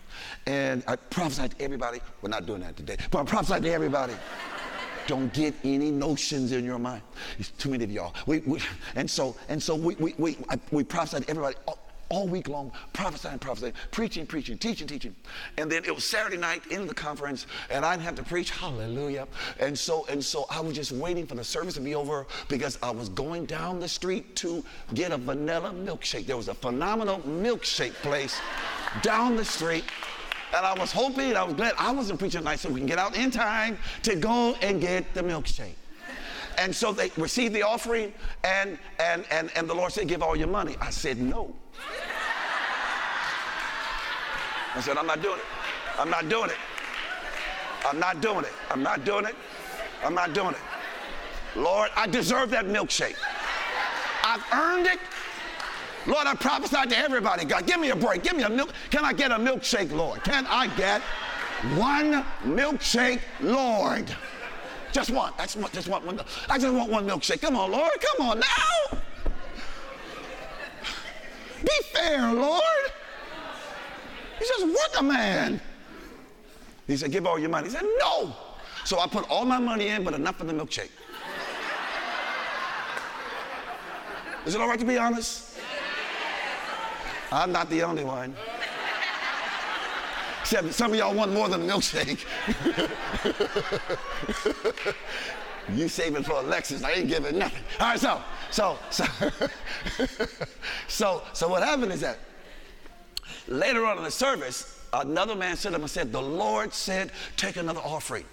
And 0.46 0.82
I 0.86 0.96
prophesied 0.96 1.52
to 1.52 1.62
everybody. 1.62 2.00
We're 2.22 2.30
not 2.30 2.46
doing 2.46 2.60
that 2.60 2.76
today, 2.76 2.96
but 3.10 3.20
I 3.20 3.24
prophesied 3.24 3.62
to 3.62 3.72
everybody. 3.72 4.14
Don't 5.06 5.32
get 5.32 5.54
any 5.62 5.92
notions 5.92 6.50
in 6.50 6.64
your 6.64 6.80
mind. 6.80 7.02
It's 7.38 7.50
too 7.50 7.70
many 7.70 7.84
of 7.84 7.92
y'all. 7.92 8.14
We, 8.26 8.40
we, 8.40 8.60
and 8.96 9.08
so, 9.08 9.36
and 9.48 9.62
so 9.62 9.76
we, 9.76 9.94
we, 9.96 10.14
we, 10.18 10.36
I, 10.48 10.58
we 10.72 10.82
prophesied 10.82 11.22
to 11.24 11.30
everybody 11.30 11.56
all, 11.68 11.78
all 12.08 12.26
week 12.28 12.48
long, 12.48 12.72
prophesying, 12.92 13.38
prophesying, 13.38 13.72
preaching, 13.90 14.26
preaching, 14.26 14.58
teaching, 14.58 14.86
teaching. 14.86 15.14
And 15.58 15.70
then 15.70 15.84
it 15.84 15.94
was 15.94 16.04
Saturday 16.04 16.36
night 16.36 16.66
in 16.70 16.86
the 16.86 16.94
conference, 16.94 17.46
and 17.70 17.84
I 17.84 17.94
didn't 17.94 18.04
have 18.04 18.14
to 18.16 18.22
preach. 18.22 18.50
Hallelujah. 18.50 19.26
And 19.58 19.78
so, 19.78 20.06
and 20.08 20.24
so 20.24 20.46
I 20.50 20.60
was 20.60 20.74
just 20.74 20.92
waiting 20.92 21.26
for 21.26 21.34
the 21.34 21.44
service 21.44 21.74
to 21.74 21.80
be 21.80 21.94
over 21.94 22.26
because 22.48 22.78
I 22.82 22.90
was 22.90 23.08
going 23.08 23.46
down 23.46 23.80
the 23.80 23.88
street 23.88 24.36
to 24.36 24.64
get 24.94 25.12
a 25.12 25.16
vanilla 25.16 25.72
milkshake. 25.72 26.26
There 26.26 26.36
was 26.36 26.48
a 26.48 26.54
phenomenal 26.54 27.18
milkshake 27.20 27.94
place 27.94 28.38
down 29.02 29.36
the 29.36 29.44
street. 29.44 29.84
And 30.56 30.64
I 30.64 30.78
was 30.78 30.92
hoping, 30.92 31.36
I 31.36 31.42
was 31.42 31.54
glad 31.54 31.74
I 31.76 31.90
wasn't 31.90 32.18
preaching 32.18 32.40
tonight 32.40 32.60
so 32.60 32.68
we 32.68 32.80
can 32.80 32.86
get 32.86 32.98
out 32.98 33.16
in 33.16 33.30
time 33.30 33.76
to 34.04 34.14
go 34.14 34.54
and 34.62 34.80
get 34.80 35.12
the 35.12 35.22
milkshake. 35.22 35.74
And 36.58 36.74
so 36.74 36.92
they 36.92 37.10
received 37.16 37.54
the 37.54 37.62
offering, 37.62 38.12
and, 38.44 38.78
and, 38.98 39.24
and, 39.30 39.50
and 39.54 39.68
the 39.68 39.74
Lord 39.74 39.92
said, 39.92 40.08
Give 40.08 40.22
all 40.22 40.36
your 40.36 40.48
money. 40.48 40.76
I 40.80 40.90
said, 40.90 41.18
No. 41.18 41.54
I 44.74 44.80
said, 44.80 44.98
I'm 44.98 45.06
not 45.06 45.22
doing 45.22 45.38
it. 45.38 45.44
I'm 45.98 46.10
not 46.10 46.28
doing 46.28 46.50
it. 46.50 46.56
I'm 47.86 47.98
not 47.98 48.20
doing 48.20 48.44
it. 48.44 48.52
I'm 48.70 48.82
not 48.82 49.04
doing 49.04 49.24
it. 49.24 49.34
I'm 50.04 50.14
not 50.14 50.34
doing 50.34 50.50
it. 50.50 50.60
Lord, 51.56 51.90
I 51.96 52.06
deserve 52.06 52.50
that 52.50 52.66
milkshake. 52.66 53.16
I've 54.22 54.44
earned 54.52 54.86
it. 54.86 54.98
Lord, 56.06 56.26
I 56.26 56.34
prophesied 56.34 56.90
to 56.90 56.98
everybody. 56.98 57.44
God, 57.44 57.66
give 57.66 57.80
me 57.80 57.90
a 57.90 57.96
break. 57.96 58.22
Give 58.22 58.36
me 58.36 58.42
a 58.42 58.50
milk. 58.50 58.72
Can 58.90 59.04
I 59.04 59.12
get 59.12 59.30
a 59.30 59.36
milkshake, 59.36 59.90
Lord? 59.92 60.22
Can 60.24 60.46
I 60.46 60.66
get 60.76 61.00
one 61.78 62.24
milkshake, 62.44 63.20
Lord? 63.40 64.14
Just 64.92 65.10
one. 65.10 65.32
That's 65.38 65.56
want, 65.56 65.72
just 65.72 65.88
want 65.88 66.04
one. 66.04 66.20
I 66.48 66.58
just 66.58 66.74
want 66.74 66.90
one 66.90 67.06
milkshake. 67.06 67.40
Come 67.40 67.56
on, 67.56 67.72
Lord. 67.72 67.92
Come 68.00 68.28
on 68.28 68.40
now. 68.40 68.98
Be 71.62 71.70
fair, 71.92 72.32
Lord. 72.32 72.62
He 74.38 74.44
says, 74.44 74.64
work 74.64 75.00
a 75.00 75.02
man. 75.02 75.60
He 76.86 76.96
said, 76.96 77.10
give 77.10 77.26
all 77.26 77.38
your 77.38 77.48
money. 77.48 77.68
He 77.68 77.74
said, 77.74 77.84
no. 78.00 78.34
So 78.84 78.98
I 79.00 79.06
put 79.06 79.28
all 79.28 79.44
my 79.44 79.58
money 79.58 79.88
in, 79.88 80.04
but 80.04 80.14
enough 80.14 80.36
for 80.36 80.44
the 80.44 80.52
milkshake. 80.52 80.90
Is 84.44 84.54
it 84.54 84.60
all 84.60 84.68
right 84.68 84.78
to 84.78 84.84
be 84.84 84.96
honest? 84.96 85.58
I'm 87.32 87.50
not 87.50 87.68
the 87.68 87.82
only 87.82 88.04
one. 88.04 88.36
Except 90.42 90.72
some 90.72 90.92
of 90.92 90.98
y'all 90.98 91.12
want 91.12 91.32
more 91.32 91.48
than 91.48 91.68
a 91.68 91.72
milkshake. 91.72 92.24
you 95.74 95.88
saving 95.88 96.22
for 96.22 96.32
a 96.32 96.42
Lexus. 96.42 96.84
I 96.84 96.92
ain't 96.92 97.08
giving 97.08 97.38
nothing. 97.38 97.62
All 97.80 97.88
right, 97.88 97.98
so, 97.98 98.20
so, 98.50 98.78
so, 98.90 99.04
so, 100.88 101.22
so 101.32 101.48
what 101.48 101.62
happened 101.62 101.92
is 101.92 102.00
that 102.00 102.18
later 103.48 103.86
on 103.86 103.98
in 103.98 104.04
the 104.04 104.10
service, 104.10 104.84
another 104.92 105.34
man 105.34 105.56
stood 105.56 105.74
up 105.74 105.80
and 105.80 105.90
said, 105.90 106.12
The 106.12 106.22
Lord 106.22 106.72
said, 106.72 107.10
take 107.36 107.56
another 107.56 107.80
offering. 107.80 108.24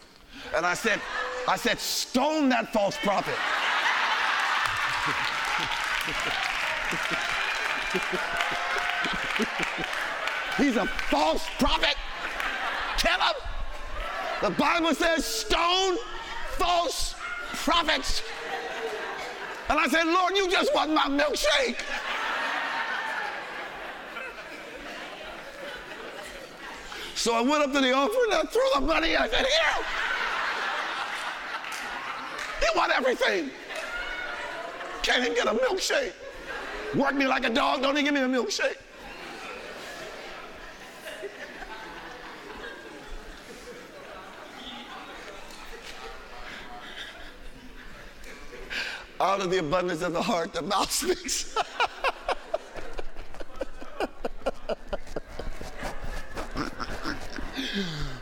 And 0.55 0.65
I 0.65 0.73
said, 0.73 0.99
I 1.47 1.55
said, 1.55 1.79
stone 1.79 2.49
that 2.49 2.73
false 2.73 2.97
prophet. 2.97 3.35
He's 10.57 10.75
a 10.75 10.85
false 10.85 11.47
prophet. 11.57 11.95
Kill 12.97 13.11
him. 13.11 13.35
The 14.41 14.49
Bible 14.51 14.93
says 14.93 15.25
stone 15.25 15.97
false 16.57 17.15
prophets. 17.63 18.21
And 19.69 19.79
I 19.79 19.87
said, 19.87 20.05
Lord, 20.05 20.35
you 20.35 20.49
just 20.51 20.73
want 20.75 20.93
my 20.93 21.03
milkshake. 21.03 21.77
So 27.15 27.33
I 27.33 27.41
went 27.41 27.63
up 27.63 27.71
to 27.71 27.79
the 27.79 27.95
altar 27.95 28.17
and 28.25 28.33
I 28.33 28.41
threw 28.43 28.61
the 28.75 28.81
money. 28.81 29.15
I 29.15 29.29
said, 29.29 29.45
Here. 29.45 29.85
You 32.61 32.69
want 32.75 32.91
everything. 32.95 33.49
Can't 35.01 35.23
even 35.23 35.33
get 35.33 35.47
a 35.47 35.51
milkshake. 35.51 36.13
Work 36.95 37.15
me 37.15 37.25
like 37.25 37.45
a 37.45 37.49
dog, 37.49 37.81
don't 37.81 37.97
even 37.97 38.13
give 38.13 38.13
me 38.13 38.21
a 38.21 38.27
milkshake. 38.27 38.77
Out 49.19 49.41
of 49.41 49.49
the 49.51 49.59
abundance 49.59 50.01
of 50.01 50.13
the 50.13 50.21
heart, 50.21 50.53
the 50.53 50.61
mouth 50.61 50.91
speaks. 50.91 51.55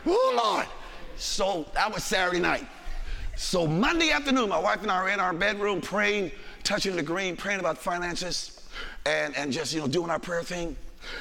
oh, 0.06 0.40
Lord. 0.42 0.66
So 1.16 1.66
that 1.74 1.92
was 1.92 2.04
Saturday 2.04 2.40
night. 2.40 2.66
So 3.36 3.66
Monday 3.66 4.10
afternoon, 4.10 4.48
my 4.48 4.58
wife 4.58 4.82
and 4.82 4.90
I 4.90 5.02
were 5.02 5.08
in 5.08 5.20
our 5.20 5.32
bedroom 5.32 5.80
praying, 5.80 6.30
touching 6.62 6.96
the 6.96 7.02
green, 7.02 7.36
praying 7.36 7.60
about 7.60 7.78
finances, 7.78 8.60
and, 9.06 9.36
and 9.36 9.52
just, 9.52 9.72
you 9.72 9.80
know, 9.80 9.88
doing 9.88 10.10
our 10.10 10.18
prayer 10.18 10.42
thing. 10.42 10.76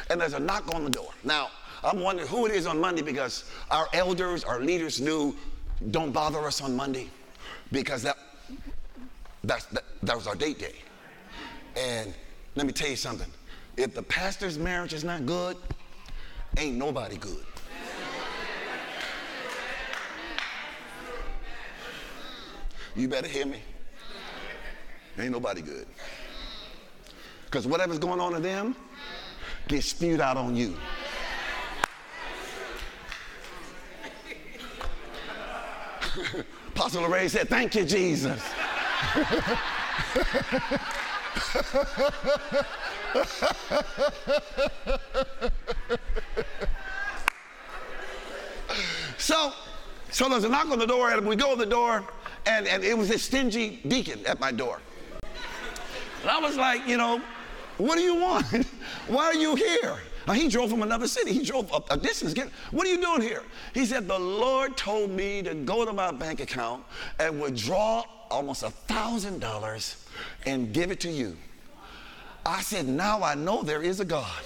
And 0.09 0.21
there's 0.21 0.33
a 0.33 0.39
knock 0.39 0.73
on 0.73 0.83
the 0.83 0.89
door. 0.89 1.09
Now, 1.23 1.49
I'm 1.83 1.99
wondering 1.99 2.27
who 2.27 2.45
it 2.45 2.51
is 2.51 2.67
on 2.67 2.79
Monday 2.79 3.01
because 3.01 3.45
our 3.71 3.87
elders, 3.93 4.43
our 4.43 4.59
leaders 4.59 5.01
knew, 5.01 5.35
don't 5.89 6.11
bother 6.11 6.39
us 6.45 6.61
on 6.61 6.75
Monday 6.75 7.09
because 7.71 8.03
that, 8.03 8.17
that's, 9.43 9.65
that, 9.65 9.83
that 10.03 10.15
was 10.15 10.27
our 10.27 10.35
date 10.35 10.59
day. 10.59 10.75
And 11.75 12.13
let 12.55 12.65
me 12.65 12.73
tell 12.73 12.89
you 12.89 12.95
something. 12.95 13.29
If 13.77 13.95
the 13.95 14.03
pastor's 14.03 14.59
marriage 14.59 14.93
is 14.93 15.03
not 15.03 15.25
good, 15.25 15.57
ain't 16.57 16.77
nobody 16.77 17.17
good. 17.17 17.45
You 22.95 23.07
better 23.07 23.27
hear 23.27 23.45
me. 23.45 23.61
Ain't 25.17 25.31
nobody 25.31 25.61
good. 25.61 25.87
Because 27.45 27.65
whatever's 27.65 27.99
going 27.99 28.19
on 28.19 28.35
in 28.35 28.41
them 28.41 28.75
gets 29.67 29.87
spewed 29.87 30.19
out 30.19 30.35
on 30.37 30.55
you. 30.55 30.75
Apostle 36.69 37.07
Ray 37.07 37.27
said, 37.29 37.47
Thank 37.47 37.75
you, 37.75 37.85
Jesus. 37.85 38.41
So, 49.17 49.53
so 50.11 50.29
there's 50.29 50.43
a 50.43 50.49
knock 50.49 50.69
on 50.69 50.79
the 50.79 50.85
door, 50.85 51.11
and 51.11 51.25
we 51.25 51.35
go 51.35 51.55
to 51.55 51.59
the 51.59 51.65
door, 51.65 52.03
and, 52.45 52.67
and 52.67 52.83
it 52.83 52.97
was 52.97 53.09
this 53.09 53.23
stingy 53.23 53.81
deacon 53.87 54.25
at 54.25 54.39
my 54.39 54.51
door. 54.51 54.79
And 56.21 56.29
I 56.29 56.39
was 56.39 56.55
like, 56.57 56.87
you 56.87 56.97
know, 56.97 57.21
what 57.77 57.95
do 57.95 58.01
you 58.01 58.15
want? 58.15 58.45
Why 59.07 59.25
are 59.25 59.33
you 59.33 59.55
here? 59.55 59.97
Now, 60.27 60.33
he 60.33 60.47
drove 60.47 60.69
from 60.69 60.83
another 60.83 61.07
city. 61.07 61.33
He 61.33 61.43
drove 61.43 61.71
a, 61.73 61.81
a 61.93 61.97
distance. 61.97 62.33
Get, 62.33 62.49
what 62.69 62.85
are 62.85 62.91
you 62.91 63.01
doing 63.01 63.21
here? 63.21 63.43
He 63.73 63.85
said, 63.85 64.07
The 64.07 64.19
Lord 64.19 64.77
told 64.77 65.09
me 65.09 65.41
to 65.41 65.55
go 65.55 65.83
to 65.83 65.91
my 65.91 66.11
bank 66.11 66.41
account 66.41 66.83
and 67.19 67.41
withdraw 67.41 68.03
almost 68.31 68.63
a 68.63 68.73
$1,000 68.87 69.95
and 70.45 70.73
give 70.73 70.91
it 70.91 70.99
to 71.01 71.11
you. 71.11 71.37
I 72.45 72.61
said, 72.61 72.87
Now 72.87 73.21
I 73.21 73.35
know 73.35 73.61
there 73.61 73.83
is 73.83 73.99
a 73.99 74.05
God. 74.05 74.41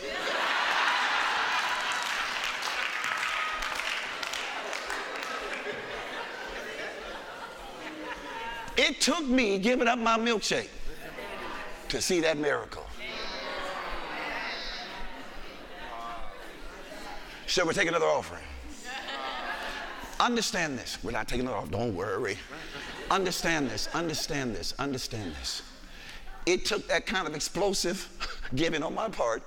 It 8.78 9.00
took 9.00 9.26
me 9.26 9.58
giving 9.58 9.88
up 9.88 9.98
my 9.98 10.18
milkshake 10.18 10.68
to 11.88 12.02
see 12.02 12.20
that 12.22 12.38
miracle. 12.38 12.86
So 17.48 17.66
we're 17.66 17.74
taking 17.74 17.90
another 17.90 18.06
offering. 18.06 18.44
Understand 20.20 20.78
this. 20.78 20.98
We're 21.04 21.12
not 21.12 21.28
taking 21.28 21.48
it 21.48 21.52
off. 21.52 21.70
Don't 21.72 21.96
worry. 21.96 22.38
Understand 23.12 23.70
this. 23.70 23.88
Understand 23.94 24.56
this. 24.56 24.74
Understand 24.80 25.34
this. 25.40 25.62
It 26.46 26.66
took 26.66 26.88
that 26.88 27.06
kind 27.06 27.28
of 27.28 27.36
explosive 27.36 28.08
giving 28.56 28.84
on 28.84 28.94
my 28.94 29.10
part 29.10 29.44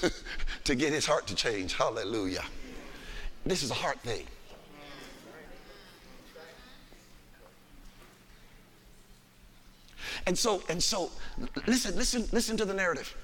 to 0.64 0.74
get 0.74 0.92
his 0.92 1.06
heart 1.06 1.26
to 1.28 1.34
change. 1.34 1.74
Hallelujah. 1.74 2.44
This 3.44 3.62
is 3.62 3.70
a 3.70 3.74
heart 3.74 3.98
thing. 4.00 4.26
And 10.26 10.38
so, 10.38 10.62
and 10.68 10.82
so, 10.82 11.10
listen, 11.66 11.96
listen, 11.96 12.26
listen 12.32 12.56
to 12.58 12.64
the 12.64 12.74
narrative. 12.74 13.14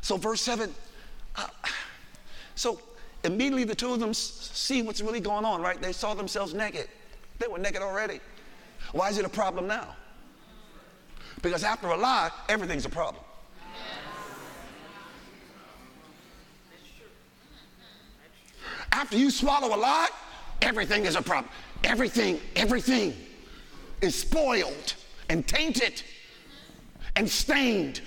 So, 0.00 0.16
verse 0.16 0.40
7. 0.40 0.72
Uh, 1.36 1.46
so, 2.54 2.80
immediately 3.24 3.64
the 3.64 3.74
two 3.74 3.92
of 3.92 4.00
them 4.00 4.14
see 4.14 4.82
what's 4.82 5.02
really 5.02 5.20
going 5.20 5.44
on, 5.44 5.60
right? 5.60 5.80
They 5.80 5.92
saw 5.92 6.14
themselves 6.14 6.54
naked. 6.54 6.88
They 7.38 7.46
were 7.46 7.58
naked 7.58 7.82
already. 7.82 8.20
Why 8.92 9.08
is 9.08 9.18
it 9.18 9.24
a 9.24 9.28
problem 9.28 9.66
now? 9.66 9.96
Because 11.42 11.64
after 11.64 11.88
a 11.88 11.96
lie, 11.96 12.30
everything's 12.48 12.86
a 12.86 12.90
problem. 12.90 13.22
After 18.92 19.18
you 19.18 19.30
swallow 19.30 19.74
a 19.74 19.78
lie, 19.78 20.08
everything 20.62 21.04
is 21.04 21.16
a 21.16 21.22
problem. 21.22 21.52
Everything, 21.84 22.40
everything 22.56 23.14
is 24.00 24.14
spoiled 24.14 24.94
and 25.28 25.46
tainted 25.46 26.02
and 27.14 27.28
stained. 27.28 28.00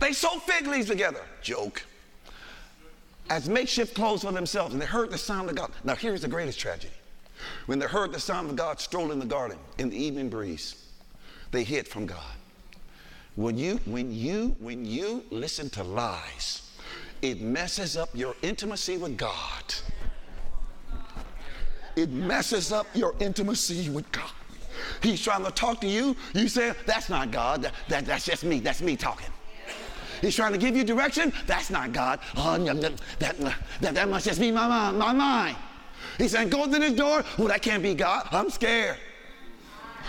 They 0.00 0.12
sew 0.12 0.38
fig 0.38 0.66
leaves 0.66 0.88
together. 0.88 1.22
Joke. 1.42 1.84
As 3.30 3.48
makeshift 3.48 3.94
clothes 3.94 4.22
for 4.22 4.32
themselves, 4.32 4.72
and 4.72 4.80
they 4.80 4.86
heard 4.86 5.10
the 5.10 5.18
sound 5.18 5.50
of 5.50 5.56
God. 5.56 5.70
Now, 5.84 5.94
here's 5.94 6.22
the 6.22 6.28
greatest 6.28 6.58
tragedy. 6.58 6.94
When 7.66 7.78
they 7.78 7.86
heard 7.86 8.12
the 8.12 8.20
sound 8.20 8.50
of 8.50 8.56
God 8.56 8.80
stroll 8.80 9.12
in 9.12 9.18
the 9.18 9.26
garden 9.26 9.58
in 9.78 9.90
the 9.90 9.96
evening 9.96 10.28
breeze, 10.28 10.86
they 11.50 11.62
hid 11.62 11.86
from 11.86 12.06
God. 12.06 12.34
When 13.36 13.56
you, 13.56 13.78
when 13.84 14.12
you, 14.12 14.56
when 14.58 14.84
you 14.84 15.24
listen 15.30 15.70
to 15.70 15.84
lies, 15.84 16.68
it 17.22 17.40
messes 17.40 17.96
up 17.96 18.08
your 18.14 18.34
intimacy 18.42 18.96
with 18.96 19.16
God. 19.16 19.74
It 21.96 22.10
messes 22.10 22.72
up 22.72 22.86
your 22.94 23.14
intimacy 23.20 23.90
with 23.90 24.10
God. 24.12 24.30
He's 25.02 25.22
trying 25.22 25.44
to 25.44 25.50
talk 25.50 25.80
to 25.80 25.88
you. 25.88 26.16
You 26.34 26.48
say, 26.48 26.72
That's 26.86 27.08
not 27.08 27.30
God. 27.30 27.62
That, 27.62 27.74
that, 27.88 28.06
that's 28.06 28.24
just 28.24 28.44
me. 28.44 28.60
That's 28.60 28.80
me 28.80 28.96
talking. 28.96 29.30
He's 30.20 30.36
trying 30.36 30.52
to 30.52 30.58
give 30.58 30.76
you 30.76 30.84
direction. 30.84 31.32
That's 31.46 31.70
not 31.70 31.92
God. 31.92 32.20
Oh, 32.36 32.58
that, 32.58 33.00
that, 33.18 33.36
that, 33.80 33.94
that 33.94 34.08
must 34.08 34.26
just 34.26 34.40
be 34.40 34.50
my 34.50 34.68
mind. 34.68 34.98
My 34.98 35.12
mind. 35.12 35.56
He's 36.16 36.32
saying, 36.32 36.48
Go 36.50 36.64
to 36.64 36.78
this 36.78 36.92
door. 36.92 37.24
Oh, 37.38 37.48
that 37.48 37.62
can't 37.62 37.82
be 37.82 37.94
God. 37.94 38.28
I'm 38.32 38.50
scared. 38.50 38.96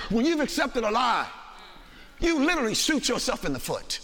When 0.10 0.26
you've 0.26 0.39
accepted 0.39 0.84
a 0.84 0.91
lie, 0.91 1.28
you 2.20 2.39
literally 2.39 2.76
shoot 2.76 3.07
yourself 3.07 3.45
in 3.45 3.53
the 3.53 3.60
foot. 3.60 3.99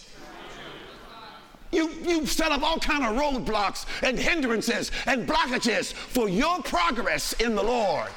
You, 1.71 1.89
you 2.05 2.25
set 2.25 2.51
up 2.51 2.61
all 2.61 2.79
kind 2.79 3.03
of 3.03 3.21
roadblocks 3.21 3.85
and 4.01 4.17
hindrances 4.17 4.91
and 5.05 5.27
blockages 5.27 5.91
for 5.91 6.29
your 6.29 6.61
progress 6.61 7.33
in 7.33 7.55
the 7.55 7.63
Lord. 7.63 8.09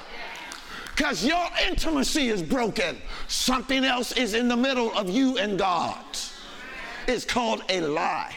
Because 0.94 1.24
your 1.24 1.44
intimacy 1.66 2.28
is 2.28 2.42
broken. 2.42 2.98
Something 3.26 3.84
else 3.84 4.12
is 4.12 4.34
in 4.34 4.48
the 4.48 4.56
middle 4.56 4.96
of 4.96 5.08
you 5.08 5.38
and 5.38 5.58
God. 5.58 6.04
Is 7.08 7.24
called 7.24 7.62
a 7.70 7.80
lie. 7.80 8.34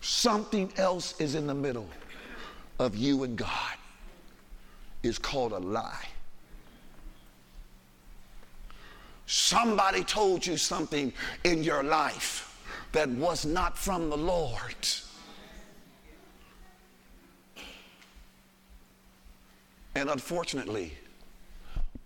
Something 0.00 0.72
else 0.76 1.14
is 1.20 1.34
in 1.34 1.46
the 1.46 1.54
middle 1.54 1.88
of 2.78 2.96
you 2.96 3.22
and 3.22 3.36
God. 3.36 3.76
Is 5.02 5.18
called 5.18 5.52
a 5.52 5.58
lie. 5.58 6.06
Somebody 9.26 10.04
told 10.04 10.46
you 10.46 10.56
something 10.56 11.12
in 11.44 11.62
your 11.62 11.82
life 11.82 12.48
that 12.92 13.08
was 13.08 13.44
not 13.44 13.76
from 13.76 14.10
the 14.10 14.16
Lord. 14.16 14.74
And 19.94 20.08
unfortunately, 20.08 20.92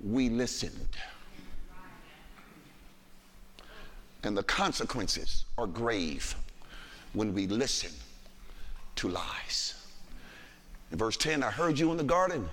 we 0.01 0.29
listened. 0.29 0.97
And 4.27 4.37
the 4.37 4.43
consequences 4.43 5.45
are 5.57 5.68
grave 5.68 6.35
when 7.12 7.33
we 7.33 7.47
listen 7.47 7.93
to 8.97 9.09
lies. 9.09 9.74
In 10.91 10.99
verse 10.99 11.16
10, 11.16 11.45
I 11.45 11.51
heard 11.51 11.79
you 11.79 11.93
in 11.93 11.97
the 11.97 12.03
garden, 12.03 12.49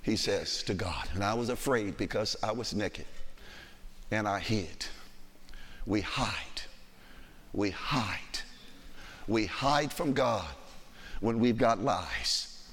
he 0.00 0.16
says 0.16 0.62
to 0.62 0.72
God, 0.72 1.06
and 1.12 1.22
I 1.22 1.34
was 1.34 1.50
afraid 1.50 1.98
because 1.98 2.36
I 2.42 2.52
was 2.52 2.74
naked 2.74 3.04
and 4.10 4.26
I 4.26 4.38
hid. 4.40 4.86
We 5.84 6.00
hide. 6.00 6.62
We 7.52 7.68
hide. 7.68 8.40
We 9.28 9.44
hide 9.44 9.92
from 9.92 10.14
God 10.14 10.48
when 11.20 11.38
we've 11.38 11.58
got 11.58 11.82
lies. 11.82 12.66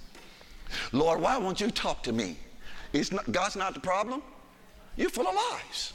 Lord, 0.93 1.19
why 1.19 1.38
won't 1.38 1.59
you 1.59 1.69
talk 1.69 2.01
to 2.03 2.13
me? 2.13 2.38
Not, 3.11 3.29
God's 3.34 3.57
not 3.57 3.73
the 3.73 3.82
problem. 3.82 4.21
You're 4.95 5.09
full 5.09 5.27
of 5.27 5.36
lies. 5.36 5.91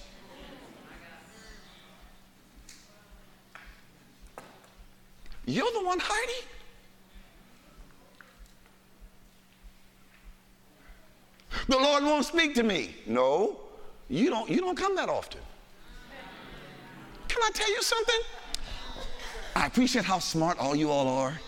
You're 5.47 5.70
the 5.72 5.84
one 5.84 5.99
hiding. 6.01 6.49
The 11.68 11.76
Lord 11.76 12.05
won't 12.05 12.24
speak 12.24 12.55
to 12.57 12.62
me. 12.62 12.94
No, 13.07 13.61
you 14.09 14.28
don't, 14.28 14.51
you 14.51 14.61
don't 14.61 14.76
come 14.76 14.94
that 14.97 15.09
often. 15.09 15.40
Can 17.28 17.42
I 17.42 17.51
tell 17.53 17.70
you 17.70 17.82
something? 17.82 18.20
I 19.55 19.66
appreciate 19.66 20.05
how 20.05 20.18
smart 20.18 20.59
all 20.59 20.76
you 20.76 20.90
all 20.90 21.09
are. 21.09 21.40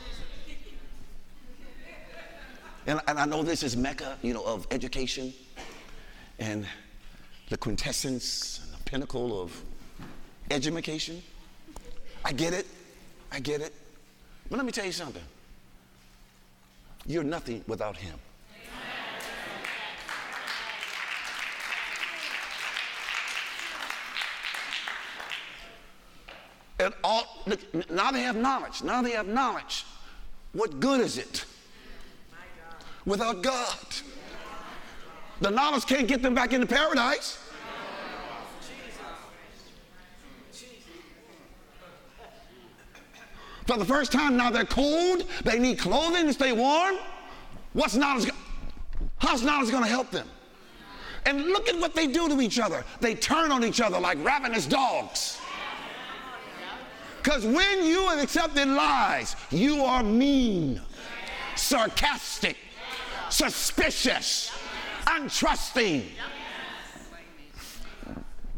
And, 2.87 3.01
and 3.07 3.19
I 3.19 3.27
know 3.27 3.43
this 3.43 3.63
is 3.63 3.77
Mecca, 3.77 4.17
you 4.23 4.33
know, 4.33 4.43
of 4.45 4.67
education 4.71 5.35
and 6.39 6.67
the 7.51 7.59
quintessence 7.59 8.61
and 8.65 8.73
the 8.73 8.85
pinnacle 8.85 9.43
of 9.43 9.63
education. 10.51 11.23
I 12.25 12.33
get 12.33 12.55
it. 12.55 12.67
I 13.31 13.41
get 13.41 13.61
it. 13.61 13.75
But 14.51 14.57
let 14.57 14.67
me 14.67 14.73
tell 14.73 14.87
you 14.87 14.93
something. 14.93 15.23
You're 17.07 17.25
nothing 17.25 17.65
without 17.67 17.97
him. 17.97 18.19
And 26.81 26.95
all, 27.03 27.45
now 27.91 28.13
they 28.13 28.21
have 28.21 28.37
knowledge. 28.37 28.83
Now 28.83 29.03
they 29.03 29.11
have 29.11 29.27
knowledge. 29.27 29.85
What 30.53 30.81
good 30.81 31.01
is 31.01 31.19
it 31.19 31.45
without 33.05 33.43
God? 33.43 33.79
The 35.41 35.51
knowledge 35.51 35.87
can't 35.87 36.07
get 36.07 36.23
them 36.23 36.35
back 36.35 36.53
into 36.53 36.67
paradise. 36.67 37.39
For 43.69 43.77
the 43.77 43.85
first 43.85 44.13
time, 44.13 44.35
now 44.35 44.49
they're 44.49 44.65
cold. 44.65 45.25
They 45.45 45.59
need 45.59 45.79
clothing 45.79 46.25
to 46.27 46.33
stay 46.33 46.53
warm. 46.53 46.97
What's 47.75 47.97
knowledge? 47.97 48.31
How's 49.19 49.43
knowledge 49.43 49.71
going 49.71 49.83
to 49.83 49.91
help 49.91 50.11
them? 50.11 50.27
And 51.27 51.43
look 51.49 51.69
at 51.69 51.79
what 51.79 51.95
they 51.95 52.07
do 52.07 52.31
to 52.31 52.41
each 52.41 52.59
other. 52.59 52.83
They 53.03 53.15
turn 53.15 53.53
on 53.53 53.63
each 53.63 53.83
other 53.83 54.01
like 54.01 54.25
ravenous 54.25 54.65
dogs. 54.65 55.39
Because 57.19 57.45
when 57.45 57.85
you 57.85 58.09
have 58.09 58.23
accepted 58.23 58.69
lies, 58.69 59.37
you 59.51 59.85
are 59.85 60.03
mean, 60.03 60.81
sarcastic, 61.55 62.57
suspicious, 63.29 64.51
untrusting, 65.05 66.05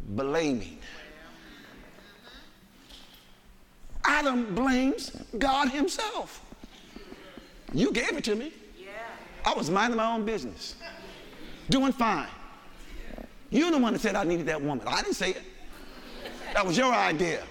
blaming. 0.07 0.79
Adam 4.05 4.55
blames 4.55 5.13
God 5.39 5.69
himself. 5.69 6.45
You 7.73 7.93
gave 7.93 8.13
it 8.13 8.25
to 8.25 8.35
me. 8.35 8.53
I 9.45 9.55
was 9.55 9.71
minding 9.71 9.97
my 9.97 10.13
own 10.13 10.25
business, 10.25 10.75
doing 11.71 11.93
fine. 11.93 12.29
You're 13.51 13.71
the 13.71 13.79
one 13.79 13.95
that 13.95 14.01
said 14.01 14.15
I 14.15 14.25
needed 14.25 14.47
that 14.47 14.61
woman. 14.61 14.87
I 14.87 15.03
didn't 15.03 15.15
say 15.15 15.31
it. 15.31 15.43
That 16.53 16.67
was 16.67 16.77
your 16.77 16.93
idea. 16.93 17.43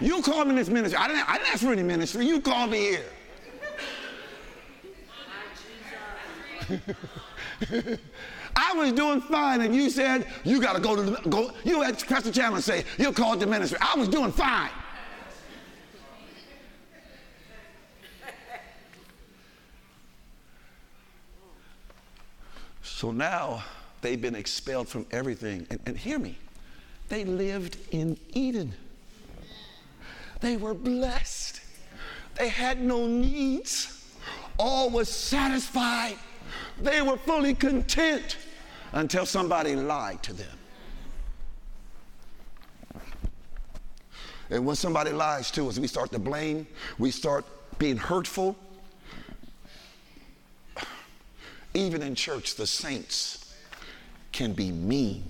You 0.00 0.22
called 0.22 0.48
me 0.48 0.54
this 0.54 0.68
ministry. 0.68 0.98
I 0.98 1.08
didn't, 1.08 1.28
I 1.28 1.36
didn't 1.38 1.52
ask 1.52 1.62
for 1.62 1.72
any 1.72 1.82
ministry. 1.82 2.26
You 2.26 2.40
called 2.40 2.70
me 2.70 2.78
here. 2.78 3.04
I 8.56 8.72
was 8.74 8.92
doing 8.92 9.20
fine, 9.20 9.60
and 9.60 9.74
you 9.74 9.90
said 9.90 10.26
you 10.44 10.60
got 10.60 10.74
to 10.74 10.80
go 10.80 10.96
to 10.96 11.02
the, 11.02 11.28
go. 11.28 11.52
You 11.64 11.82
had 11.82 11.98
Pastor 12.06 12.32
Chandler 12.32 12.60
say 12.60 12.84
you 12.98 13.12
called 13.12 13.40
the 13.40 13.46
ministry. 13.46 13.78
I 13.80 13.96
was 13.96 14.08
doing 14.08 14.32
fine. 14.32 14.70
So 23.02 23.10
now 23.10 23.64
they've 24.00 24.20
been 24.20 24.36
expelled 24.36 24.86
from 24.86 25.06
everything. 25.10 25.66
And, 25.70 25.80
and 25.86 25.98
hear 25.98 26.20
me, 26.20 26.38
they 27.08 27.24
lived 27.24 27.76
in 27.90 28.16
Eden. 28.32 28.74
They 30.40 30.56
were 30.56 30.72
blessed. 30.72 31.60
They 32.36 32.46
had 32.46 32.80
no 32.80 33.08
needs. 33.08 34.08
All 34.56 34.88
was 34.88 35.08
satisfied. 35.08 36.14
They 36.80 37.02
were 37.02 37.16
fully 37.16 37.54
content 37.54 38.36
until 38.92 39.26
somebody 39.26 39.74
lied 39.74 40.22
to 40.22 40.32
them. 40.32 40.58
And 44.48 44.64
when 44.64 44.76
somebody 44.76 45.10
lies 45.10 45.50
to 45.50 45.68
us, 45.68 45.76
we 45.76 45.88
start 45.88 46.12
to 46.12 46.20
blame, 46.20 46.68
we 47.00 47.10
start 47.10 47.44
being 47.80 47.96
hurtful. 47.96 48.56
Even 51.74 52.02
in 52.02 52.14
church, 52.14 52.54
the 52.56 52.66
saints 52.66 53.54
can 54.30 54.52
be 54.52 54.70
mean. 54.70 55.24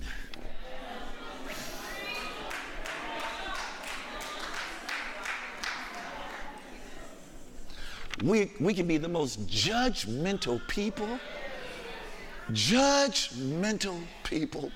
We, 8.23 8.51
we 8.59 8.73
can 8.73 8.87
be 8.87 8.97
the 8.97 9.07
most 9.07 9.47
judgmental 9.47 10.65
people. 10.67 11.19
Judgmental 12.51 13.99
people. 14.23 14.71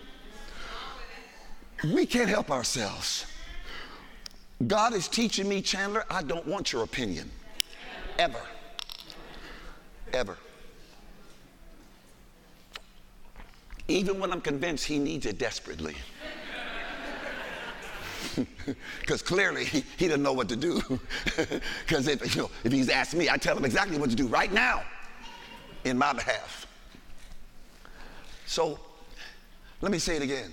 We 1.94 2.06
can't 2.06 2.30
help 2.30 2.50
ourselves. 2.50 3.26
God 4.66 4.94
is 4.94 5.08
teaching 5.08 5.48
me, 5.48 5.62
Chandler, 5.62 6.04
I 6.10 6.24
don't 6.24 6.48
want 6.48 6.74
your 6.74 6.84
opinion. 6.84 7.30
Ever. 8.18 8.42
Ever. 10.14 10.38
Even 13.88 14.20
when 14.20 14.32
I'm 14.32 14.42
convinced 14.42 14.86
he 14.86 15.00
needs 15.00 15.26
it 15.26 15.38
desperately 15.38 15.96
because 19.00 19.22
clearly 19.22 19.66
he, 19.66 19.84
he 19.98 20.08
didn't 20.08 20.24
know 20.24 20.34
what 20.34 20.50
to 20.50 20.56
do. 20.56 20.82
Because 21.86 22.08
if, 22.08 22.36
you 22.36 22.44
know, 22.44 22.50
if 22.64 22.72
he's 22.72 22.90
asked 22.90 23.16
me, 23.16 23.30
I 23.30 23.38
tell 23.38 23.56
him 23.58 23.66
exactly 23.66 23.98
what 23.98 24.10
to 24.10 24.16
do 24.16 24.28
right 24.28 24.52
now 24.52 24.84
in 25.86 25.98
my 25.98 26.14
behalf. 26.14 26.68
So 28.46 28.80
let 29.82 29.92
me 29.92 30.00
say 30.00 30.18
it 30.18 30.22
again. 30.22 30.52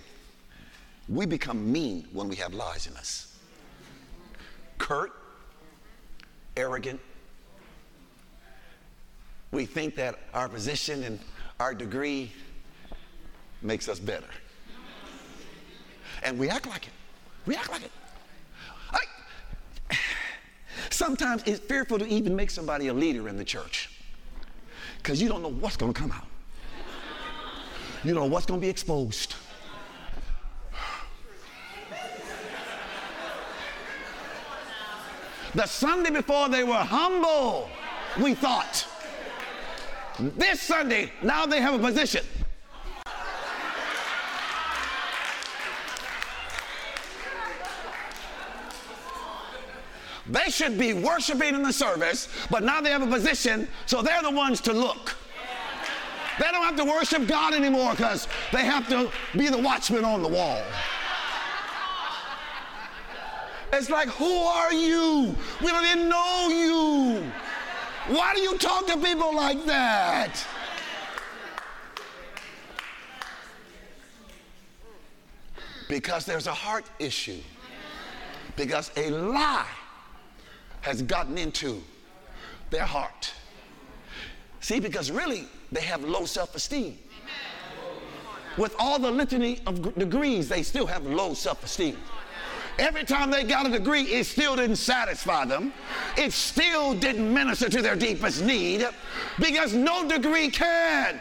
We 1.08 1.26
become 1.26 1.70
mean 1.70 2.06
when 2.12 2.28
we 2.28 2.36
have 2.36 2.54
lies 2.54 2.86
in 2.86 2.96
us. 2.96 3.36
Curt, 4.78 5.12
arrogant. 6.56 7.00
We 9.50 9.66
think 9.66 9.96
that 9.96 10.18
our 10.32 10.48
position 10.48 11.02
and 11.04 11.18
our 11.60 11.74
degree 11.74 12.32
makes 13.64 13.88
us 13.88 13.98
better. 13.98 14.26
And 16.22 16.38
we 16.38 16.48
act 16.48 16.66
like 16.66 16.86
it. 16.86 16.92
We 17.46 17.56
act 17.56 17.70
like 17.70 17.82
it. 17.82 17.90
I, 18.90 19.96
sometimes 20.90 21.42
it's 21.46 21.60
fearful 21.60 21.98
to 21.98 22.06
even 22.06 22.34
make 22.36 22.50
somebody 22.50 22.88
a 22.88 22.94
leader 22.94 23.28
in 23.28 23.36
the 23.36 23.44
church 23.44 23.90
because 24.98 25.20
you 25.20 25.28
don't 25.28 25.42
know 25.42 25.50
what's 25.50 25.76
going 25.76 25.92
to 25.92 26.00
come 26.00 26.12
out. 26.12 26.26
You 28.04 28.14
don't 28.14 28.24
know 28.24 28.32
what's 28.32 28.46
going 28.46 28.60
to 28.60 28.64
be 28.64 28.70
exposed. 28.70 29.34
The 35.54 35.66
Sunday 35.66 36.10
before 36.10 36.48
they 36.48 36.64
were 36.64 36.74
humble, 36.74 37.70
we 38.20 38.34
thought. 38.34 38.86
This 40.18 40.60
Sunday, 40.60 41.12
now 41.22 41.46
they 41.46 41.60
have 41.60 41.74
a 41.74 41.78
position. 41.78 42.24
They 50.26 50.50
should 50.50 50.78
be 50.78 50.94
worshiping 50.94 51.54
in 51.54 51.62
the 51.62 51.72
service, 51.72 52.28
but 52.50 52.62
now 52.62 52.80
they 52.80 52.90
have 52.90 53.02
a 53.02 53.06
position, 53.06 53.68
so 53.86 54.00
they're 54.00 54.22
the 54.22 54.30
ones 54.30 54.60
to 54.62 54.72
look. 54.72 55.14
They 56.38 56.46
don't 56.50 56.64
have 56.64 56.76
to 56.76 56.84
worship 56.84 57.28
God 57.28 57.54
anymore 57.54 57.92
because 57.92 58.26
they 58.52 58.64
have 58.64 58.88
to 58.88 59.10
be 59.36 59.48
the 59.48 59.58
watchman 59.58 60.04
on 60.04 60.22
the 60.22 60.28
wall. 60.28 60.62
It's 63.72 63.90
like, 63.90 64.08
who 64.08 64.32
are 64.32 64.72
you? 64.72 65.34
We 65.60 65.66
don't 65.66 65.84
even 65.84 66.08
know 66.08 66.48
you. 66.48 67.32
Why 68.14 68.34
do 68.34 68.40
you 68.40 68.56
talk 68.58 68.86
to 68.86 68.96
people 68.96 69.34
like 69.34 69.64
that? 69.66 70.44
Because 75.88 76.24
there's 76.24 76.46
a 76.46 76.52
heart 76.52 76.84
issue. 76.98 77.40
Because 78.56 78.90
a 78.96 79.10
lie 79.10 79.66
has 80.84 81.00
gotten 81.00 81.38
into 81.38 81.82
their 82.68 82.84
heart. 82.84 83.32
See, 84.60 84.80
because 84.80 85.10
really, 85.10 85.46
they 85.72 85.80
have 85.80 86.04
low 86.04 86.26
self 86.26 86.54
esteem. 86.54 86.98
With 88.58 88.76
all 88.78 88.98
the 88.98 89.10
litany 89.10 89.60
of 89.66 89.98
degrees, 89.98 90.48
they 90.48 90.62
still 90.62 90.86
have 90.86 91.06
low 91.06 91.32
self 91.32 91.64
esteem. 91.64 91.96
Every 92.78 93.04
time 93.04 93.30
they 93.30 93.44
got 93.44 93.66
a 93.66 93.70
degree, 93.70 94.02
it 94.02 94.26
still 94.26 94.56
didn't 94.56 94.76
satisfy 94.76 95.46
them. 95.46 95.72
It 96.18 96.32
still 96.32 96.92
didn't 96.92 97.32
minister 97.32 97.70
to 97.70 97.80
their 97.80 97.96
deepest 97.96 98.44
need 98.44 98.86
because 99.38 99.72
no 99.72 100.06
degree 100.06 100.50
can. 100.50 101.18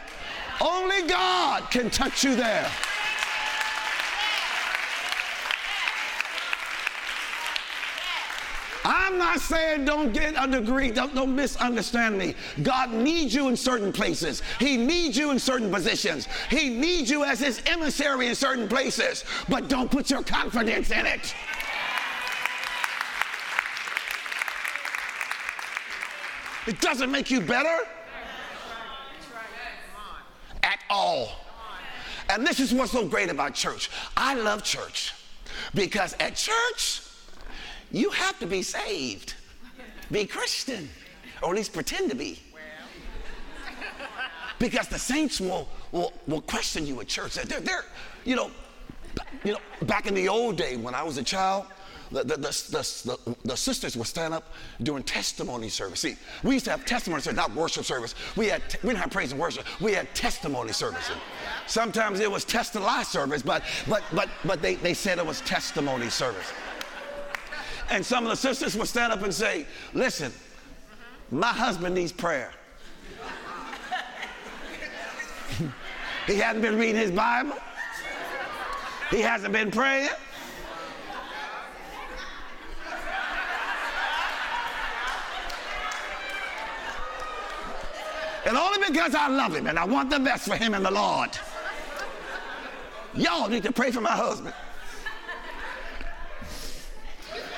Only 0.60 1.08
God 1.08 1.70
can 1.70 1.88
touch 1.88 2.22
you 2.22 2.36
there. 2.36 2.70
I'm 8.84 9.16
not 9.16 9.40
saying 9.40 9.86
don't 9.86 10.12
get 10.12 10.34
a 10.38 10.46
degree. 10.46 10.90
Don't, 10.90 11.14
don't, 11.14 11.34
misunderstand 11.34 12.18
me. 12.18 12.34
God 12.62 12.92
needs 12.92 13.34
you 13.34 13.48
in 13.48 13.56
certain 13.56 13.92
places. 13.92 14.42
He 14.60 14.76
needs 14.76 15.16
you 15.16 15.30
in 15.30 15.38
certain 15.38 15.70
positions. 15.70 16.28
He 16.50 16.68
needs 16.68 17.10
you 17.10 17.24
as 17.24 17.40
his 17.40 17.62
emissary 17.66 18.28
in 18.28 18.34
certain 18.34 18.68
places. 18.68 19.24
But 19.48 19.68
don't 19.68 19.90
put 19.90 20.10
your 20.10 20.22
confidence 20.22 20.90
in 20.90 21.06
it. 21.06 21.34
It 26.66 26.80
doesn't 26.80 27.10
make 27.10 27.30
you 27.30 27.40
better 27.40 27.86
at 30.62 30.78
all. 30.90 31.32
And 32.30 32.46
this 32.46 32.60
is 32.60 32.72
what's 32.72 32.92
so 32.92 33.06
great 33.06 33.30
about 33.30 33.54
church. 33.54 33.90
I 34.16 34.34
love 34.34 34.62
church 34.62 35.12
because 35.74 36.14
at 36.20 36.36
church, 36.36 37.03
you 37.94 38.10
have 38.10 38.38
to 38.40 38.46
be 38.46 38.62
saved, 38.62 39.34
be 40.10 40.26
Christian, 40.26 40.88
or 41.42 41.50
at 41.50 41.56
least 41.56 41.72
pretend 41.72 42.10
to 42.10 42.16
be. 42.16 42.40
Because 44.58 44.88
the 44.88 44.98
saints 44.98 45.40
will, 45.40 45.68
will, 45.92 46.12
will 46.26 46.40
question 46.40 46.86
you 46.86 47.00
at 47.00 47.06
church. 47.06 47.34
They're, 47.34 47.60
they're, 47.60 47.84
you 48.24 48.34
know, 48.34 48.50
you 49.44 49.52
know, 49.52 49.58
back 49.82 50.06
in 50.06 50.14
the 50.14 50.28
old 50.28 50.56
day 50.56 50.76
when 50.76 50.94
I 50.94 51.02
was 51.04 51.18
a 51.18 51.22
child, 51.22 51.66
the, 52.10 52.24
the, 52.24 52.36
the, 52.36 53.16
the, 53.26 53.36
the, 53.44 53.56
sisters 53.56 53.96
would 53.96 54.06
stand 54.06 54.34
up 54.34 54.52
during 54.82 55.02
testimony 55.02 55.68
service. 55.68 56.00
See, 56.00 56.16
we 56.42 56.54
used 56.54 56.64
to 56.66 56.70
have 56.70 56.84
testimony 56.84 57.22
service, 57.22 57.36
not 57.36 57.54
worship 57.54 57.84
service. 57.84 58.14
We, 58.36 58.46
had 58.46 58.62
we 58.82 58.90
didn't 58.90 59.00
have 59.00 59.10
praise 59.10 59.32
and 59.32 59.40
worship. 59.40 59.64
We 59.80 59.92
had 59.92 60.12
testimony 60.14 60.72
service. 60.72 61.10
sometimes 61.66 62.20
it 62.20 62.30
was 62.30 62.44
test 62.44 62.74
and 62.76 62.84
lie 62.84 63.02
service, 63.02 63.42
but, 63.42 63.62
but, 63.88 64.02
but, 64.12 64.28
but 64.44 64.62
they, 64.62 64.76
they 64.76 64.94
said 64.94 65.18
it 65.18 65.26
was 65.26 65.40
testimony 65.42 66.08
service. 66.08 66.52
And 67.94 68.04
some 68.04 68.24
of 68.24 68.30
the 68.30 68.36
sisters 68.36 68.76
would 68.76 68.88
stand 68.88 69.12
up 69.12 69.22
and 69.22 69.32
say, 69.32 69.66
Listen, 69.92 70.32
my 71.30 71.52
husband 71.52 71.94
needs 71.94 72.10
prayer. 72.10 72.50
he 76.26 76.34
hasn't 76.34 76.62
been 76.62 76.76
reading 76.76 76.96
his 76.96 77.12
Bible, 77.12 77.56
he 79.12 79.20
hasn't 79.20 79.52
been 79.52 79.70
praying. 79.70 80.08
And 88.44 88.56
only 88.56 88.88
because 88.88 89.14
I 89.14 89.28
love 89.28 89.54
him 89.54 89.68
and 89.68 89.78
I 89.78 89.84
want 89.84 90.10
the 90.10 90.18
best 90.18 90.48
for 90.48 90.56
him 90.56 90.74
and 90.74 90.84
the 90.84 90.90
Lord. 90.90 91.30
Y'all 93.14 93.48
need 93.48 93.62
to 93.62 93.70
pray 93.70 93.92
for 93.92 94.00
my 94.00 94.10
husband. 94.10 94.52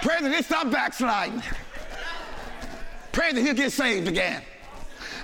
Pray 0.06 0.20
that 0.20 0.32
he 0.32 0.40
stop 0.40 0.70
backsliding. 0.70 1.42
Pray 3.10 3.32
that 3.32 3.40
he'll 3.40 3.54
get 3.54 3.72
saved 3.72 4.06
again. 4.06 4.40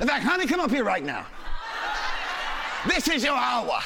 In 0.00 0.08
fact, 0.08 0.24
honey, 0.24 0.44
come 0.44 0.58
up 0.58 0.72
here 0.72 0.82
right 0.82 1.04
now. 1.04 1.24
This 2.88 3.06
is 3.06 3.22
your 3.22 3.36
hour. 3.36 3.78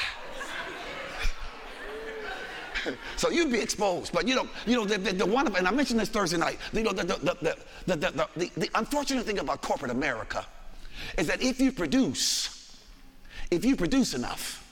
so 3.17 3.29
you'd 3.29 3.53
be 3.53 3.61
exposed. 3.61 4.11
But 4.15 4.27
you 4.27 4.37
know, 4.37 4.49
you 4.65 4.75
know, 4.75 4.87
the, 4.87 4.97
the, 4.97 5.13
the 5.13 5.27
one, 5.27 5.55
and 5.55 5.69
I 5.69 5.71
mentioned 5.71 6.01
this 6.01 6.09
Thursday 6.09 6.39
night. 6.39 6.59
You 6.73 6.85
know, 6.85 6.93
the, 6.93 7.05
the, 7.05 7.57
the, 7.87 7.95
the, 7.95 8.29
the, 8.35 8.51
the 8.57 8.71
unfortunate 8.75 9.27
thing 9.27 9.39
about 9.39 9.61
corporate 9.61 9.91
America 9.91 10.47
is 11.19 11.27
that 11.27 11.43
if 11.43 11.61
you 11.61 11.73
produce, 11.73 12.75
if 13.51 13.67
you 13.67 13.77
produce 13.77 14.15
enough, 14.15 14.65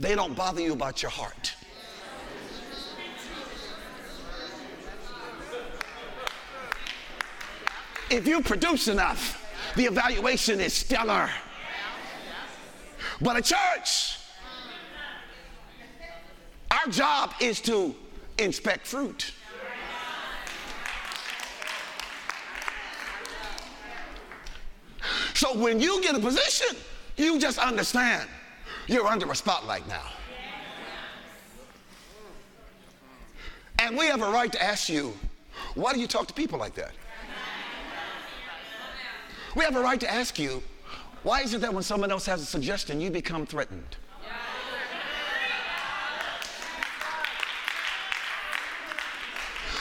they 0.00 0.16
don't 0.16 0.34
bother 0.34 0.60
you 0.60 0.72
about 0.72 1.00
your 1.00 1.12
heart. 1.12 1.54
If 8.10 8.26
you 8.26 8.40
produce 8.42 8.88
enough, 8.88 9.40
the 9.76 9.84
evaluation 9.84 10.60
is 10.60 10.72
stellar. 10.72 11.30
But 13.20 13.36
a 13.36 13.42
church, 13.42 14.18
our 16.70 16.86
job 16.90 17.32
is 17.40 17.60
to 17.62 17.94
inspect 18.38 18.86
fruit. 18.86 19.32
So 25.34 25.56
when 25.58 25.80
you 25.80 26.02
get 26.02 26.14
a 26.14 26.20
position, 26.20 26.76
you 27.16 27.38
just 27.38 27.58
understand 27.58 28.28
you're 28.86 29.06
under 29.06 29.30
a 29.30 29.34
spotlight 29.34 29.86
now. 29.88 30.02
And 33.78 33.96
we 33.96 34.06
have 34.06 34.22
a 34.22 34.30
right 34.30 34.50
to 34.52 34.62
ask 34.62 34.88
you, 34.88 35.14
why 35.74 35.92
do 35.92 36.00
you 36.00 36.06
talk 36.06 36.26
to 36.28 36.34
people 36.34 36.58
like 36.58 36.74
that? 36.74 36.92
We 39.54 39.64
have 39.64 39.76
a 39.76 39.80
right 39.80 40.00
to 40.00 40.10
ask 40.10 40.38
you, 40.38 40.62
why 41.22 41.42
is 41.42 41.54
it 41.54 41.60
that 41.60 41.72
when 41.72 41.82
someone 41.82 42.10
else 42.10 42.26
has 42.26 42.42
a 42.42 42.44
suggestion, 42.44 43.00
you 43.00 43.10
become 43.10 43.46
threatened? 43.46 43.96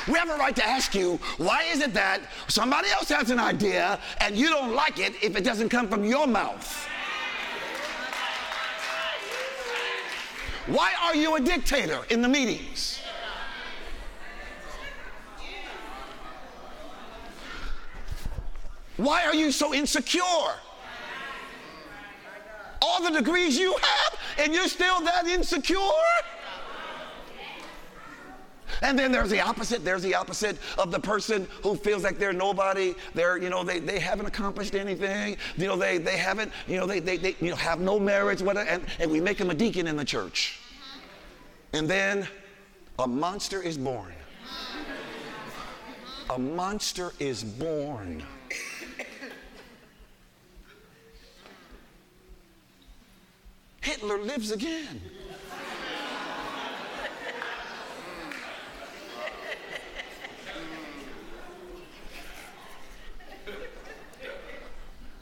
We 0.08 0.16
have 0.16 0.30
a 0.30 0.36
right 0.36 0.56
to 0.56 0.66
ask 0.66 0.94
you, 0.94 1.18
why 1.38 1.64
is 1.64 1.82
it 1.82 1.94
that 1.94 2.22
somebody 2.50 2.90
else 2.90 3.08
has 3.10 3.32
an 3.32 3.40
idea 3.40 4.00
and 4.20 4.36
you 4.36 4.50
don't 4.50 4.76
like 4.76 5.00
it 5.00 5.14
if 5.24 5.38
it 5.38 5.46
doesn't 5.46 5.70
come 5.70 5.88
from 5.88 6.04
your 6.04 6.28
mouth? 6.28 6.88
Why 10.68 10.94
are 11.02 11.16
you 11.16 11.36
a 11.36 11.42
dictator 11.42 12.02
in 12.10 12.22
the 12.22 12.28
meetings? 12.28 12.93
Why 18.98 19.24
are 19.26 19.36
you 19.36 19.52
so 19.52 19.74
insecure? 19.74 20.22
All 22.82 23.02
the 23.02 23.12
degrees 23.12 23.58
you 23.58 23.72
have, 23.72 24.20
and 24.40 24.54
you're 24.54 24.68
still 24.68 25.02
that 25.02 25.26
insecure? 25.28 25.80
And 28.82 29.00
then 29.00 29.12
there's 29.12 29.30
the 29.30 29.40
opposite. 29.40 29.86
There's 29.86 30.04
the 30.04 30.14
opposite 30.14 30.58
of 30.78 30.92
the 30.92 31.00
person 31.00 31.48
who 31.62 31.76
feels 31.76 32.04
like 32.04 32.20
they're 32.20 32.34
nobody. 32.34 32.94
They're, 33.14 33.38
you 33.38 33.50
know, 33.50 33.64
they, 33.64 33.80
they 33.80 34.00
haven't 34.00 34.26
accomplished 34.26 34.76
anything. 34.76 35.38
You 35.56 35.68
know, 35.68 35.78
they, 35.78 35.98
they 35.98 36.18
haven't, 36.18 36.52
you 36.68 36.78
know, 36.78 36.86
they, 36.86 37.00
they, 37.00 37.18
they 37.18 37.36
you 37.40 37.52
know, 37.52 37.56
have 37.56 37.80
no 37.80 37.98
marriage, 38.00 38.42
whatever, 38.42 38.70
and, 38.70 38.84
and 39.00 39.10
we 39.10 39.22
make 39.22 39.38
them 39.38 39.50
a 39.50 39.54
deacon 39.54 39.88
in 39.88 39.96
the 39.96 40.04
church. 40.04 40.60
And 41.72 41.90
then 41.90 42.28
a 43.00 43.08
monster 43.08 43.62
is 43.62 43.78
born. 43.78 44.12
A 46.30 46.38
monster 46.38 47.14
is 47.20 47.44
born. 47.44 48.24
Hitler 53.84 54.18
lives 54.18 54.52
again. 54.52 55.02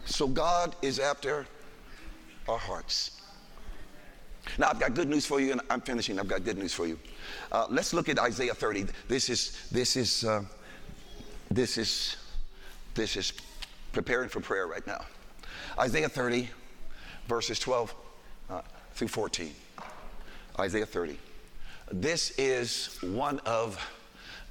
So 0.05 0.27
God 0.27 0.75
is 0.83 0.99
after 0.99 1.47
our 2.47 2.59
hearts. 2.59 3.19
Now, 4.59 4.69
I've 4.69 4.79
got 4.79 4.93
good 4.93 5.09
news 5.09 5.25
for 5.25 5.39
you, 5.39 5.53
and 5.53 5.61
I'm 5.71 5.81
finishing. 5.81 6.19
I've 6.19 6.27
got 6.27 6.43
good 6.43 6.59
news 6.59 6.71
for 6.73 6.85
you. 6.85 6.99
Uh, 7.51 7.65
let's 7.67 7.93
look 7.95 8.09
at 8.09 8.19
Isaiah 8.19 8.53
30. 8.53 8.85
This 9.07 9.29
is, 9.31 9.57
this 9.71 9.95
is, 9.95 10.23
uh, 10.23 10.43
this 11.49 11.79
is, 11.79 12.17
this 12.93 13.17
is 13.17 13.33
preparing 13.91 14.29
for 14.29 14.39
prayer 14.39 14.67
right 14.67 14.85
now. 14.85 15.03
Isaiah 15.79 16.09
30, 16.09 16.47
verses 17.27 17.57
12 17.57 17.89
uh, 17.89 17.93
through 19.01 19.07
14. 19.07 19.51
Isaiah 20.59 20.85
30. 20.85 21.17
This 21.91 22.37
is 22.37 22.99
one 23.01 23.39
of 23.47 23.83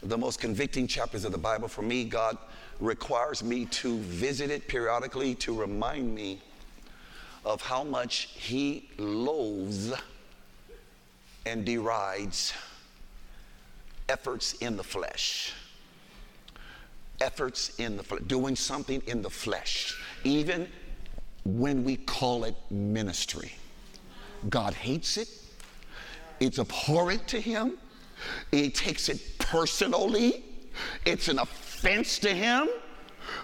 the 0.02 0.18
most 0.18 0.40
convicting 0.40 0.88
chapters 0.88 1.24
of 1.24 1.30
the 1.30 1.38
Bible. 1.38 1.68
For 1.68 1.82
me, 1.82 2.02
God 2.02 2.36
requires 2.80 3.44
me 3.44 3.66
to 3.66 3.98
visit 3.98 4.50
it 4.50 4.66
periodically 4.66 5.36
to 5.36 5.54
remind 5.54 6.12
me 6.12 6.40
of 7.44 7.62
how 7.62 7.84
much 7.84 8.30
He 8.34 8.88
loathes 8.98 9.92
and 11.46 11.64
derides 11.64 12.52
efforts 14.08 14.54
in 14.54 14.76
the 14.76 14.82
flesh. 14.82 15.52
Efforts 17.20 17.78
in 17.78 17.96
the 17.96 18.02
flesh, 18.02 18.22
doing 18.26 18.56
something 18.56 19.00
in 19.06 19.22
the 19.22 19.30
flesh, 19.30 19.96
even 20.24 20.66
when 21.44 21.84
we 21.84 21.94
call 21.94 22.42
it 22.42 22.56
ministry. 22.68 23.52
God 24.48 24.74
hates 24.74 25.16
it, 25.16 25.28
it's 26.40 26.58
abhorrent 26.58 27.26
to 27.28 27.40
Him, 27.40 27.78
He 28.50 28.70
takes 28.70 29.08
it 29.08 29.20
personally, 29.38 30.44
it's 31.04 31.28
an 31.28 31.38
offense 31.38 32.18
to 32.20 32.34
Him. 32.34 32.68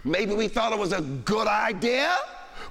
Maybe 0.05 0.35
we 0.35 0.49
thought 0.49 0.73
it 0.73 0.79
was 0.79 0.93
a 0.93 1.03
good 1.03 1.47
idea, 1.47 2.17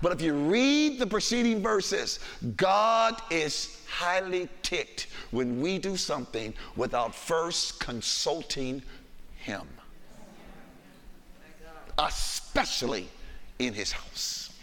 but 0.02 0.12
if 0.12 0.22
you 0.22 0.34
read 0.34 1.00
the 1.00 1.08
preceding 1.08 1.62
verses, 1.62 2.20
God 2.58 3.22
is 3.30 3.82
highly 3.88 4.50
ticked 4.64 5.08
when 5.32 5.62
we 5.62 5.78
do 5.78 5.96
something 5.96 6.54
without 6.76 7.14
first 7.16 7.80
consulting 7.80 8.82
Him, 9.38 9.68
especially 11.98 13.08
in 13.60 13.74
His 13.74 13.92
house. 13.92 14.54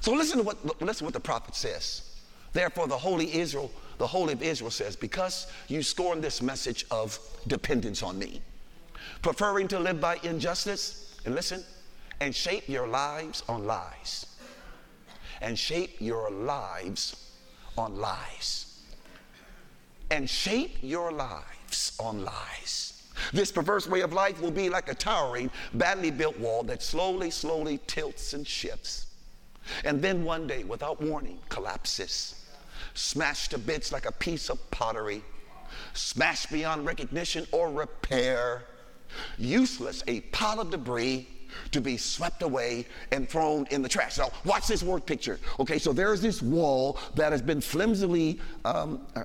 So 0.00 0.12
listen 0.12 0.38
to 0.38 0.44
what 0.44 0.82
listen 0.82 0.98
to 0.98 1.04
what 1.04 1.14
the 1.14 1.20
prophet 1.20 1.54
says. 1.54 2.07
Therefore, 2.52 2.88
the 2.88 2.98
holy 2.98 3.34
Israel, 3.34 3.70
the 3.98 4.06
holy 4.06 4.32
of 4.32 4.42
Israel 4.42 4.70
says, 4.70 4.96
because 4.96 5.46
you 5.68 5.82
scorn 5.82 6.20
this 6.20 6.40
message 6.40 6.86
of 6.90 7.18
dependence 7.46 8.02
on 8.02 8.18
me, 8.18 8.40
preferring 9.22 9.68
to 9.68 9.78
live 9.78 10.00
by 10.00 10.18
injustice, 10.22 11.16
and 11.24 11.34
listen, 11.34 11.62
and 12.20 12.34
shape 12.34 12.68
your 12.68 12.88
lives 12.88 13.42
on 13.48 13.66
lies. 13.66 14.26
And 15.40 15.58
shape 15.58 15.96
your 16.00 16.30
lives 16.30 17.32
on 17.76 17.96
lies. 17.96 18.80
And 20.10 20.28
shape 20.28 20.76
your 20.82 21.12
lives 21.12 21.96
on 22.00 22.24
lies. 22.24 23.02
This 23.32 23.52
perverse 23.52 23.86
way 23.86 24.00
of 24.00 24.12
life 24.12 24.40
will 24.40 24.50
be 24.50 24.68
like 24.68 24.88
a 24.88 24.94
towering, 24.94 25.50
badly 25.74 26.10
built 26.10 26.38
wall 26.38 26.62
that 26.64 26.82
slowly, 26.82 27.30
slowly 27.30 27.78
tilts 27.86 28.32
and 28.32 28.46
shifts. 28.46 29.06
And 29.84 30.00
then 30.00 30.24
one 30.24 30.46
day, 30.46 30.64
without 30.64 31.00
warning, 31.00 31.38
collapses, 31.48 32.37
smashed 32.98 33.52
to 33.52 33.58
bits 33.58 33.92
like 33.92 34.06
a 34.06 34.12
piece 34.12 34.50
of 34.50 34.70
pottery, 34.70 35.22
smashed 35.94 36.50
beyond 36.50 36.84
recognition 36.84 37.46
or 37.52 37.70
repair, 37.70 38.64
useless, 39.38 40.02
a 40.08 40.20
pile 40.20 40.60
of 40.60 40.70
debris 40.70 41.26
to 41.70 41.80
be 41.80 41.96
swept 41.96 42.42
away 42.42 42.86
and 43.12 43.28
thrown 43.28 43.66
in 43.70 43.80
the 43.80 43.88
trash. 43.88 44.18
Now, 44.18 44.30
watch 44.44 44.66
this 44.66 44.82
word 44.82 45.06
picture. 45.06 45.38
Okay, 45.58 45.78
so 45.78 45.92
there's 45.92 46.20
this 46.20 46.42
wall 46.42 46.98
that 47.14 47.32
has 47.32 47.40
been 47.40 47.60
flimsily 47.60 48.38
um, 48.64 49.06
uh, 49.16 49.22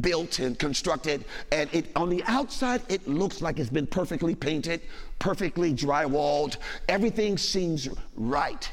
built 0.00 0.38
and 0.40 0.58
constructed, 0.58 1.24
and 1.52 1.72
it 1.72 1.86
on 1.94 2.08
the 2.08 2.22
outside 2.26 2.82
it 2.88 3.06
looks 3.06 3.40
like 3.40 3.58
it's 3.58 3.70
been 3.70 3.86
perfectly 3.86 4.34
painted, 4.34 4.80
perfectly 5.18 5.72
drywalled. 5.72 6.56
Everything 6.88 7.38
seems 7.38 7.88
right. 8.16 8.70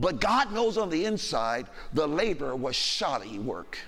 But 0.00 0.18
God 0.18 0.50
knows 0.52 0.78
on 0.78 0.88
the 0.88 1.04
inside 1.04 1.66
the 1.92 2.08
labor 2.08 2.56
was 2.56 2.74
shoddy 2.74 3.38
work. 3.38 3.78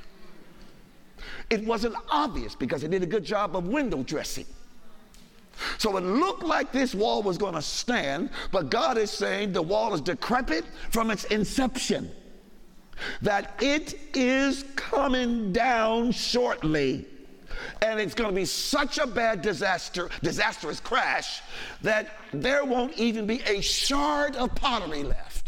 It 1.49 1.65
wasn't 1.65 1.97
obvious 2.11 2.55
because 2.55 2.85
it 2.85 2.91
did 2.91 3.03
a 3.03 3.07
good 3.07 3.25
job 3.25 3.57
of 3.57 3.67
window 3.67 4.03
dressing. 4.03 4.47
So 5.79 5.97
it 5.97 6.03
looked 6.03 6.43
like 6.43 6.71
this 6.71 6.95
wall 6.95 7.23
was 7.23 7.39
going 7.39 7.55
to 7.55 7.63
stand, 7.63 8.31
but 8.51 8.71
God 8.71 8.99
is 8.99 9.11
saying 9.11 9.53
the 9.53 9.63
wall 9.63 9.95
is 9.95 10.01
decrepit 10.03 10.65
from 10.91 11.11
its 11.11 11.25
inception. 11.25 12.11
That 13.23 13.55
it 13.61 13.95
is 14.15 14.65
coming 14.77 15.53
down 15.53 16.13
shortly. 16.13 17.07
And 17.81 17.99
it's 18.01 18.15
going 18.15 18.31
to 18.31 18.35
be 18.37 18.45
such 18.45 18.99
a 18.99 19.07
bad 19.07 19.41
disaster, 19.41 20.11
disastrous 20.23 20.81
crash, 20.81 21.41
that 21.83 22.17
there 22.33 22.65
won't 22.65 22.99
even 22.99 23.27
be 23.27 23.41
a 23.43 23.61
shard 23.61 24.37
of 24.37 24.55
pottery 24.55 25.05
left 25.05 25.42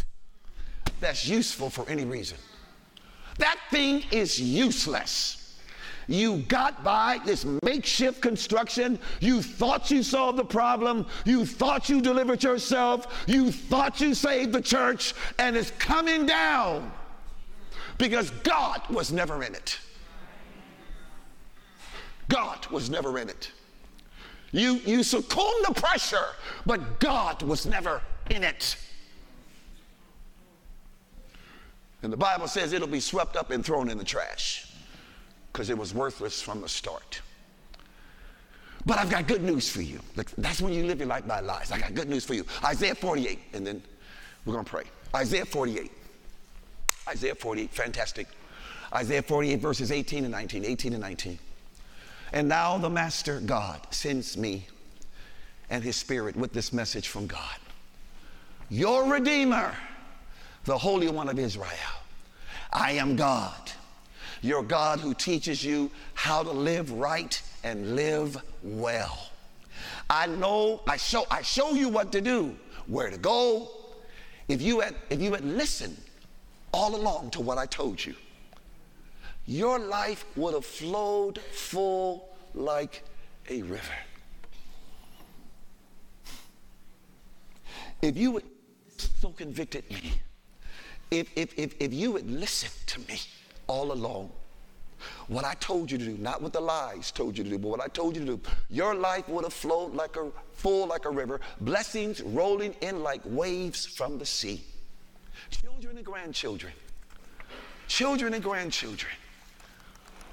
that's 1.05 1.29
useful 1.29 1.71
for 1.71 1.89
any 1.89 2.05
reason. 2.05 2.39
That 3.39 3.59
thing 3.71 4.05
is 4.11 4.41
useless. 4.41 5.59
You 6.07 6.39
got 6.49 6.85
by 6.85 7.19
this 7.25 7.47
makeshift 7.63 8.21
construction. 8.21 8.99
You 9.21 9.43
thought 9.43 9.91
you 9.91 10.03
solved 10.03 10.39
the 10.39 10.45
problem. 10.45 11.07
You 11.25 11.47
thought 11.47 11.89
you 11.89 12.01
delivered 12.01 12.43
yourself. 12.43 13.25
You 13.27 13.51
thought 13.51 14.01
you 14.01 14.15
saved 14.15 14.53
the 14.53 14.61
church, 14.61 15.15
and 15.39 15.57
it's 15.57 15.71
coming 15.73 16.27
down 16.27 16.93
because 17.99 18.31
God 18.43 18.83
was 18.91 19.13
never 19.13 19.43
in 19.43 19.55
it. 19.55 19.79
God 22.29 22.67
was 22.69 22.91
never 22.91 23.19
in 23.19 23.29
it. 23.29 23.51
You, 24.53 24.75
you 24.85 25.03
succumbed 25.03 25.67
to 25.67 25.75
pressure, 25.75 26.29
but 26.65 27.01
God 27.01 27.43
was 27.43 27.67
never 27.67 28.01
in 28.31 28.45
it. 28.45 28.77
And 32.05 32.13
the 32.13 32.19
Bible 32.19 32.47
says 32.47 32.73
it'll 32.73 32.87
be 32.87 33.01
swept 33.01 33.37
up 33.37 33.51
and 33.51 33.65
thrown 33.65 33.91
in 33.91 33.99
the 33.99 34.05
trash 34.05 34.71
because 35.53 35.71
it 35.71 35.79
was 35.79 35.95
worthless 35.95 36.41
from 36.41 36.61
the 36.61 36.69
start. 36.69 37.21
But 38.87 38.99
I've 38.99 39.11
got 39.11 39.27
good 39.27 39.43
news 39.43 39.71
for 39.71 39.81
you. 39.81 40.01
That's 40.37 40.61
when 40.61 40.75
you 40.75 40.85
live 40.85 40.99
your 40.99 41.09
life 41.09 41.27
by 41.27 41.41
lies. 41.41 41.73
I 41.73 41.79
got 41.79 41.95
good 41.95 42.09
news 42.09 42.25
for 42.25 42.35
you. 42.35 42.45
Isaiah 42.63 42.95
48, 42.95 43.39
and 43.55 43.67
then 43.67 43.83
we're 44.45 44.53
going 44.53 44.65
to 44.65 44.71
pray. 44.71 44.85
Isaiah 45.15 45.47
48. 45.47 45.91
Isaiah 47.09 47.35
48, 47.35 47.71
fantastic. 47.71 48.29
Isaiah 48.95 49.23
48, 49.23 49.61
verses 49.61 49.91
18 49.91 50.25
and 50.25 50.33
19. 50.33 50.65
18 50.65 50.93
and 50.93 51.03
19. 51.03 51.39
And 52.33 52.49
now 52.49 52.77
the 52.77 52.91
Master 52.91 53.41
God 53.41 53.81
sends 53.91 54.37
me 54.37 54.67
and 55.71 55.83
his 55.83 55.97
Spirit 55.97 56.37
with 56.37 56.53
this 56.53 56.73
message 56.73 57.09
from 57.09 57.27
God. 57.27 57.59
Your 58.69 59.11
Redeemer, 59.11 59.75
the 60.65 60.77
Holy 60.77 61.09
One 61.09 61.29
of 61.29 61.39
Israel. 61.39 61.69
I 62.73 62.93
am 62.93 63.17
God 63.17 63.73
your 64.45 64.63
God 64.63 65.01
who 65.01 65.15
teaches 65.15 65.65
you 65.65 65.91
how 66.13 66.43
to 66.43 66.51
live 66.51 66.93
right 66.93 67.43
and 67.65 67.97
live 67.97 68.37
well. 68.63 69.31
I 70.11 70.27
know, 70.27 70.83
I 70.87 70.99
show, 70.99 71.25
I 71.31 71.41
show 71.41 71.73
you 71.73 71.89
what 71.89 72.13
to 72.13 72.21
do, 72.21 72.55
where 72.87 73.09
to 73.09 73.17
go. 73.17 73.71
If 74.47 74.61
you 74.61 74.81
had, 74.81 74.95
if 75.09 75.21
you 75.23 75.33
had 75.33 75.45
listened 75.45 75.97
all 76.73 76.95
along 76.95 77.31
to 77.31 77.41
what 77.41 77.57
I 77.57 77.65
told 77.65 78.05
you, 78.05 78.15
your 79.47 79.79
life 79.79 80.27
would 80.37 80.53
have 80.53 80.67
flowed 80.67 81.39
full 81.39 82.29
like 82.55 83.03
a 83.49 83.63
river. 83.63 83.83
If 88.03 88.19
you 88.19 88.33
would 88.33 88.45
so 88.99 89.31
convicted 89.31 89.91
me, 89.91 90.13
if, 91.19 91.31
if, 91.37 91.59
if, 91.59 91.75
if 91.81 91.93
you 91.93 92.13
would 92.13 92.31
listen 92.31 92.71
to 92.87 93.01
me, 93.09 93.21
all 93.67 93.93
along. 93.93 94.31
What 95.29 95.45
I 95.45 95.55
told 95.55 95.91
you 95.91 95.99
to 95.99 96.05
do, 96.05 96.17
not 96.19 96.43
what 96.43 96.53
the 96.53 96.61
lies 96.61 97.11
told 97.11 97.37
you 97.37 97.45
to 97.45 97.51
do, 97.51 97.59
but 97.59 97.69
what 97.69 97.81
I 97.81 97.89
told 97.89 98.17
you 98.17 98.25
to 98.25 98.37
do, 98.37 98.41
your 98.71 98.95
life 98.95 99.29
would 99.29 99.45
have 99.45 99.53
flowed 99.53 99.95
like 99.95 100.17
a 100.17 100.31
full 100.53 100.87
like 100.87 101.05
a 101.05 101.11
river, 101.11 101.41
blessings 101.61 102.23
rolling 102.23 102.75
in 102.81 103.03
like 103.03 103.21
waves 103.25 103.87
from 103.87 104.19
the 104.19 104.27
sea. 104.27 104.63
Children 105.51 105.97
and 105.97 106.07
grandchildren, 106.07 106.73
children 107.87 108.35
and 108.35 108.43
grandchildren, 108.43 109.13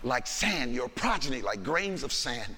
like 0.03 0.27
sand, 0.27 0.73
your 0.73 0.89
progeny 0.89 1.41
like 1.41 1.63
grains 1.63 2.03
of 2.03 2.13
sand. 2.13 2.55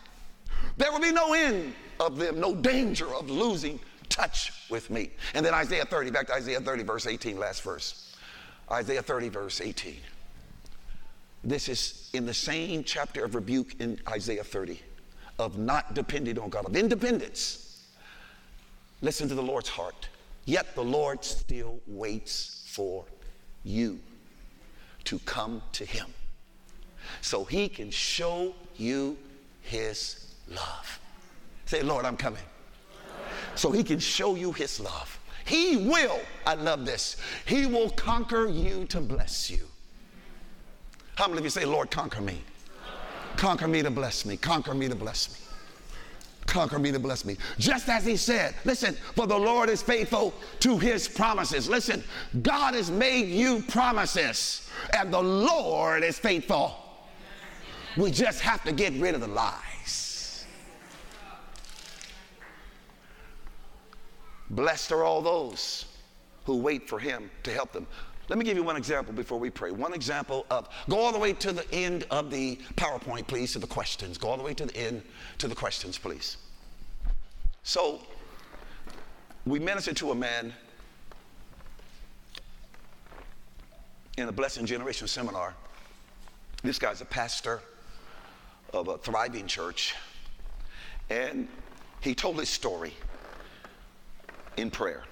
There 0.78 0.91
will 0.91 0.99
be 0.99 1.11
no 1.11 1.34
end 1.34 1.74
of 1.99 2.17
them, 2.17 2.39
no 2.39 2.55
danger 2.55 3.13
of 3.13 3.30
losing 3.30 3.80
touch 4.09 4.51
with 4.69 4.89
me. 4.89 5.11
And 5.34 5.45
then 5.45 5.53
Isaiah 5.53 5.86
30, 5.86 6.11
back 6.11 6.28
to 6.28 6.34
Isaiah 6.34 6.61
30, 6.61 6.84
verse 6.84 7.07
18, 7.07 7.38
last 7.38 7.63
verse. 7.63 8.03
Isaiah 8.72 9.01
30, 9.01 9.30
verse 9.30 9.61
18. 9.61 9.97
This 11.43 11.68
is 11.68 12.09
in 12.14 12.26
the 12.26 12.34
same 12.34 12.84
chapter 12.84 13.26
of 13.26 13.36
rebuke 13.36 13.76
in 13.80 13.99
Isaiah 14.09 14.43
30 14.43 14.80
of 15.39 15.57
not 15.57 15.93
depending 15.93 16.39
on 16.39 16.49
God, 16.49 16.66
of 16.66 16.76
independence. 16.76 17.86
Listen 19.01 19.28
to 19.28 19.36
the 19.36 19.43
Lord's 19.43 19.70
heart. 19.70 20.07
Yet 20.45 20.76
the 20.76 20.84
Lord 20.84 21.24
still 21.24 21.80
waits 21.88 22.64
for 22.68 23.05
you 23.64 23.99
to 25.05 25.20
come 25.20 25.61
to 25.74 25.86
him 25.86 26.07
so 27.22 27.43
he 27.43 27.68
can 27.68 27.91
show 27.91 28.53
you 28.78 29.18
his 29.61 30.34
love. 30.49 30.99
Say, 31.66 31.82
Lord, 31.82 32.05
I'm 32.05 32.18
coming. 32.18 32.41
So 33.55 33.72
he 33.72 33.84
can 33.84 33.99
show 33.99 34.36
you 34.36 34.51
his 34.51 34.80
love. 34.80 35.20
He 35.45 35.77
will, 35.77 36.19
I 36.45 36.55
love 36.55 36.85
this, 36.85 37.17
he 37.45 37.65
will 37.65 37.89
conquer 37.89 38.47
you 38.47 38.85
to 38.85 39.01
bless 39.01 39.49
you. 39.49 39.67
How 41.15 41.27
many 41.27 41.39
of 41.39 41.43
you 41.43 41.49
say, 41.49 41.65
Lord, 41.65 41.91
conquer 41.91 42.21
me? 42.21 42.41
Conquer 43.35 43.67
me 43.67 43.81
to 43.81 43.91
bless 43.91 44.25
me. 44.25 44.37
Conquer 44.37 44.73
me 44.73 44.87
to 44.87 44.95
bless 44.95 45.29
me. 45.31 45.37
Conquer 46.45 46.79
me 46.79 46.91
to 46.91 46.99
bless 46.99 47.25
me. 47.25 47.37
Just 47.57 47.89
as 47.89 48.05
he 48.05 48.17
said, 48.17 48.55
listen, 48.65 48.95
for 49.15 49.27
the 49.27 49.37
Lord 49.37 49.69
is 49.69 49.81
faithful 49.81 50.33
to 50.59 50.77
his 50.77 51.07
promises. 51.07 51.69
Listen, 51.69 52.03
God 52.41 52.73
has 52.73 52.91
made 52.91 53.27
you 53.27 53.63
promises, 53.63 54.69
and 54.95 55.13
the 55.13 55.21
Lord 55.21 56.03
is 56.03 56.19
faithful. 56.19 56.75
We 57.97 58.11
just 58.11 58.41
have 58.41 58.63
to 58.65 58.71
get 58.71 58.93
rid 58.93 59.15
of 59.15 59.21
the 59.21 59.27
lies. 59.27 59.72
Blessed 64.56 64.91
are 64.91 65.04
all 65.04 65.22
those 65.22 65.86
who 66.45 66.58
wait 66.58 66.88
for 66.88 66.99
him 66.99 67.32
to 67.43 67.51
help 67.51 67.72
them. 67.72 67.88
Let 68.30 68.38
me 68.38 68.45
give 68.45 68.56
you 68.56 68.64
one 68.64 68.78
example 68.78 69.14
before 69.14 69.39
we 69.39 69.49
pray. 69.49 69.72
One 69.72 69.93
example 69.93 70.45
of, 70.49 70.70
go 70.89 70.99
all 70.99 71.12
the 71.12 71.20
way 71.20 71.34
to 71.34 71.51
the 71.51 71.70
end 71.74 72.06
of 72.12 72.30
the 72.30 72.58
PowerPoint, 72.76 73.28
please, 73.28 73.54
to 73.54 73.60
the 73.60 73.68
questions. 73.68 74.18
Go 74.18 74.30
all 74.30 74.38
the 74.38 74.43
way 74.43 74.54
to 74.54 74.66
the 74.66 74.78
end 74.78 75.01
to 75.39 75.47
the 75.47 75.56
questions, 75.56 75.97
please. 75.97 76.38
So, 77.64 78.01
we 79.45 79.60
ministered 79.60 79.97
to 79.97 80.12
a 80.12 80.16
man 80.16 80.54
in 84.18 84.30
a 84.30 84.32
Blessing 84.32 84.66
Generation 84.66 85.08
seminar. 85.08 85.56
This 86.62 86.80
guy's 86.80 87.01
a 87.01 87.06
pastor 87.06 87.60
of 88.72 88.88
a 88.88 88.97
thriving 88.97 89.47
church, 89.47 89.95
and 91.10 91.47
he 92.01 92.14
told 92.14 92.39
his 92.39 92.49
story 92.49 92.93
in 94.58 94.70
prayer. 94.72 95.04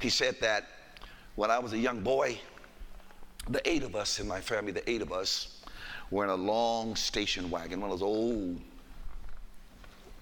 He 0.00 0.08
said 0.08 0.36
that 0.40 0.66
when 1.34 1.50
I 1.50 1.58
was 1.58 1.72
a 1.72 1.78
young 1.78 2.00
boy, 2.00 2.38
the 3.48 3.66
eight 3.68 3.82
of 3.82 3.94
us 3.94 4.18
in 4.20 4.26
my 4.26 4.40
family, 4.40 4.72
the 4.72 4.88
eight 4.90 5.02
of 5.02 5.12
us, 5.12 5.62
were 6.10 6.24
in 6.24 6.30
a 6.30 6.36
long 6.36 6.96
station 6.96 7.50
wagon, 7.50 7.80
one 7.80 7.90
of 7.90 7.98
those 7.98 8.06
old, 8.06 8.60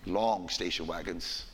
long 0.06 0.48
station 0.48 0.86
wagons. 0.86 1.46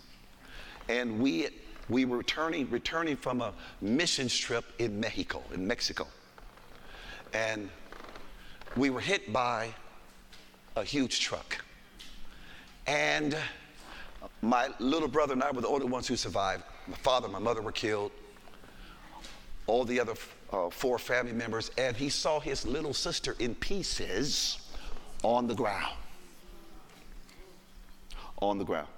And 0.89 1.21
we, 1.21 1.49
we 1.89 2.05
were 2.05 2.19
returning, 2.19 2.69
returning 2.71 3.17
from 3.17 3.41
a 3.41 3.53
missions 3.81 4.37
trip 4.37 4.65
in 4.79 4.99
Mexico, 4.99 5.43
in 5.55 5.67
Mexico. 5.67 6.07
And 7.33 7.71
we 8.77 8.91
were 8.91 9.01
hit 9.01 9.33
by 9.33 9.75
a 10.77 10.85
huge 10.85 11.21
truck. 11.21 11.65
And 12.87 13.37
my 14.43 14.69
little 14.79 15.09
brother 15.09 15.33
and 15.35 15.43
I 15.43 15.51
were 15.51 15.61
the 15.61 15.69
only 15.69 15.87
ones 15.87 16.09
who 16.09 16.17
survived. 16.17 16.65
My 16.91 16.97
father, 16.97 17.27
and 17.27 17.33
my 17.33 17.39
mother 17.39 17.63
were 17.63 17.71
killed 17.71 18.11
all 19.69 19.85
the 19.85 20.01
other 20.01 20.15
uh, 20.53 20.69
four 20.71 20.99
family 20.99 21.33
members, 21.33 21.71
and 21.79 21.97
he 21.97 22.09
saw 22.09 22.41
his 22.41 22.67
little 22.67 22.93
sister 22.93 23.37
in 23.39 23.55
pieces 23.55 24.59
on 25.23 25.47
the 25.47 25.55
ground. 25.55 25.95
On 28.43 28.59
the 28.59 28.65
ground. 28.65 28.89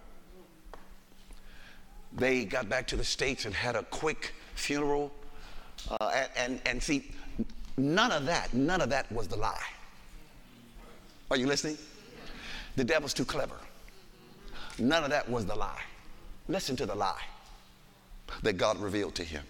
They 2.14 2.46
got 2.46 2.70
back 2.70 2.86
to 2.88 2.96
the 2.96 3.04
States 3.04 3.44
and 3.44 3.54
had 3.54 3.76
a 3.76 3.82
quick 3.84 4.32
funeral. 4.54 5.12
Uh, 5.90 6.12
and, 6.14 6.30
and, 6.36 6.60
and 6.64 6.82
see, 6.82 7.10
none 7.76 8.10
of 8.10 8.24
that, 8.24 8.54
none 8.54 8.80
of 8.80 8.88
that 8.88 9.12
was 9.12 9.28
the 9.28 9.36
lie. 9.36 9.66
Are 11.30 11.36
you 11.36 11.46
listening? 11.46 11.76
The 12.76 12.84
devil's 12.84 13.12
too 13.12 13.26
clever. 13.26 13.56
None 14.78 15.04
of 15.04 15.10
that 15.10 15.28
was 15.28 15.44
the 15.44 15.54
lie. 15.54 15.82
Listen 16.48 16.76
to 16.76 16.86
the 16.86 16.94
lie 16.94 17.20
that 18.42 18.54
God 18.54 18.80
revealed 18.80 19.14
to 19.16 19.24
him 19.24 19.42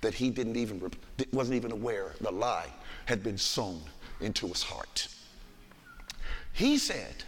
that 0.00 0.14
he 0.14 0.30
didn't 0.30 0.56
even 0.56 0.90
wasn't 1.32 1.56
even 1.56 1.72
aware 1.72 2.12
the 2.20 2.30
lie 2.30 2.68
had 3.06 3.22
been 3.22 3.38
sown 3.38 3.80
into 4.20 4.46
his 4.48 4.62
heart. 4.62 5.08
He 6.52 6.78
said, 6.78 7.24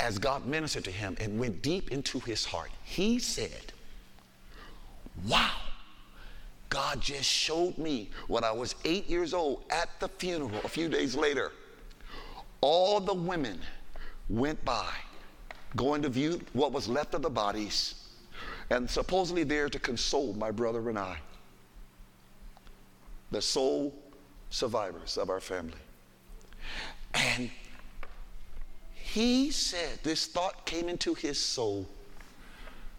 as 0.00 0.18
God 0.18 0.46
ministered 0.46 0.84
to 0.84 0.90
him 0.90 1.16
and 1.20 1.38
went 1.40 1.62
deep 1.62 1.90
into 1.90 2.20
his 2.20 2.44
heart, 2.44 2.70
he 2.84 3.18
said, 3.18 3.72
Wow, 5.26 5.56
God 6.68 7.00
just 7.00 7.24
showed 7.24 7.76
me 7.78 8.10
when 8.28 8.44
I 8.44 8.52
was 8.52 8.76
eight 8.84 9.08
years 9.08 9.34
old 9.34 9.64
at 9.70 9.88
the 9.98 10.08
funeral 10.08 10.60
a 10.64 10.68
few 10.68 10.88
days 10.88 11.16
later. 11.16 11.52
All 12.60 13.00
the 13.00 13.14
women 13.14 13.60
went 14.28 14.64
by, 14.64 14.92
going 15.74 16.02
to 16.02 16.08
view 16.08 16.40
what 16.52 16.72
was 16.72 16.88
left 16.88 17.14
of 17.14 17.22
the 17.22 17.30
bodies 17.30 18.07
and 18.70 18.88
supposedly 18.88 19.44
there 19.44 19.68
to 19.68 19.78
console 19.78 20.34
my 20.34 20.50
brother 20.50 20.88
and 20.88 20.98
I, 20.98 21.18
the 23.30 23.42
sole 23.42 23.94
survivors 24.50 25.16
of 25.16 25.30
our 25.30 25.40
family. 25.40 25.78
And 27.14 27.50
he 28.94 29.50
said, 29.50 30.00
this 30.02 30.26
thought 30.26 30.66
came 30.66 30.88
into 30.88 31.14
his 31.14 31.38
soul 31.40 31.88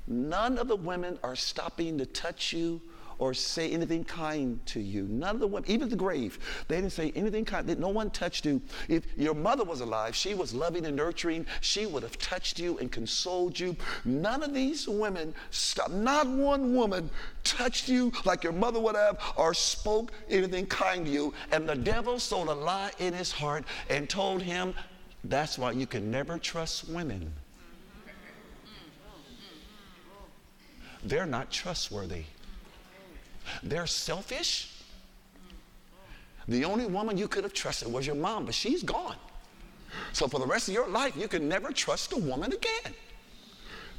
none 0.10 0.58
of 0.58 0.68
the 0.68 0.76
women 0.76 1.20
are 1.24 1.36
stopping 1.36 1.98
to 2.00 2.06
touch 2.06 2.52
you 2.52 2.82
or 3.20 3.34
say 3.34 3.70
anything 3.70 4.04
kind 4.04 4.66
to 4.66 4.80
you. 4.80 5.04
None 5.04 5.36
of 5.36 5.40
the 5.40 5.48
women, 5.48 5.70
even 5.70 5.90
the 5.90 5.96
grave, 5.96 6.40
they 6.68 6.78
didn't 6.78 6.94
say 6.94 7.12
anything 7.16 7.46
kind. 7.46 7.78
No 7.78 7.90
one 7.90 8.10
touched 8.10 8.46
you. 8.46 8.62
If 8.88 9.06
your 9.18 9.36
mother 9.36 9.64
was 9.64 9.82
alive, 9.82 10.16
she 10.16 10.34
was 10.34 10.54
loving 10.54 10.86
and 10.86 10.96
nurturing. 10.96 11.46
She 11.62 11.86
would 11.86 12.02
have 12.04 12.18
touched 12.18 12.60
you 12.60 12.78
and 12.80 12.92
consoled 12.92 13.60
you. 13.60 13.76
None 14.06 14.42
of 14.42 14.54
these 14.54 14.88
women. 14.88 15.34
Not 15.90 16.28
one 16.28 16.74
woman 16.74 17.10
touched 17.44 17.90
you 17.90 18.12
like 18.26 18.44
your 18.44 18.54
mother 18.54 18.80
would 18.80 18.96
have 18.96 19.20
or 19.36 19.54
spoke 19.54 20.12
anything 20.30 20.66
kind 20.66 21.06
to 21.06 21.12
you. 21.12 21.34
And 21.52 21.68
the 21.68 21.76
devil 21.76 22.20
sowed 22.20 22.48
a 22.48 22.54
lie 22.54 22.92
in 23.00 23.14
his 23.14 23.32
heart 23.32 23.66
and 23.90 24.10
told 24.10 24.42
him, 24.42 24.74
that's 25.26 25.58
why 25.58 25.72
you 25.72 25.86
can 25.86 26.10
never 26.10 26.38
trust 26.38 26.88
women. 26.88 27.34
They're 31.04 31.26
not 31.26 31.52
trustworthy. 31.52 32.24
They're 33.64 33.88
selfish. 33.88 34.72
The 36.48 36.66
only 36.66 36.86
woman 36.86 37.18
you 37.18 37.28
could 37.28 37.44
have 37.44 37.54
trusted 37.54 37.92
was 37.92 38.08
your 38.08 38.16
mom, 38.16 38.46
but 38.46 38.56
she's 38.56 38.84
gone. 38.84 39.16
So 40.14 40.28
for 40.28 40.40
the 40.40 40.46
rest 40.46 40.68
of 40.68 40.74
your 40.74 40.88
life, 40.88 41.16
you 41.16 41.28
can 41.28 41.48
never 41.48 41.72
trust 41.72 42.14
a 42.14 42.18
woman 42.18 42.52
again. 42.54 42.94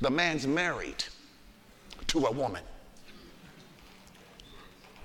The 0.00 0.10
man's 0.10 0.46
married 0.46 1.04
to 2.08 2.26
a 2.26 2.30
woman. 2.30 2.62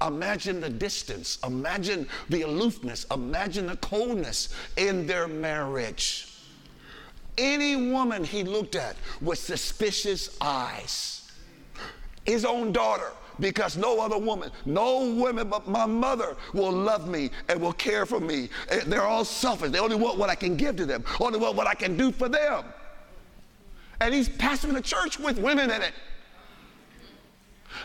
Imagine 0.05 0.59
the 0.59 0.69
distance, 0.69 1.39
imagine 1.45 2.07
the 2.29 2.41
aloofness, 2.41 3.05
imagine 3.11 3.67
the 3.67 3.77
coldness 3.77 4.53
in 4.77 5.07
their 5.07 5.27
marriage. 5.27 6.31
Any 7.37 7.91
woman 7.91 8.23
he 8.23 8.43
looked 8.43 8.75
at 8.75 8.95
with 9.21 9.39
suspicious 9.39 10.37
eyes. 10.41 11.31
His 12.25 12.45
own 12.45 12.71
daughter, 12.71 13.11
because 13.39 13.77
no 13.77 13.99
other 13.99 14.17
woman, 14.17 14.51
no 14.65 15.13
women 15.13 15.49
but 15.49 15.67
my 15.67 15.85
mother 15.85 16.35
will 16.53 16.71
love 16.71 17.07
me 17.07 17.29
and 17.49 17.61
will 17.61 17.73
care 17.73 18.05
for 18.05 18.19
me. 18.19 18.49
Eh, 18.69 18.81
they're 18.87 19.03
all 19.03 19.25
selfish. 19.25 19.71
They 19.71 19.79
only 19.79 19.95
want 19.95 20.17
what 20.17 20.29
I 20.29 20.35
can 20.35 20.55
give 20.55 20.75
to 20.77 20.85
them, 20.85 21.03
only 21.19 21.39
want 21.39 21.55
what 21.55 21.67
I 21.67 21.73
can 21.73 21.97
do 21.97 22.11
for 22.11 22.29
them. 22.29 22.65
And 24.01 24.13
he's 24.13 24.29
pastoring 24.29 24.77
a 24.77 24.81
church 24.81 25.19
with 25.19 25.39
women 25.39 25.71
in 25.71 25.81
it. 25.81 25.93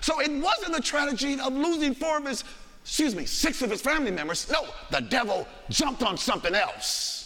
So 0.00 0.20
it 0.20 0.30
wasn't 0.30 0.76
a 0.76 0.80
tragedy 0.80 1.40
of 1.40 1.52
losing 1.52 1.94
four 1.94 2.18
of 2.18 2.26
his, 2.26 2.44
excuse 2.82 3.14
me, 3.14 3.26
six 3.26 3.62
of 3.62 3.70
his 3.70 3.80
family 3.80 4.10
members. 4.10 4.50
No, 4.50 4.66
the 4.90 5.00
devil 5.00 5.46
jumped 5.68 6.02
on 6.02 6.16
something 6.16 6.54
else. 6.54 7.20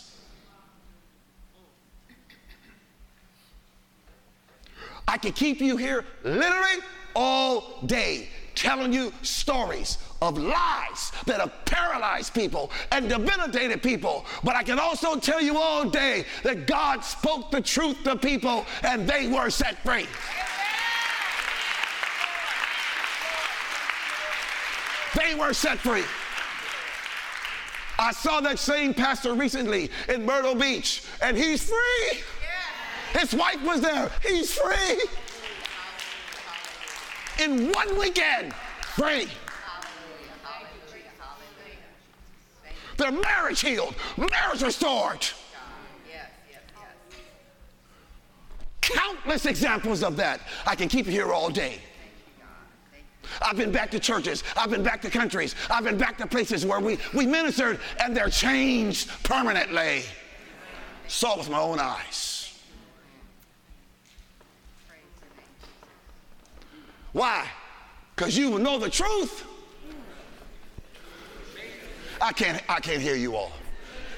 I 5.06 5.18
can 5.18 5.32
keep 5.32 5.60
you 5.60 5.76
here 5.76 6.04
literally 6.22 6.82
all 7.14 7.80
day 7.86 8.28
telling 8.54 8.92
you 8.92 9.12
stories 9.22 9.98
of 10.22 10.38
lies 10.38 11.12
that 11.26 11.40
have 11.40 11.52
paralyzed 11.64 12.34
people 12.34 12.70
and 12.92 13.08
debilitated 13.08 13.82
people. 13.82 14.24
But 14.42 14.56
I 14.56 14.62
can 14.62 14.78
also 14.78 15.16
tell 15.16 15.40
you 15.40 15.58
all 15.58 15.88
day 15.88 16.24
that 16.42 16.66
God 16.66 17.04
spoke 17.04 17.50
the 17.50 17.60
truth 17.60 18.02
to 18.04 18.16
people 18.16 18.64
and 18.82 19.08
they 19.08 19.26
were 19.26 19.50
set 19.50 19.82
free. 19.82 20.06
They 25.16 25.34
were 25.34 25.52
set 25.52 25.78
free. 25.78 26.04
I 27.98 28.10
saw 28.12 28.40
that 28.40 28.58
same 28.58 28.92
pastor 28.92 29.34
recently 29.34 29.88
in 30.08 30.26
Myrtle 30.26 30.56
Beach, 30.56 31.04
and 31.22 31.36
he's 31.36 31.68
free. 31.68 32.22
His 33.12 33.32
wife 33.32 33.62
was 33.62 33.80
there. 33.80 34.10
He's 34.26 34.52
free 34.52 35.00
in 37.42 37.70
one 37.72 37.98
weekend. 37.98 38.52
Pray. 38.96 39.26
Their 42.96 43.10
marriage 43.10 43.60
healed, 43.60 43.94
marriage 44.16 44.62
restored. 44.62 45.26
Countless 48.80 49.46
examples 49.46 50.02
of 50.02 50.16
that. 50.16 50.40
I 50.66 50.76
can 50.76 50.88
keep 50.88 51.06
you 51.06 51.12
here 51.12 51.32
all 51.32 51.50
day. 51.50 51.80
I've 53.42 53.56
been 53.56 53.72
back 53.72 53.90
to 53.92 53.98
churches. 53.98 54.44
I've 54.56 54.70
been 54.70 54.82
back 54.82 55.00
to 55.02 55.10
countries. 55.10 55.54
I've 55.70 55.84
been 55.84 55.98
back 55.98 56.18
to 56.18 56.26
places 56.26 56.64
where 56.64 56.80
we, 56.80 56.98
we 57.14 57.26
ministered 57.26 57.80
and 58.00 58.16
they're 58.16 58.28
changed 58.28 59.10
permanently. 59.24 60.02
Saw 61.08 61.38
with 61.38 61.50
my 61.50 61.58
own 61.58 61.80
eyes. 61.80 62.33
Why? 67.14 67.48
Because 68.14 68.36
you 68.36 68.50
will 68.50 68.58
know 68.58 68.78
the 68.78 68.90
truth. 68.90 69.46
I 72.20 72.32
can't, 72.32 72.60
I 72.68 72.80
can't 72.80 73.00
hear 73.00 73.14
you 73.14 73.36
all. 73.36 73.52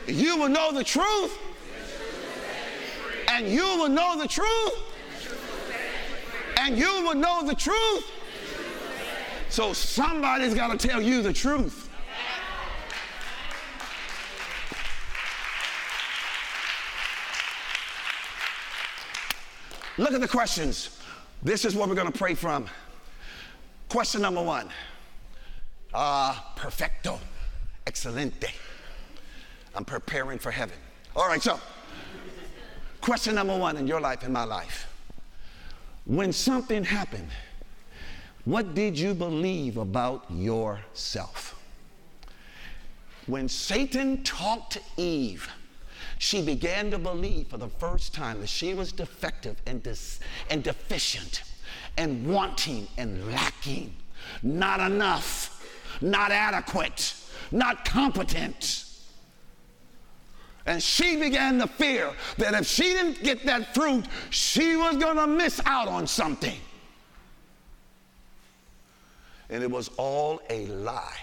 You 0.07 0.39
will 0.39 0.49
know 0.49 0.73
the 0.73 0.83
truth. 0.83 1.39
And 3.29 3.49
you 3.49 3.63
will 3.63 3.91
know 3.91 4.19
the 4.19 4.27
truth. 4.27 4.73
And 6.59 6.79
you 6.79 7.03
will 7.03 7.15
know 7.15 7.47
the 7.47 7.55
truth. 7.55 8.11
So 9.51 9.75
somebody's 9.75 10.55
got 10.55 10.79
to 10.79 10.89
tell 10.89 11.03
you 11.03 11.21
the 11.21 11.35
truth. 11.35 11.91
Look 19.99 20.13
at 20.13 20.21
the 20.21 20.29
questions. 20.29 20.99
This 21.43 21.65
is 21.65 21.75
what 21.75 21.89
we're 21.89 21.95
going 21.95 22.11
to 22.11 22.19
pray 22.19 22.35
from. 22.35 22.67
Question 23.89 24.23
number 24.23 24.43
one. 24.43 24.69
Ah, 25.95 26.53
uh, 26.55 26.61
perfecto, 26.61 27.21
excelente. 27.87 28.53
I'm 29.75 29.85
preparing 29.85 30.39
for 30.39 30.51
heaven. 30.51 30.77
All 31.15 31.29
right, 31.29 31.41
so 31.41 31.61
question 33.01 33.37
number 33.37 33.57
one 33.57 33.77
in 33.77 33.87
your 33.87 34.01
life, 34.01 34.25
in 34.25 34.33
my 34.33 34.45
life. 34.45 34.93
When 36.05 36.33
something 36.33 36.85
happened, 36.85 37.31
what 38.45 38.75
did 38.75 38.99
you 38.99 39.15
believe 39.15 39.77
about 39.77 40.25
yourself? 40.31 41.55
When 43.27 43.49
Satan 43.49 44.23
talked 44.25 44.75
to 44.75 44.81
Eve, 44.97 45.49
she 46.19 46.43
began 46.43 46.91
to 46.91 46.99
believe 46.99 47.49
for 47.49 47.59
the 47.59 47.69
first 47.69 48.15
time 48.15 48.41
that 48.41 48.49
she 48.49 48.75
was 48.75 48.93
defective 48.93 49.61
and, 49.67 49.83
dis- 49.83 50.21
and 50.51 50.63
deficient 50.63 51.43
and 51.97 52.27
wanting 52.27 52.89
and 52.99 53.31
lacking, 53.33 53.95
not 54.43 54.81
enough, 54.81 55.67
not 56.01 56.31
adequate, 56.31 57.15
not 57.51 57.85
competent. 57.85 58.85
And 60.67 60.83
she 60.83 61.17
began 61.17 61.59
to 61.61 61.67
fear 61.67 62.13
that 62.39 62.55
if 62.55 62.67
she 62.67 62.85
didn't 62.85 63.23
get 63.23 63.47
that 63.47 63.75
fruit, 63.75 64.05
she 64.31 64.77
was 64.77 64.97
going 64.97 65.17
to 65.17 65.27
miss 65.27 65.61
out 65.65 65.89
on 65.89 66.07
something 66.07 66.59
and 69.51 69.63
it 69.63 69.71
was 69.71 69.91
all 69.97 70.41
a 70.51 70.67
lie. 70.67 71.19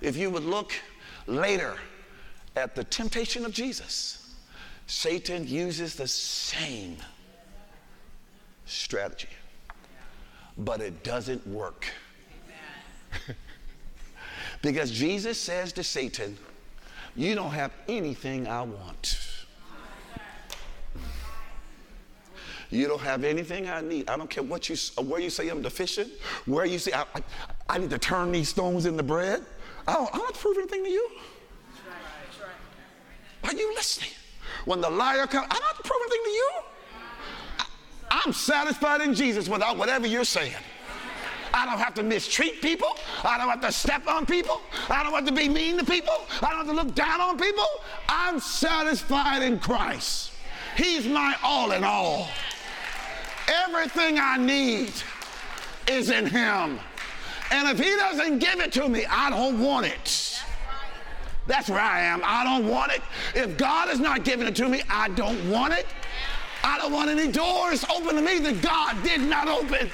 If 0.00 0.16
you 0.16 0.30
would 0.30 0.44
look 0.44 0.72
later 1.26 1.76
at 2.56 2.74
the 2.74 2.84
temptation 2.84 3.44
of 3.44 3.52
Jesus, 3.52 4.34
Satan 4.86 5.46
uses 5.46 5.94
the 5.94 6.06
same 6.06 6.96
strategy, 8.66 9.28
but 10.58 10.80
it 10.80 11.02
doesn't 11.02 11.46
work. 11.46 11.86
because 14.62 14.90
Jesus 14.90 15.38
says 15.38 15.72
to 15.74 15.84
Satan, 15.84 16.36
You 17.16 17.34
don't 17.34 17.50
have 17.50 17.72
anything 17.88 18.48
I 18.48 18.62
want. 18.62 19.18
You 22.70 22.88
don't 22.88 23.00
have 23.02 23.22
anything 23.22 23.68
I 23.68 23.80
need. 23.82 24.10
I 24.10 24.16
don't 24.16 24.28
care 24.28 24.42
what 24.42 24.68
you, 24.68 24.76
uh, 24.98 25.02
where 25.02 25.20
you 25.20 25.30
say 25.30 25.48
I'm 25.48 25.62
deficient, 25.62 26.10
where 26.44 26.64
you 26.64 26.80
say 26.80 26.92
I, 26.92 27.02
I, 27.14 27.22
I 27.68 27.78
need 27.78 27.90
to 27.90 27.98
turn 27.98 28.32
these 28.32 28.48
stones 28.48 28.84
into 28.84 29.02
bread. 29.02 29.44
I 29.86 29.92
don't, 29.92 30.10
I'm 30.12 30.18
not 30.18 30.34
proving 30.34 30.62
anything 30.62 30.84
to 30.84 30.90
you. 30.90 31.10
Are 33.44 33.52
you 33.54 33.74
listening? 33.74 34.10
When 34.64 34.80
the 34.80 34.90
liar 34.90 35.26
comes, 35.26 35.46
I 35.50 35.58
don't 35.58 35.84
prove 35.84 36.00
anything 36.02 36.24
to 36.24 36.30
you. 36.30 36.50
I'm 38.14 38.32
satisfied 38.32 39.00
in 39.00 39.12
Jesus 39.12 39.48
without 39.48 39.76
whatever 39.76 40.06
you're 40.06 40.24
saying. 40.24 40.54
I 41.52 41.66
don't 41.66 41.78
have 41.78 41.94
to 41.94 42.02
mistreat 42.02 42.62
people. 42.62 42.96
I 43.24 43.38
don't 43.38 43.48
have 43.48 43.60
to 43.60 43.72
step 43.72 44.06
on 44.06 44.24
people. 44.24 44.60
I 44.88 45.02
don't 45.02 45.12
have 45.12 45.26
to 45.26 45.32
be 45.32 45.48
mean 45.48 45.78
to 45.78 45.84
people. 45.84 46.14
I 46.40 46.50
don't 46.50 46.58
have 46.58 46.66
to 46.66 46.72
look 46.72 46.94
down 46.94 47.20
on 47.20 47.38
people. 47.38 47.66
I'm 48.08 48.38
satisfied 48.38 49.42
in 49.42 49.58
Christ. 49.58 50.32
He's 50.76 51.06
my 51.06 51.34
all 51.42 51.72
in 51.72 51.82
all. 51.82 52.28
Everything 53.48 54.18
I 54.18 54.36
need 54.36 54.92
is 55.88 56.10
in 56.10 56.26
Him. 56.26 56.78
And 57.50 57.68
if 57.68 57.78
He 57.78 57.90
doesn't 57.96 58.38
give 58.38 58.60
it 58.60 58.72
to 58.72 58.88
me, 58.88 59.06
I 59.06 59.30
don't 59.30 59.60
want 59.60 59.86
it. 59.86 60.40
That's 61.46 61.68
where 61.68 61.80
I 61.80 62.00
am. 62.00 62.22
I 62.24 62.44
don't 62.44 62.68
want 62.68 62.92
it. 62.92 63.02
If 63.34 63.56
God 63.58 63.90
is 63.90 64.00
not 64.00 64.24
giving 64.24 64.46
it 64.46 64.56
to 64.56 64.68
me, 64.68 64.82
I 64.88 65.08
don't 65.10 65.50
want 65.50 65.74
it. 65.74 65.86
I 66.64 66.78
don't 66.78 66.92
want 66.92 67.10
any 67.10 67.30
doors 67.30 67.84
open 67.94 68.16
to 68.16 68.22
me 68.22 68.38
that 68.38 68.62
God 68.62 69.02
did 69.02 69.20
not 69.20 69.48
open. 69.48 69.90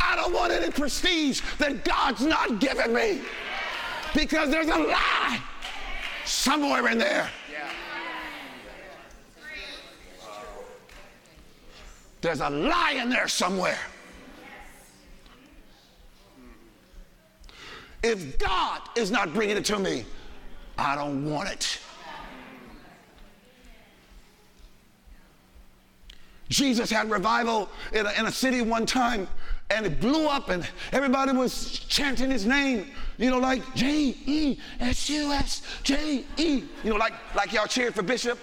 I 0.00 0.16
don't 0.16 0.32
want 0.32 0.52
any 0.52 0.70
prestige 0.70 1.42
that 1.58 1.84
God's 1.84 2.24
not 2.24 2.60
giving 2.60 2.94
me. 2.94 3.20
Because 4.14 4.50
there's 4.50 4.68
a 4.68 4.78
lie 4.78 5.38
somewhere 6.24 6.88
in 6.88 6.96
there. 6.96 7.28
There's 12.22 12.40
a 12.40 12.48
lie 12.48 12.98
in 13.00 13.10
there 13.10 13.28
somewhere. 13.28 13.78
If 18.02 18.38
God 18.38 18.80
is 18.96 19.10
not 19.10 19.34
bringing 19.34 19.58
it 19.58 19.64
to 19.66 19.78
me, 19.78 20.06
I 20.78 20.94
don't 20.94 21.30
want 21.30 21.50
it. 21.50 21.78
Jesus 26.48 26.90
had 26.90 27.10
revival 27.10 27.68
in 27.92 28.06
a, 28.06 28.12
in 28.18 28.26
a, 28.26 28.32
city 28.32 28.62
one 28.62 28.86
time 28.86 29.28
and 29.70 29.84
it 29.84 30.00
blew 30.00 30.26
up 30.26 30.48
and 30.48 30.66
everybody 30.92 31.32
was 31.32 31.80
chanting 31.80 32.30
his 32.30 32.46
name, 32.46 32.86
you 33.18 33.30
know, 33.30 33.38
like 33.38 33.62
J 33.74 34.16
E 34.24 34.58
S 34.80 35.10
U 35.10 35.32
S 35.32 35.62
J 35.82 36.24
E, 36.38 36.62
you 36.82 36.90
know, 36.90 36.96
like, 36.96 37.12
like 37.34 37.52
y'all 37.52 37.66
cheered 37.66 37.94
for 37.94 38.02
Bishop. 38.02 38.38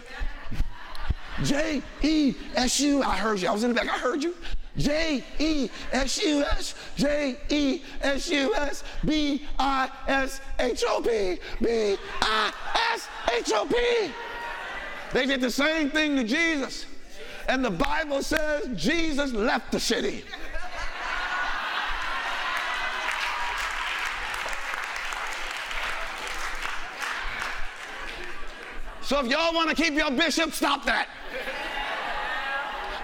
J 1.44 1.82
E 2.02 2.36
S 2.56 2.80
U. 2.80 3.02
I 3.04 3.18
heard 3.18 3.42
you. 3.42 3.50
I 3.50 3.52
was 3.52 3.64
in 3.64 3.70
the 3.70 3.76
back. 3.76 3.90
I 3.90 3.98
heard 3.98 4.24
you. 4.24 4.36
J 4.78 5.24
E 5.40 5.70
S 5.92 6.22
U 6.24 6.44
S 6.44 6.76
J 6.96 7.38
E 7.50 7.82
S 8.02 8.30
U 8.30 8.54
S 8.56 8.84
B 9.04 9.46
I 9.58 9.90
S 10.08 10.42
H 10.60 10.84
O 10.88 11.02
P 11.02 11.40
B 11.62 11.98
I 12.22 12.54
S 12.94 13.08
H 13.34 13.52
O 13.54 13.66
P. 13.66 14.12
They 15.14 15.26
did 15.26 15.42
the 15.42 15.52
same 15.52 15.90
thing 15.90 16.16
to 16.16 16.24
Jesus. 16.24 16.86
And 17.48 17.64
the 17.64 17.72
Bible 17.72 18.24
says 18.24 18.70
Jesus 18.76 19.32
left 19.34 19.72
the 19.72 19.80
city. 19.80 20.24
So 29.02 29.20
if 29.20 29.28
y'all 29.28 29.54
want 29.54 29.70
to 29.70 29.76
keep 29.76 29.94
your 29.94 30.10
bishop, 30.10 30.52
stop 30.52 30.84
that. 30.86 31.08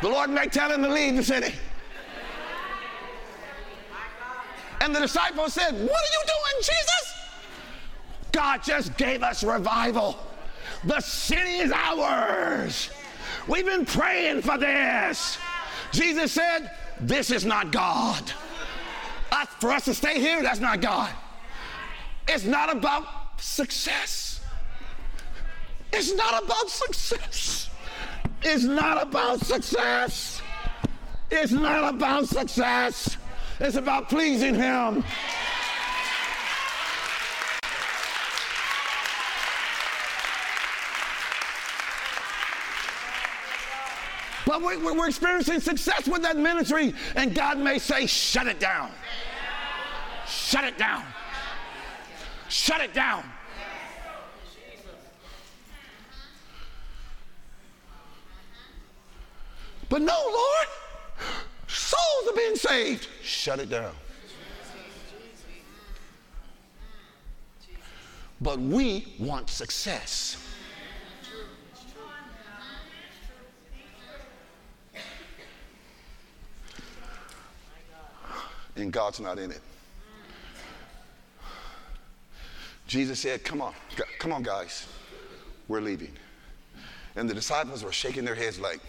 The 0.02 0.10
Lord 0.10 0.32
may 0.32 0.48
tell 0.48 0.72
him 0.72 0.82
to 0.82 0.90
leave 0.90 1.16
the 1.16 1.24
city. 1.24 1.54
And 4.82 4.96
the 4.96 5.00
disciples 5.00 5.54
said, 5.54 5.74
What 5.74 5.80
are 5.80 5.84
you 5.84 6.24
doing, 6.26 6.58
Jesus? 6.58 7.14
God 8.32 8.64
just 8.64 8.98
gave 8.98 9.22
us 9.22 9.44
revival. 9.44 10.18
The 10.86 11.00
city 11.02 11.60
is 11.60 11.72
ours. 11.72 12.90
We've 13.48 13.66
been 13.66 13.86
praying 13.86 14.42
for 14.42 14.58
this. 14.58 15.38
Jesus 15.92 16.32
said, 16.32 16.72
This 17.00 17.32
is 17.32 17.46
not 17.46 17.72
God. 17.72 18.32
Uh, 19.32 19.46
for 19.60 19.72
us 19.72 19.86
to 19.86 19.94
stay 19.94 20.20
here, 20.20 20.42
that's 20.42 20.60
not 20.60 20.82
God. 20.82 21.12
It's 22.28 22.46
not 22.46 22.72
about 22.72 23.42
success. 23.42 24.42
It's 25.94 26.14
not 26.14 26.44
about 26.44 26.70
success. 26.70 27.70
It's 28.44 28.64
not 28.64 29.02
about 29.02 29.40
success. 29.42 30.42
It's 31.30 31.52
not 31.52 31.94
about 31.94 32.28
success. 32.28 33.18
It's 33.60 33.76
about 33.76 34.10
pleasing 34.10 34.56
Him. 34.56 35.04
But 44.52 44.62
we're, 44.62 45.08
experiencing 45.08 45.62
success 45.62 46.10
with 46.10 46.24
that 46.24 46.36
ministry, 46.36 46.94
and 47.16 47.34
God 47.34 47.58
may 47.58 47.80
say, 47.80 48.06
shut 48.06 48.48
it 48.48 48.60
down. 48.60 48.92
Shut 50.28 50.66
it 50.66 50.78
down. 50.78 51.06
shut 52.50 52.82
it 52.82 52.94
down. 52.94 53.24
But 59.88 60.02
no, 60.02 60.22
Lord, 60.22 60.68
souls 61.68 62.30
are 62.30 62.36
being 62.36 62.58
saved. 62.58 63.08
Shut 63.24 63.60
it 63.60 63.70
down. 63.70 63.94
But 68.42 68.60
we 68.60 69.16
want 69.18 69.50
success. 69.50 70.36
And 78.76 78.92
God's 78.92 79.20
not 79.20 79.38
in 79.38 79.52
it. 79.52 79.62
Jesus 82.88 83.20
said, 83.20 83.44
Come 83.44 83.62
on, 83.62 83.74
come 84.20 84.34
on, 84.34 84.44
guys. 84.44 84.88
We're 85.68 85.82
leaving. 85.82 86.12
And 87.16 87.30
the 87.30 87.34
disciples 87.34 87.84
were 87.84 87.92
shaking 87.92 88.26
their 88.26 88.36
heads 88.36 88.60
like, 88.60 88.80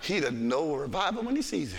he 0.00 0.20
doesn't 0.20 0.46
know 0.48 0.74
a 0.74 0.78
revival 0.78 1.22
when 1.22 1.34
he 1.36 1.42
sees 1.42 1.72
it. 1.72 1.78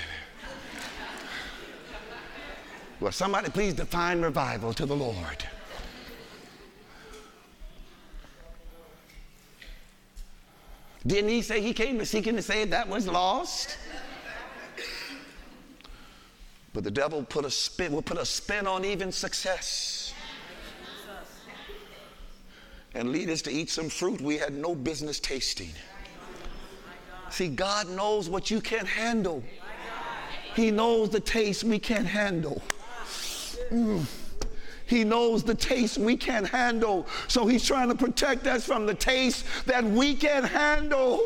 well, 3.00 3.12
somebody 3.12 3.50
please 3.50 3.74
define 3.74 4.22
revival 4.22 4.74
to 4.74 4.86
the 4.86 4.96
Lord. 4.96 5.46
Didn't 11.06 11.30
he 11.30 11.44
say 11.44 11.62
he 11.62 11.74
came 11.74 12.00
to 12.00 12.06
seek 12.06 12.26
and 12.26 12.38
to 12.38 12.42
save 12.42 12.72
that 12.72 12.88
was 12.88 13.08
lost? 13.08 13.78
But 16.76 16.84
the 16.84 16.92
devil 16.92 17.24
put 17.24 17.46
a 17.46 17.50
spin, 17.50 17.94
will 17.94 18.02
put 18.02 18.18
a 18.18 18.26
spin 18.26 18.68
on 18.68 18.84
even 18.84 19.10
success. 19.10 20.14
And 22.94 23.14
lead 23.14 23.30
us 23.30 23.42
to 23.44 23.52
eat 23.52 23.70
some 23.70 23.88
fruit 23.88 24.20
we 24.20 24.38
had 24.38 24.54
no 24.54 24.76
business 24.76 25.22
tasting. 25.22 25.72
See, 27.30 27.48
God 27.48 27.90
knows 27.90 28.28
what 28.28 28.52
you 28.52 28.60
can't 28.60 28.88
handle. 28.88 29.42
He 30.54 30.70
knows 30.70 31.10
the 31.10 31.22
taste 31.22 31.64
we 31.64 31.80
can't 31.80 32.06
handle. 32.06 32.62
Mm. 33.72 34.06
He 34.86 35.06
knows 35.06 35.44
the 35.44 35.56
taste 35.56 35.98
we 35.98 36.18
can't 36.18 36.48
handle. 36.48 37.08
So 37.30 37.48
he's 37.48 37.66
trying 37.66 37.88
to 37.88 37.96
protect 37.96 38.48
us 38.48 38.66
from 38.66 38.86
the 38.86 38.94
taste 38.94 39.46
that 39.66 39.84
we 39.84 40.14
can't 40.14 40.46
handle. 40.46 41.22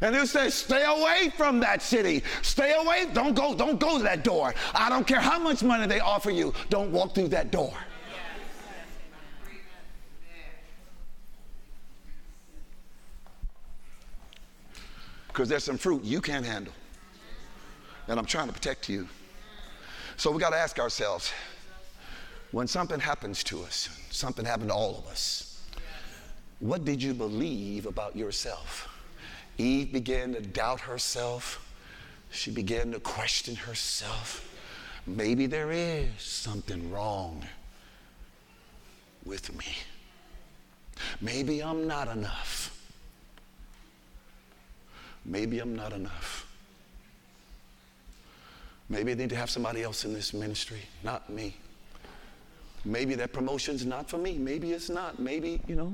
And 0.00 0.14
he 0.14 0.26
says, 0.26 0.54
stay 0.54 0.84
away 0.84 1.32
from 1.36 1.60
that 1.60 1.82
city. 1.82 2.22
Stay 2.42 2.74
away. 2.74 3.06
Don't 3.12 3.34
go, 3.34 3.54
don't 3.54 3.80
go 3.80 3.98
to 3.98 4.04
that 4.04 4.22
door. 4.22 4.54
I 4.74 4.88
don't 4.88 5.06
care 5.06 5.20
how 5.20 5.38
much 5.38 5.62
money 5.62 5.86
they 5.86 6.00
offer 6.00 6.30
you. 6.30 6.54
Don't 6.70 6.92
walk 6.92 7.14
through 7.14 7.28
that 7.28 7.50
door. 7.50 7.74
because 15.38 15.48
there's 15.48 15.62
some 15.62 15.78
fruit 15.78 16.02
you 16.02 16.20
can't 16.20 16.44
handle. 16.44 16.72
And 18.08 18.18
I'm 18.18 18.26
trying 18.26 18.48
to 18.48 18.52
protect 18.52 18.88
you. 18.88 19.06
So 20.16 20.32
we 20.32 20.40
got 20.40 20.50
to 20.50 20.56
ask 20.56 20.80
ourselves 20.80 21.32
when 22.50 22.66
something 22.66 22.98
happens 22.98 23.44
to 23.44 23.62
us, 23.62 23.88
something 24.10 24.44
happened 24.44 24.70
to 24.70 24.74
all 24.74 24.98
of 24.98 25.06
us, 25.06 25.62
what 26.58 26.84
did 26.84 27.00
you 27.00 27.14
believe 27.14 27.86
about 27.86 28.16
yourself? 28.16 28.88
Eve 29.58 29.92
began 29.92 30.32
to 30.34 30.40
doubt 30.40 30.80
herself. 30.80 31.64
She 32.30 32.50
began 32.50 32.92
to 32.92 33.00
question 33.00 33.56
herself. 33.56 34.44
Maybe 35.06 35.46
there 35.46 35.72
is 35.72 36.08
something 36.18 36.90
wrong 36.90 37.44
with 39.24 39.56
me. 39.56 39.66
Maybe 41.20 41.62
I'm 41.62 41.86
not 41.86 42.08
enough. 42.08 42.74
Maybe 45.24 45.58
I'm 45.58 45.74
not 45.74 45.92
enough. 45.92 46.46
Maybe 48.88 49.12
I 49.12 49.14
need 49.14 49.30
to 49.30 49.36
have 49.36 49.50
somebody 49.50 49.82
else 49.82 50.04
in 50.04 50.14
this 50.14 50.32
ministry, 50.32 50.80
not 51.02 51.28
me. 51.28 51.56
Maybe 52.84 53.14
that 53.16 53.32
promotion's 53.32 53.84
not 53.84 54.08
for 54.08 54.16
me. 54.16 54.38
Maybe 54.38 54.72
it's 54.72 54.88
not. 54.88 55.18
Maybe, 55.18 55.60
you 55.66 55.74
know, 55.74 55.92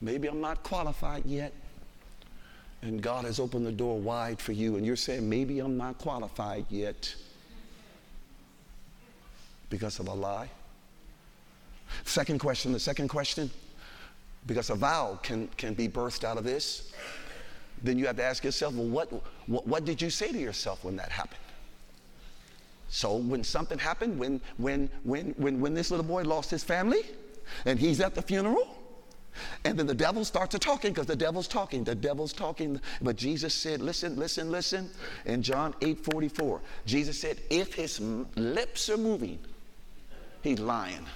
maybe 0.00 0.28
I'm 0.28 0.40
not 0.40 0.62
qualified 0.62 1.24
yet. 1.24 1.54
And 2.82 3.02
God 3.02 3.24
has 3.24 3.38
opened 3.38 3.66
the 3.66 3.72
door 3.72 3.98
wide 3.98 4.40
for 4.40 4.52
you, 4.52 4.76
and 4.76 4.86
you're 4.86 4.96
saying, 4.96 5.28
maybe 5.28 5.58
I'm 5.60 5.76
not 5.76 5.98
qualified 5.98 6.64
yet 6.70 7.14
because 9.68 10.00
of 10.00 10.08
a 10.08 10.14
lie. 10.14 10.48
Second 12.04 12.38
question, 12.38 12.72
the 12.72 12.80
second 12.80 13.08
question, 13.08 13.50
because 14.46 14.70
a 14.70 14.74
vow 14.74 15.18
can, 15.22 15.48
can 15.56 15.74
be 15.74 15.88
birthed 15.88 16.24
out 16.24 16.38
of 16.38 16.44
this 16.44 16.92
then 17.82 17.98
you 17.98 18.06
have 18.06 18.16
to 18.16 18.22
ask 18.22 18.44
yourself, 18.44 18.74
well, 18.74 18.86
what, 18.86 19.12
what, 19.46 19.66
what 19.66 19.84
did 19.84 20.00
you 20.02 20.10
say 20.10 20.32
to 20.32 20.38
yourself 20.38 20.84
when 20.84 20.96
that 20.96 21.10
happened? 21.10 21.40
So 22.88 23.16
when 23.16 23.44
something 23.44 23.78
happened, 23.78 24.18
when, 24.18 24.40
when, 24.56 24.90
when, 25.04 25.30
when, 25.38 25.60
when 25.60 25.74
this 25.74 25.90
little 25.90 26.04
boy 26.04 26.22
lost 26.22 26.50
his 26.50 26.64
family, 26.64 27.02
and 27.64 27.78
he's 27.78 28.00
at 28.00 28.14
the 28.14 28.22
funeral, 28.22 28.76
and 29.64 29.78
then 29.78 29.86
the 29.86 29.94
devil 29.94 30.24
starts 30.24 30.58
talking 30.58 30.92
because 30.92 31.06
the 31.06 31.16
devil's 31.16 31.48
talking. 31.48 31.84
The 31.84 31.94
devil's 31.94 32.32
talking. 32.32 32.80
But 33.00 33.16
Jesus 33.16 33.54
said, 33.54 33.80
listen, 33.80 34.16
listen, 34.16 34.50
listen. 34.50 34.90
In 35.26 35.42
John 35.42 35.74
8 35.80 35.98
44, 36.00 36.60
Jesus 36.86 37.20
said, 37.20 37.38
if 37.50 37.74
his 37.74 38.00
lips 38.36 38.88
are 38.88 38.96
moving, 38.96 39.38
he's 40.42 40.60
lying. 40.60 41.06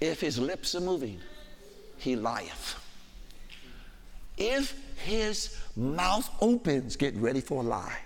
If 0.00 0.20
his 0.20 0.38
lips 0.38 0.74
are 0.74 0.80
moving, 0.80 1.20
he 1.98 2.16
lieth. 2.16 2.76
If 4.38 4.74
his 4.96 5.56
mouth 5.76 6.28
opens, 6.40 6.96
get 6.96 7.14
ready 7.16 7.40
for 7.40 7.62
a 7.62 7.66
lie. 7.66 7.98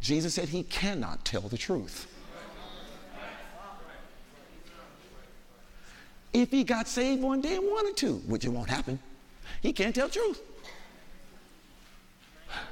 Jesus 0.00 0.34
said 0.34 0.48
he 0.48 0.64
cannot 0.64 1.24
tell 1.24 1.42
the 1.42 1.56
truth. 1.56 2.11
If 6.32 6.50
he 6.50 6.64
got 6.64 6.88
saved 6.88 7.22
one 7.22 7.40
day 7.40 7.56
and 7.56 7.64
wanted 7.64 7.96
to, 7.98 8.14
which 8.26 8.44
it 8.44 8.48
won't 8.48 8.70
happen, 8.70 8.98
he 9.60 9.72
can't 9.72 9.94
tell 9.94 10.08
truth. 10.08 10.40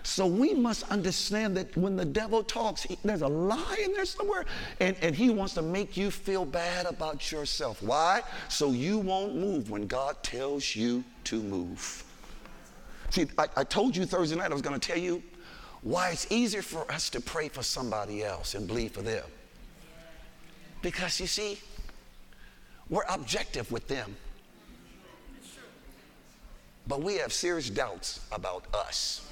So 0.02 0.26
we 0.26 0.54
must 0.54 0.90
understand 0.90 1.56
that 1.56 1.76
when 1.76 1.96
the 1.96 2.04
devil 2.04 2.42
talks, 2.42 2.82
he, 2.82 2.98
there's 3.04 3.22
a 3.22 3.28
lie 3.28 3.76
in 3.82 3.92
there 3.92 4.04
somewhere, 4.04 4.44
and, 4.80 4.96
and 5.02 5.14
he 5.14 5.30
wants 5.30 5.54
to 5.54 5.62
make 5.62 5.96
you 5.96 6.10
feel 6.10 6.44
bad 6.44 6.86
about 6.86 7.30
yourself. 7.30 7.82
Why? 7.82 8.22
So 8.48 8.72
you 8.72 8.98
won't 8.98 9.36
move 9.36 9.70
when 9.70 9.86
God 9.86 10.22
tells 10.22 10.74
you 10.74 11.04
to 11.24 11.42
move. 11.42 12.04
See, 13.10 13.26
I, 13.38 13.46
I 13.56 13.64
told 13.64 13.96
you 13.96 14.04
Thursday 14.04 14.36
night 14.36 14.50
I 14.50 14.54
was 14.54 14.62
going 14.62 14.78
to 14.78 14.86
tell 14.86 14.98
you 14.98 15.22
why 15.82 16.10
it's 16.10 16.26
easier 16.30 16.62
for 16.62 16.90
us 16.90 17.08
to 17.10 17.20
pray 17.20 17.48
for 17.48 17.62
somebody 17.62 18.22
else 18.22 18.54
and 18.54 18.66
believe 18.66 18.92
for 18.92 19.02
them. 19.02 19.24
Because 20.82 21.20
you 21.20 21.26
see, 21.26 21.58
we're 22.90 23.04
objective 23.08 23.70
with 23.72 23.88
them. 23.88 24.16
But 26.86 27.02
we 27.02 27.16
have 27.16 27.32
serious 27.32 27.70
doubts 27.70 28.20
about 28.32 28.64
us. 28.74 29.26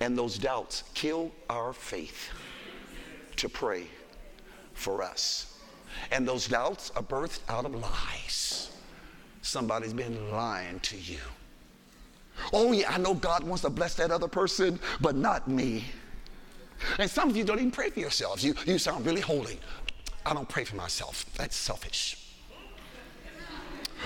And 0.00 0.16
those 0.16 0.38
doubts 0.38 0.84
kill 0.94 1.30
our 1.50 1.72
faith 1.72 2.30
to 3.36 3.48
pray 3.48 3.84
for 4.74 5.02
us. 5.02 5.58
And 6.10 6.26
those 6.26 6.48
doubts 6.48 6.90
are 6.96 7.02
birthed 7.02 7.40
out 7.48 7.64
of 7.64 7.74
lies 7.74 8.58
somebody's 9.48 9.92
been 9.92 10.30
lying 10.30 10.78
to 10.80 10.96
you. 10.96 11.18
Oh, 12.52 12.72
yeah, 12.72 12.92
I 12.92 12.98
know 12.98 13.14
God 13.14 13.42
wants 13.42 13.62
to 13.62 13.70
bless 13.70 13.94
that 13.94 14.10
other 14.10 14.28
person, 14.28 14.78
but 15.00 15.16
not 15.16 15.48
me. 15.48 15.84
And 16.98 17.10
some 17.10 17.28
of 17.28 17.36
you 17.36 17.42
don't 17.42 17.58
even 17.58 17.72
pray 17.72 17.90
for 17.90 17.98
yourselves. 17.98 18.44
You, 18.44 18.54
you 18.64 18.78
sound 18.78 19.04
really 19.04 19.20
holy. 19.20 19.58
I 20.28 20.34
don't 20.34 20.48
pray 20.48 20.64
for 20.64 20.76
myself. 20.76 21.24
That's 21.36 21.56
selfish. 21.56 22.16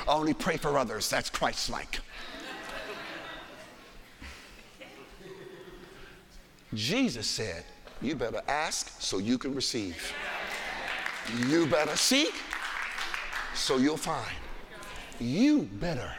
I 0.07 0.13
only 0.13 0.35
pray 0.35 0.57
for 0.57 0.79
others. 0.79 1.11
That's 1.11 1.29
Christ 1.29 1.69
like. 1.69 1.99
Jesus 6.73 7.27
said, 7.27 7.65
You 8.01 8.15
better 8.15 8.41
ask 8.47 9.01
so 9.01 9.19
you 9.19 9.37
can 9.37 9.53
receive. 9.55 10.15
You 11.49 11.67
better 11.67 11.97
seek 11.97 12.33
so 13.55 13.79
you'll 13.79 13.97
find 13.97 14.37
you 15.23 15.63
better 15.81 16.13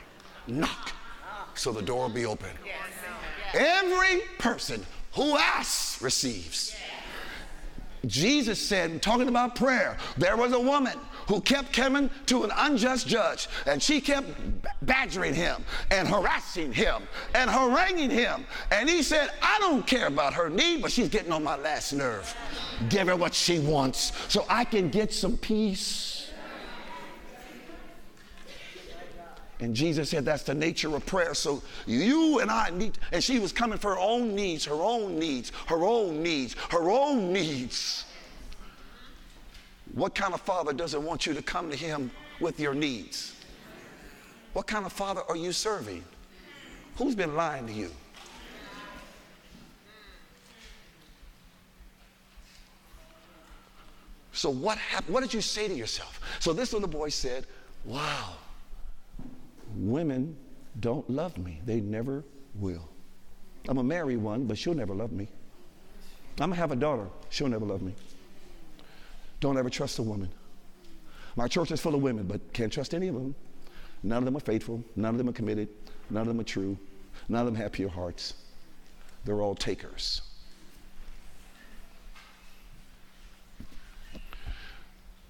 knock 0.47 0.91
so 1.55 1.71
the 1.71 1.81
door 1.81 2.03
will 2.03 2.13
be 2.13 2.25
open. 2.25 2.49
Every 3.53 4.21
person 4.39 4.85
who 5.13 5.37
asks 5.37 6.01
receives. 6.01 6.75
Jesus 8.05 8.59
said, 8.59 9.01
talking 9.01 9.29
about 9.29 9.55
prayer, 9.55 9.97
there 10.17 10.35
was 10.35 10.51
a 10.51 10.59
woman 10.59 10.97
who 11.27 11.39
kept 11.39 11.71
coming 11.71 12.09
to 12.25 12.43
an 12.43 12.51
unjust 12.57 13.07
judge 13.07 13.47
and 13.65 13.81
she 13.81 14.01
kept 14.01 14.27
badgering 14.81 15.33
him 15.33 15.63
and 15.89 16.07
harassing 16.07 16.73
him 16.73 17.03
and 17.33 17.49
haranguing 17.49 18.09
him. 18.09 18.45
And 18.71 18.89
he 18.89 19.03
said, 19.03 19.31
I 19.41 19.57
don't 19.59 19.87
care 19.87 20.07
about 20.07 20.33
her 20.33 20.49
need, 20.49 20.81
but 20.81 20.91
she's 20.91 21.07
getting 21.07 21.31
on 21.31 21.43
my 21.43 21.55
last 21.55 21.93
nerve. 21.93 22.35
Give 22.89 23.07
her 23.07 23.15
what 23.15 23.33
she 23.33 23.59
wants 23.59 24.11
so 24.27 24.45
I 24.49 24.65
can 24.65 24.89
get 24.89 25.13
some 25.13 25.37
peace. 25.37 26.12
And 29.63 29.73
Jesus 29.73 30.09
said 30.09 30.25
that's 30.25 30.43
the 30.43 30.53
nature 30.53 30.93
of 30.93 31.05
prayer. 31.05 31.33
So 31.33 31.63
you 31.87 32.39
and 32.39 32.51
I 32.51 32.69
need, 32.71 32.97
and 33.13 33.23
she 33.23 33.39
was 33.39 33.53
coming 33.53 33.79
for 33.79 33.91
her 33.91 33.99
own 33.99 34.35
needs, 34.35 34.65
her 34.65 34.75
own 34.75 35.17
needs, 35.17 35.53
her 35.67 35.85
own 35.85 36.21
needs, 36.21 36.57
her 36.69 36.91
own 36.91 37.31
needs. 37.31 38.03
What 39.93 40.15
kind 40.15 40.33
of 40.33 40.41
father 40.41 40.73
doesn't 40.73 41.01
want 41.01 41.25
you 41.25 41.33
to 41.33 41.41
come 41.41 41.69
to 41.69 41.77
him 41.77 42.11
with 42.41 42.59
your 42.59 42.73
needs? 42.73 43.35
What 44.51 44.67
kind 44.67 44.85
of 44.85 44.91
father 44.91 45.21
are 45.29 45.37
you 45.37 45.53
serving? 45.53 46.03
Who's 46.97 47.15
been 47.15 47.37
lying 47.37 47.65
to 47.67 47.73
you? 47.73 47.89
So 54.33 54.49
what 54.49 54.77
happened? 54.77 55.13
What 55.13 55.21
did 55.21 55.33
you 55.33 55.39
say 55.39 55.69
to 55.69 55.73
yourself? 55.73 56.19
So 56.41 56.51
this 56.51 56.73
little 56.73 56.89
boy 56.89 57.07
said, 57.07 57.45
Wow, 57.85 58.33
women 59.75 60.35
don't 60.79 61.07
love 61.09 61.37
me. 61.37 61.61
They 61.65 61.81
never 61.81 62.23
will. 62.55 62.87
I'm 63.67 63.75
going 63.75 63.87
to 63.87 63.95
marry 63.95 64.17
one, 64.17 64.45
but 64.45 64.57
she'll 64.57 64.73
never 64.73 64.93
love 64.93 65.11
me. 65.11 65.27
I'm 66.39 66.49
going 66.49 66.51
to 66.51 66.55
have 66.57 66.71
a 66.71 66.75
daughter. 66.75 67.07
She'll 67.29 67.47
never 67.47 67.65
love 67.65 67.81
me. 67.81 67.93
Don't 69.39 69.57
ever 69.57 69.69
trust 69.69 69.99
a 69.99 70.03
woman. 70.03 70.29
My 71.35 71.47
church 71.47 71.71
is 71.71 71.79
full 71.81 71.95
of 71.95 72.01
women, 72.01 72.25
but 72.25 72.53
can't 72.53 72.71
trust 72.71 72.93
any 72.93 73.07
of 73.07 73.15
them. 73.15 73.35
None 74.03 74.19
of 74.19 74.25
them 74.25 74.35
are 74.35 74.41
faithful. 74.41 74.83
None 74.95 75.13
of 75.13 75.17
them 75.17 75.29
are 75.29 75.33
committed. 75.33 75.69
None 76.09 76.21
of 76.21 76.27
them 76.27 76.39
are 76.39 76.43
true. 76.43 76.77
None 77.29 77.41
of 77.41 77.45
them 77.45 77.55
have 77.55 77.71
pure 77.71 77.89
hearts. 77.89 78.33
They're 79.25 79.41
all 79.41 79.55
takers. 79.55 80.21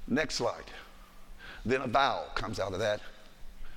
Next 0.07 0.35
slide. 0.35 0.65
Then 1.65 1.81
a 1.81 1.87
vow 1.87 2.25
comes 2.35 2.59
out 2.59 2.73
of 2.73 2.79
that 2.79 2.99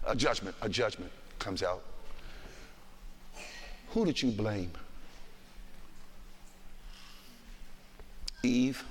a 0.07 0.15
judgment, 0.15 0.55
a 0.63 0.69
judgment 0.69 1.11
comes 1.39 1.63
out. 1.63 1.83
Who 3.91 4.05
did 4.05 4.23
you 4.23 4.31
blame? 4.31 4.71
Eve 8.43 8.85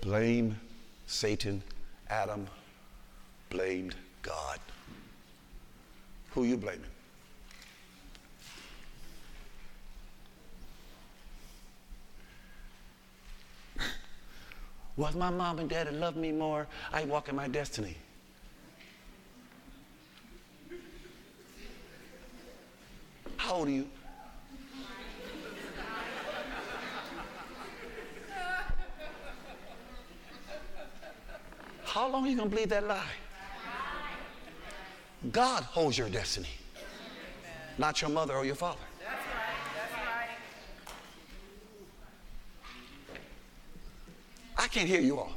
blamed 0.00 0.56
Satan, 1.06 1.62
Adam 2.08 2.46
blamed 3.50 3.96
God. 4.22 4.60
Who 6.30 6.44
you 6.44 6.56
blaming? 6.56 6.84
Was 14.96 15.16
my 15.16 15.30
mom 15.30 15.58
and 15.58 15.68
dad 15.68 15.88
that 15.88 15.94
loved 15.94 16.16
me 16.16 16.30
more, 16.30 16.68
I 16.92 17.04
walk 17.04 17.28
in 17.28 17.36
my 17.36 17.48
destiny. 17.48 17.96
How 23.36 23.54
old 23.54 23.68
are 23.68 23.70
you? 23.70 23.88
How 31.84 32.08
long 32.08 32.26
are 32.26 32.28
you 32.28 32.36
going 32.36 32.50
to 32.50 32.54
believe 32.54 32.68
that 32.68 32.86
lie? 32.86 33.02
God 35.32 35.62
holds 35.62 35.96
your 35.96 36.08
destiny, 36.08 36.50
not 37.78 38.02
your 38.02 38.10
mother 38.10 38.34
or 38.34 38.44
your 38.44 38.54
father. 38.54 38.80
I 44.58 44.68
can't 44.68 44.88
hear 44.88 45.00
you 45.00 45.18
all. 45.18 45.32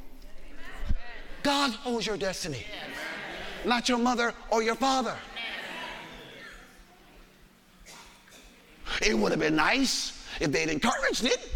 God 1.42 1.72
holds 1.72 2.06
your 2.06 2.16
destiny, 2.16 2.66
not 3.64 3.88
your 3.88 3.98
mother 3.98 4.34
or 4.50 4.62
your 4.62 4.74
father. 4.74 5.16
It 9.00 9.16
would 9.16 9.32
have 9.32 9.40
been 9.40 9.56
nice 9.56 10.24
if 10.40 10.52
they'd 10.52 10.68
encouraged 10.68 11.24
it. 11.24 11.50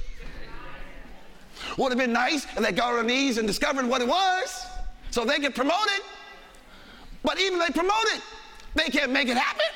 Would 1.77 1.91
have 1.91 1.99
been 1.99 2.13
nice 2.13 2.45
if 2.45 2.57
they 2.57 2.73
got 2.73 2.91
on 2.91 2.95
their 2.95 3.05
knees 3.05 3.39
and 3.39 3.47
discovered 3.47 3.87
what 3.87 4.01
it 4.01 4.09
was 4.09 4.67
so 5.11 5.25
they 5.25 5.39
could 5.39 5.55
promote 5.55 5.87
it. 5.97 6.03
But 7.23 7.41
even 7.41 7.59
they 7.59 7.69
promote 7.69 8.05
it, 8.15 8.23
they 8.75 8.85
can't 8.85 9.13
make 9.13 9.29
it 9.29 9.37
happen. 9.37 9.67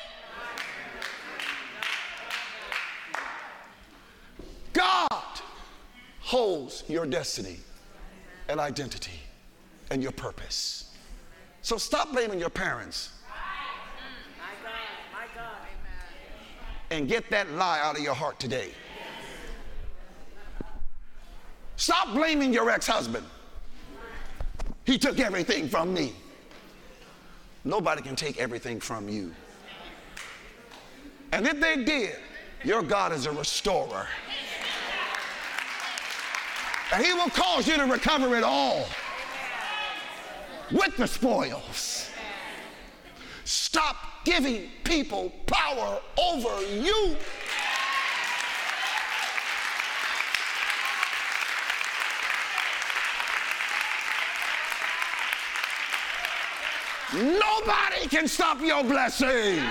God 4.73 5.41
holds 6.19 6.83
your 6.87 7.05
destiny 7.05 7.59
and 8.47 8.59
identity 8.59 9.19
and 9.89 10.01
your 10.01 10.11
purpose. 10.11 10.93
So 11.61 11.77
stop 11.77 12.11
blaming 12.13 12.39
your 12.39 12.49
parents 12.49 13.09
and 16.91 17.07
get 17.07 17.29
that 17.29 17.51
lie 17.51 17.79
out 17.81 17.97
of 17.97 18.03
your 18.03 18.13
heart 18.13 18.39
today. 18.39 18.71
Stop 21.75 22.13
blaming 22.13 22.53
your 22.53 22.69
ex 22.69 22.87
husband. 22.87 23.25
He 24.85 24.97
took 24.97 25.19
everything 25.19 25.69
from 25.69 25.93
me. 25.93 26.13
Nobody 27.63 28.01
can 28.01 28.15
take 28.15 28.37
everything 28.37 28.79
from 28.79 29.07
you. 29.07 29.33
And 31.31 31.45
if 31.45 31.59
they 31.59 31.83
did, 31.83 32.15
your 32.63 32.81
God 32.81 33.11
is 33.13 33.25
a 33.25 33.31
restorer. 33.31 34.07
And 36.93 37.05
He 37.05 37.13
will 37.13 37.29
cause 37.29 37.67
you 37.67 37.77
to 37.77 37.85
recover 37.85 38.35
it 38.35 38.43
all 38.43 38.87
with 40.71 40.97
the 40.97 41.07
spoils. 41.07 42.09
Stop 43.43 43.95
giving 44.29 44.69
people 44.83 45.31
power 45.47 45.99
over 46.19 46.61
you. 46.67 47.15
Nobody 57.11 58.07
can 58.07 58.27
stop 58.27 58.61
your 58.61 58.83
blessings. 58.83 59.63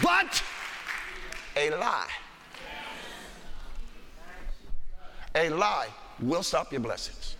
But 0.00 0.42
a 1.56 1.70
lie. 1.70 2.08
A 5.34 5.48
lie 5.48 5.88
will 6.20 6.44
stop 6.44 6.70
your 6.70 6.80
blessings. 6.82 7.34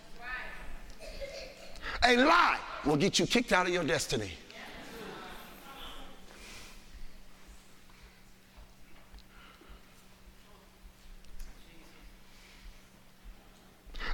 A 2.03 2.17
lie 2.17 2.59
will 2.85 2.97
get 2.97 3.19
you 3.19 3.25
kicked 3.25 3.51
out 3.51 3.67
of 3.67 3.73
your 3.73 3.83
destiny. 3.83 4.31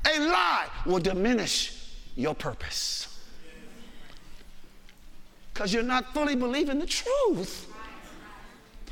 A 0.07 0.19
lie 0.19 0.67
will 0.85 0.99
diminish 0.99 1.91
your 2.15 2.35
purpose. 2.35 3.19
Because 5.53 5.73
you're 5.73 5.83
not 5.83 6.13
fully 6.13 6.35
believing 6.35 6.79
the 6.79 6.85
truth. 6.85 7.71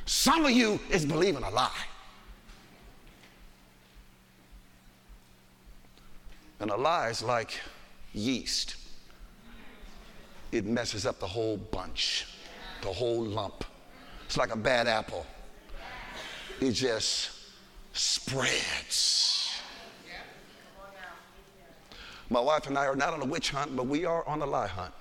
Some 0.06 0.46
of 0.46 0.52
you 0.52 0.80
is 0.90 1.06
believing 1.06 1.44
a 1.44 1.50
lie. 1.50 1.72
And 6.60 6.72
a 6.72 6.76
lie 6.76 7.10
is 7.10 7.22
like 7.22 7.60
yeast 8.14 8.83
it 10.54 10.66
messes 10.66 11.06
up 11.06 11.20
the 11.20 11.28
whole 11.28 11.58
bunch, 11.58 12.28
the 12.82 12.88
whole 12.88 13.24
lump. 13.24 13.66
It's 14.26 14.38
like 14.38 14.54
a 14.54 14.58
bad 14.58 14.88
apple. 14.88 15.26
It 16.62 16.72
just 16.72 17.32
spreads. 17.94 19.60
My 22.30 22.40
wife 22.40 22.68
and 22.68 22.78
I 22.78 22.86
are 22.86 22.96
not 22.96 23.14
on 23.14 23.22
a 23.22 23.26
witch 23.26 23.52
hunt, 23.52 23.76
but 23.76 23.88
we 23.88 24.06
are 24.06 24.26
on 24.28 24.42
a 24.42 24.46
lie 24.46 24.68
hunt. 24.68 24.94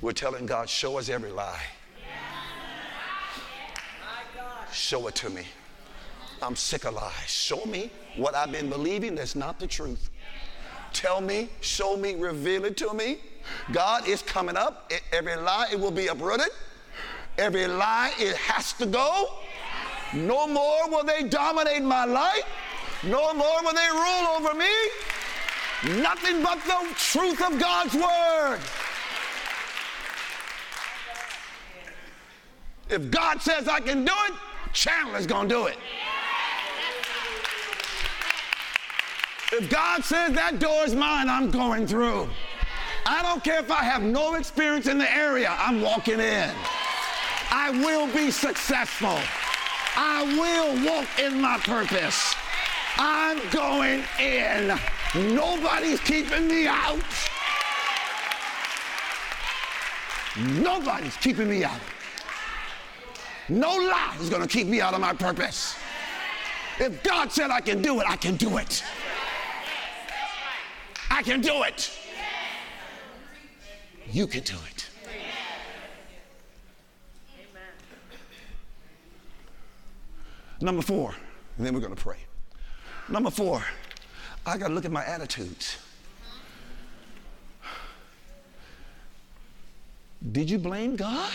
We're 0.00 0.12
telling 0.12 0.46
God, 0.46 0.68
show 0.68 0.98
us 0.98 1.08
every 1.08 1.30
lie. 1.30 1.62
Show 4.72 5.08
it 5.08 5.14
to 5.16 5.30
me. 5.30 5.44
I'm 6.42 6.56
sick 6.56 6.84
of 6.84 6.94
lies. 6.94 7.12
Show 7.26 7.64
me 7.66 7.90
what 8.16 8.34
I've 8.34 8.52
been 8.52 8.70
believing 8.70 9.14
that's 9.14 9.36
not 9.36 9.58
the 9.58 9.66
truth. 9.66 10.10
Tell 10.92 11.20
me, 11.20 11.48
show 11.60 11.96
me, 11.96 12.14
reveal 12.14 12.64
it 12.64 12.76
to 12.78 12.94
me. 12.94 13.18
God 13.72 14.06
is 14.06 14.22
coming 14.22 14.56
up. 14.56 14.92
Every 15.12 15.36
lie, 15.36 15.68
it 15.72 15.78
will 15.78 15.90
be 15.90 16.08
uprooted. 16.08 16.50
Every 17.38 17.66
lie, 17.66 18.12
it 18.18 18.36
has 18.36 18.72
to 18.74 18.86
go. 18.86 19.38
No 20.12 20.46
more 20.46 20.88
will 20.88 21.04
they 21.04 21.22
dominate 21.22 21.82
my 21.82 22.04
life. 22.04 22.44
No 23.04 23.32
more 23.32 23.62
will 23.62 23.72
they 23.72 23.88
rule 23.92 24.26
over 24.36 24.54
me. 24.54 24.68
Nothing 26.02 26.42
but 26.42 26.58
the 26.64 26.94
truth 26.96 27.40
of 27.40 27.58
God's 27.58 27.94
word. 27.94 28.60
If 32.90 33.10
God 33.10 33.40
says 33.40 33.68
I 33.68 33.80
can 33.80 34.04
do 34.04 34.12
it, 34.28 34.34
Chandler's 34.72 35.26
gonna 35.26 35.48
do 35.48 35.66
it. 35.66 35.78
If 39.52 39.70
God 39.70 40.04
says 40.04 40.32
that 40.32 40.58
door 40.58 40.84
is 40.84 40.94
mine, 40.94 41.28
I'm 41.28 41.50
going 41.50 41.86
through. 41.86 42.28
I 43.06 43.22
don't 43.22 43.42
care 43.42 43.60
if 43.60 43.70
I 43.70 43.84
have 43.84 44.02
no 44.02 44.34
experience 44.34 44.86
in 44.86 44.98
the 44.98 45.10
area, 45.12 45.54
I'm 45.58 45.80
walking 45.80 46.20
in. 46.20 46.50
I 47.50 47.70
will 47.70 48.06
be 48.12 48.30
successful. 48.30 49.18
I 49.96 50.22
will 50.22 50.86
walk 50.86 51.08
in 51.18 51.40
my 51.40 51.58
purpose. 51.58 52.34
I'm 52.96 53.40
going 53.50 54.04
in. 54.20 54.78
Nobody's 55.34 56.00
keeping 56.00 56.46
me 56.46 56.66
out. 56.66 57.00
Nobody's 60.38 61.16
keeping 61.16 61.48
me 61.48 61.64
out. 61.64 61.80
No 63.48 63.70
lie 63.74 64.16
is 64.20 64.30
going 64.30 64.42
to 64.42 64.48
keep 64.48 64.68
me 64.68 64.80
out 64.80 64.94
of 64.94 65.00
my 65.00 65.12
purpose. 65.12 65.76
If 66.78 67.02
God 67.02 67.32
said 67.32 67.50
I 67.50 67.60
can 67.60 67.82
do 67.82 68.00
it, 68.00 68.06
I 68.08 68.16
can 68.16 68.36
do 68.36 68.58
it. 68.58 68.84
I 71.10 71.22
can 71.22 71.40
do 71.40 71.64
it. 71.64 71.90
You 74.12 74.26
can 74.26 74.42
do 74.42 74.56
it. 74.70 74.88
Number 80.62 80.82
four, 80.82 81.14
and 81.56 81.66
then 81.66 81.72
we're 81.72 81.80
going 81.80 81.94
to 81.94 82.00
pray. 82.00 82.18
Number 83.08 83.30
four, 83.30 83.64
I 84.44 84.58
got 84.58 84.68
to 84.68 84.74
look 84.74 84.84
at 84.84 84.92
my 84.92 85.04
attitudes. 85.04 85.78
Did 90.32 90.50
you 90.50 90.58
blame 90.58 90.96
God? 90.96 91.32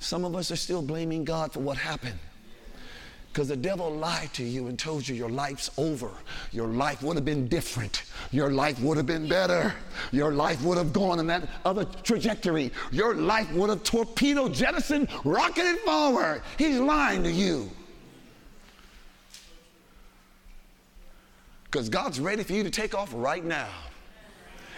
Some 0.00 0.24
of 0.24 0.36
us 0.36 0.50
are 0.50 0.56
still 0.56 0.82
blaming 0.82 1.24
God 1.24 1.52
for 1.52 1.60
what 1.60 1.78
happened. 1.78 2.18
Because 3.32 3.48
the 3.48 3.56
devil 3.56 3.90
lied 3.90 4.30
to 4.34 4.44
you 4.44 4.66
and 4.66 4.78
told 4.78 5.08
you 5.08 5.14
your 5.14 5.30
life's 5.30 5.70
over. 5.78 6.10
Your 6.50 6.66
life 6.66 7.02
would 7.02 7.16
have 7.16 7.24
been 7.24 7.48
different. 7.48 8.02
Your 8.30 8.50
life 8.50 8.78
would 8.80 8.98
have 8.98 9.06
been 9.06 9.26
better. 9.26 9.74
Your 10.10 10.32
life 10.32 10.62
would 10.62 10.76
have 10.76 10.92
gone 10.92 11.18
in 11.18 11.26
that 11.28 11.48
other 11.64 11.86
trajectory. 12.02 12.70
Your 12.90 13.14
life 13.14 13.50
would 13.52 13.70
have 13.70 13.82
torpedoed, 13.84 14.52
jettisoned, 14.52 15.08
rocketed 15.24 15.78
forward. 15.78 16.42
He's 16.58 16.78
lying 16.78 17.22
to 17.22 17.32
you. 17.32 17.70
Because 21.64 21.88
God's 21.88 22.20
ready 22.20 22.42
for 22.42 22.52
you 22.52 22.62
to 22.64 22.70
take 22.70 22.94
off 22.94 23.12
right 23.14 23.42
now. 23.42 23.70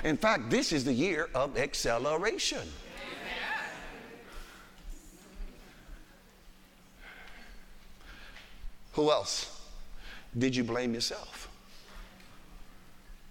In 0.04 0.16
fact, 0.16 0.48
this 0.48 0.72
is 0.72 0.84
the 0.84 0.92
year 0.92 1.28
of 1.34 1.58
acceleration. 1.58 2.68
Who 8.94 9.10
else? 9.10 9.60
Did 10.36 10.54
you 10.54 10.64
blame 10.64 10.94
yourself? 10.94 11.48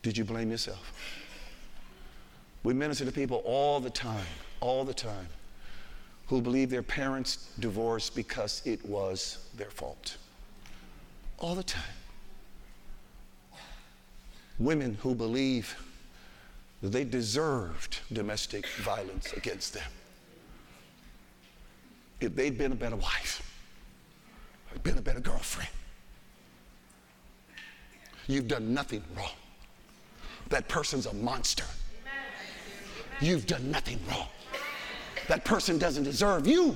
Did 0.01 0.17
you 0.17 0.25
blame 0.25 0.51
yourself? 0.51 0.93
We 2.63 2.73
minister 2.73 3.05
to 3.05 3.11
people 3.11 3.41
all 3.45 3.79
the 3.79 3.89
time, 3.89 4.25
all 4.59 4.83
the 4.83 4.93
time, 4.93 5.27
who 6.27 6.41
believe 6.41 6.69
their 6.69 6.83
parents 6.83 7.49
divorced 7.59 8.15
because 8.15 8.61
it 8.65 8.85
was 8.85 9.49
their 9.55 9.69
fault. 9.69 10.17
All 11.39 11.55
the 11.55 11.63
time. 11.63 11.83
Women 14.59 14.97
who 15.01 15.15
believe 15.15 15.75
that 16.81 16.91
they 16.91 17.05
deserved 17.05 17.99
domestic 18.11 18.67
violence 18.67 19.31
against 19.33 19.73
them. 19.73 19.89
If 22.19 22.35
they'd 22.35 22.57
been 22.57 22.73
a 22.73 22.75
better 22.75 22.95
wife, 22.95 23.52
been 24.81 24.97
a 24.97 25.01
better 25.01 25.19
girlfriend. 25.19 25.69
You've 28.27 28.47
done 28.47 28.73
nothing 28.73 29.03
wrong. 29.15 29.35
That 30.49 30.67
person's 30.67 31.05
a 31.05 31.13
monster. 31.13 31.65
You've 33.19 33.45
done 33.45 33.69
nothing 33.69 33.99
wrong. 34.09 34.27
That 35.27 35.45
person 35.45 35.77
doesn't 35.77 36.03
deserve 36.03 36.47
you. 36.47 36.75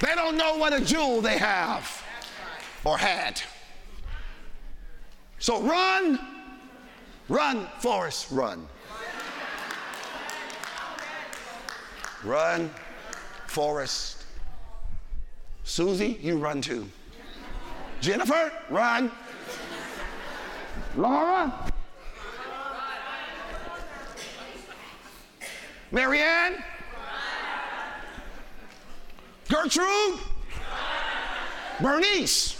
They 0.00 0.14
don't 0.16 0.36
know 0.36 0.56
what 0.56 0.72
a 0.72 0.80
jewel 0.80 1.20
they 1.20 1.38
have 1.38 2.02
or 2.84 2.98
had. 2.98 3.40
So 5.38 5.62
run, 5.62 6.18
run, 7.28 7.68
Forrest, 7.78 8.30
run. 8.32 8.66
Run, 12.24 12.70
Forrest. 13.46 14.24
Susie, 15.64 16.18
you 16.20 16.38
run 16.38 16.60
too. 16.60 16.88
Jennifer, 18.00 18.52
run. 18.70 19.10
Laura. 20.96 21.52
Marianne. 25.90 26.62
Gertrude. 29.48 30.18
Bernice. 31.80 32.58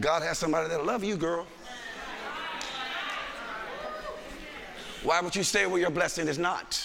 God 0.00 0.22
has 0.22 0.38
somebody 0.38 0.68
that'll 0.68 0.86
love 0.86 1.02
you, 1.02 1.16
girl. 1.16 1.46
Why 5.02 5.20
would 5.20 5.34
you 5.34 5.42
stay 5.42 5.66
where 5.66 5.80
your 5.80 5.90
blessing 5.90 6.28
is 6.28 6.38
not? 6.38 6.82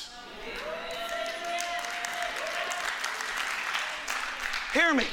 Hear 4.73 4.93
me. 4.93 5.05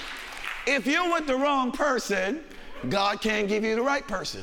If 0.66 0.86
you're 0.86 1.10
with 1.12 1.26
the 1.26 1.36
wrong 1.36 1.72
person, 1.72 2.40
God 2.88 3.20
can't 3.20 3.48
give 3.48 3.64
you 3.64 3.74
the 3.74 3.82
right 3.82 4.06
person. 4.06 4.42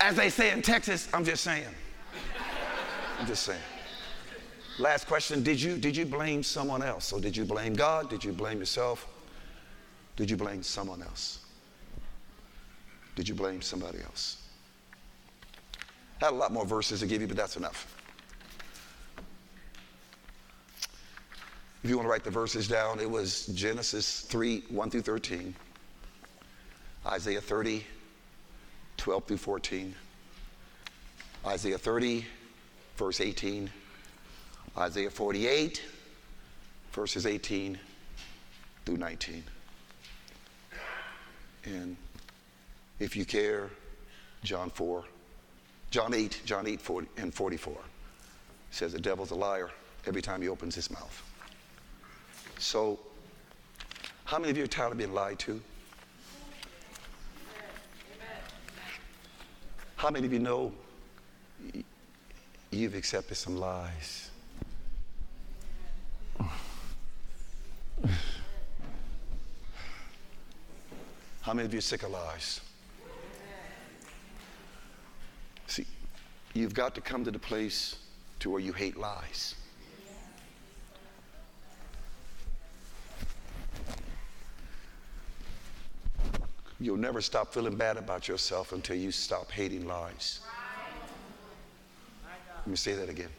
As 0.00 0.16
they 0.16 0.30
say 0.30 0.50
in 0.50 0.62
Texas, 0.62 1.08
I'm 1.12 1.24
just 1.24 1.44
saying. 1.44 1.66
I'm 3.18 3.26
just 3.26 3.42
saying. 3.42 3.60
Last 4.78 5.06
question, 5.06 5.42
did 5.42 5.60
you 5.60 5.76
did 5.76 5.94
you 5.94 6.06
blame 6.06 6.42
someone 6.42 6.82
else 6.82 7.12
or 7.12 7.20
did 7.20 7.36
you 7.36 7.44
blame 7.44 7.74
God? 7.74 8.08
Did 8.08 8.24
you 8.24 8.32
blame 8.32 8.60
yourself? 8.60 9.06
Did 10.16 10.30
you 10.30 10.38
blame 10.38 10.62
someone 10.62 11.02
else? 11.02 11.40
Did 13.16 13.28
you 13.28 13.34
blame 13.34 13.60
somebody 13.60 13.98
else? 14.02 14.42
I 16.20 16.26
had 16.26 16.34
a 16.34 16.36
lot 16.36 16.52
more 16.52 16.66
verses 16.66 17.00
to 17.00 17.06
give 17.06 17.20
you, 17.20 17.26
but 17.26 17.36
that's 17.36 17.56
enough. 17.56 17.96
If 21.82 21.88
you 21.88 21.96
want 21.96 22.06
to 22.06 22.10
write 22.10 22.24
the 22.24 22.30
verses 22.30 22.68
down, 22.68 23.00
it 23.00 23.10
was 23.10 23.46
Genesis 23.46 24.20
3 24.22 24.64
1 24.68 24.90
through 24.90 25.00
13, 25.00 25.54
Isaiah 27.06 27.40
30, 27.40 27.86
12 28.98 29.24
through 29.24 29.36
14, 29.38 29.94
Isaiah 31.46 31.78
30, 31.78 32.26
verse 32.96 33.20
18, 33.22 33.70
Isaiah 34.76 35.10
48, 35.10 35.82
verses 36.92 37.24
18 37.24 37.78
through 38.84 38.98
19. 38.98 39.42
And 41.64 41.96
if 43.00 43.16
you 43.16 43.24
care, 43.24 43.70
John 44.44 44.70
4, 44.70 45.02
John 45.90 46.14
8, 46.14 46.42
John 46.44 46.66
8 46.66 46.80
40, 46.80 47.08
and 47.16 47.34
44 47.34 47.76
says 48.70 48.92
the 48.92 49.00
devil's 49.00 49.32
a 49.32 49.34
liar 49.34 49.70
every 50.06 50.22
time 50.22 50.40
he 50.40 50.48
opens 50.48 50.74
his 50.74 50.90
mouth. 50.90 51.22
So, 52.58 53.00
how 54.24 54.38
many 54.38 54.50
of 54.50 54.56
you 54.56 54.64
are 54.64 54.68
tired 54.68 54.92
of 54.92 54.98
being 54.98 55.12
lied 55.12 55.38
to? 55.40 55.60
How 59.96 60.10
many 60.10 60.26
of 60.26 60.32
you 60.32 60.38
know 60.38 60.72
you've 62.70 62.94
accepted 62.94 63.34
some 63.34 63.56
lies? 63.56 64.30
How 71.42 71.54
many 71.54 71.66
of 71.66 71.72
you 71.72 71.78
are 71.78 71.82
sick 71.82 72.02
of 72.02 72.10
lies? 72.10 72.60
See, 75.70 75.86
you've 76.52 76.74
got 76.74 76.96
to 76.96 77.00
come 77.00 77.24
to 77.24 77.30
the 77.30 77.38
place 77.38 77.94
to 78.40 78.50
where 78.50 78.60
you 78.60 78.72
hate 78.72 78.96
lies. 78.96 79.54
You'll 86.80 86.96
never 86.96 87.20
stop 87.20 87.54
feeling 87.54 87.76
bad 87.76 87.98
about 87.98 88.26
yourself 88.26 88.72
until 88.72 88.96
you 88.96 89.12
stop 89.12 89.48
hating 89.52 89.86
lies. 89.86 90.40
Let 92.56 92.66
me 92.66 92.74
say 92.74 92.94
that 92.94 93.08
again. 93.08 93.30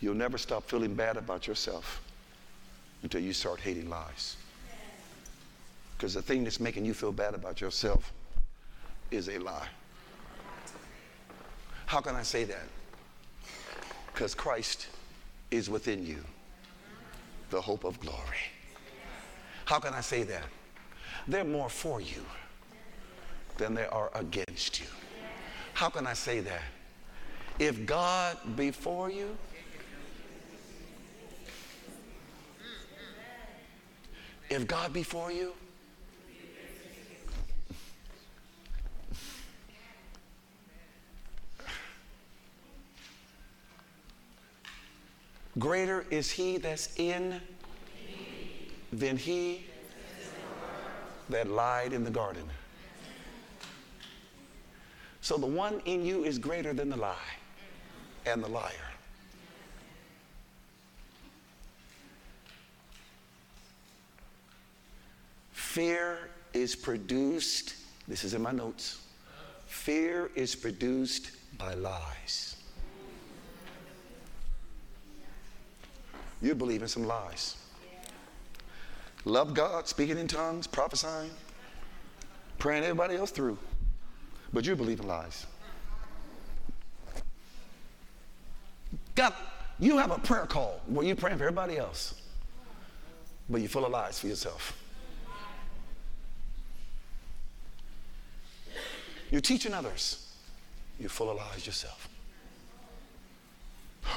You'll 0.00 0.14
never 0.14 0.38
stop 0.38 0.68
feeling 0.70 0.94
bad 0.94 1.16
about 1.16 1.48
yourself 1.48 2.02
until 3.02 3.20
you 3.20 3.32
start 3.32 3.58
hating 3.58 3.90
lies. 3.90 4.36
Because 5.96 6.14
the 6.14 6.22
thing 6.22 6.44
that's 6.44 6.60
making 6.60 6.84
you 6.84 6.94
feel 6.94 7.10
bad 7.10 7.34
about 7.34 7.60
yourself 7.60 8.12
is 9.10 9.28
a 9.28 9.38
lie. 9.38 9.66
How 11.86 12.00
can 12.00 12.14
I 12.16 12.22
say 12.22 12.44
that? 12.44 12.68
Because 14.12 14.34
Christ 14.34 14.88
is 15.50 15.70
within 15.70 16.04
you, 16.04 16.18
the 17.50 17.60
hope 17.60 17.84
of 17.84 17.98
glory. 18.00 18.42
How 19.64 19.78
can 19.78 19.94
I 19.94 20.00
say 20.00 20.24
that? 20.24 20.44
They're 21.28 21.44
more 21.44 21.68
for 21.68 22.00
you 22.00 22.24
than 23.56 23.74
they 23.74 23.86
are 23.86 24.10
against 24.14 24.80
you. 24.80 24.86
How 25.74 25.88
can 25.88 26.06
I 26.06 26.12
say 26.12 26.40
that? 26.40 26.62
If 27.58 27.86
God 27.86 28.36
be 28.56 28.70
for 28.70 29.10
you, 29.10 29.36
if 34.50 34.66
God 34.66 34.92
be 34.92 35.02
for 35.02 35.32
you, 35.32 35.52
greater 45.58 46.04
is 46.10 46.30
he 46.30 46.58
that's 46.58 46.94
in 46.96 47.40
than 48.92 49.16
he 49.16 49.64
that 51.28 51.48
lied 51.48 51.92
in 51.92 52.04
the 52.04 52.10
garden. 52.10 52.44
So 55.20 55.36
the 55.36 55.46
one 55.46 55.80
in 55.86 56.04
you 56.04 56.24
is 56.24 56.38
greater 56.38 56.72
than 56.72 56.88
the 56.88 56.96
lie 56.96 57.16
and 58.26 58.42
the 58.42 58.48
liar. 58.48 58.72
Fear 65.52 66.30
is 66.54 66.74
produced, 66.74 67.74
this 68.08 68.24
is 68.24 68.32
in 68.34 68.42
my 68.42 68.52
notes. 68.52 69.00
Fear 69.66 70.30
is 70.34 70.54
produced 70.54 71.32
by 71.58 71.74
lies. 71.74 72.55
You 76.42 76.54
believe 76.54 76.82
in 76.82 76.88
some 76.88 77.06
lies. 77.06 77.56
Love 79.24 79.54
God, 79.54 79.88
speaking 79.88 80.18
in 80.18 80.28
tongues, 80.28 80.66
prophesying, 80.66 81.30
praying 82.58 82.84
everybody 82.84 83.16
else 83.16 83.30
through. 83.30 83.58
But 84.52 84.64
you 84.66 84.76
believe 84.76 85.00
in 85.00 85.08
lies. 85.08 85.46
God, 89.14 89.32
you 89.78 89.98
have 89.98 90.10
a 90.10 90.18
prayer 90.18 90.46
call 90.46 90.80
where 90.86 91.04
you're 91.04 91.16
praying 91.16 91.38
for 91.38 91.44
everybody 91.44 91.78
else, 91.78 92.20
but 93.48 93.60
you're 93.60 93.68
full 93.68 93.84
of 93.84 93.90
lies 93.90 94.18
for 94.18 94.28
yourself. 94.28 94.78
You're 99.30 99.40
teaching 99.40 99.74
others, 99.74 100.36
you're 101.00 101.08
full 101.08 101.30
of 101.30 101.36
lies 101.36 101.66
yourself. 101.66 102.08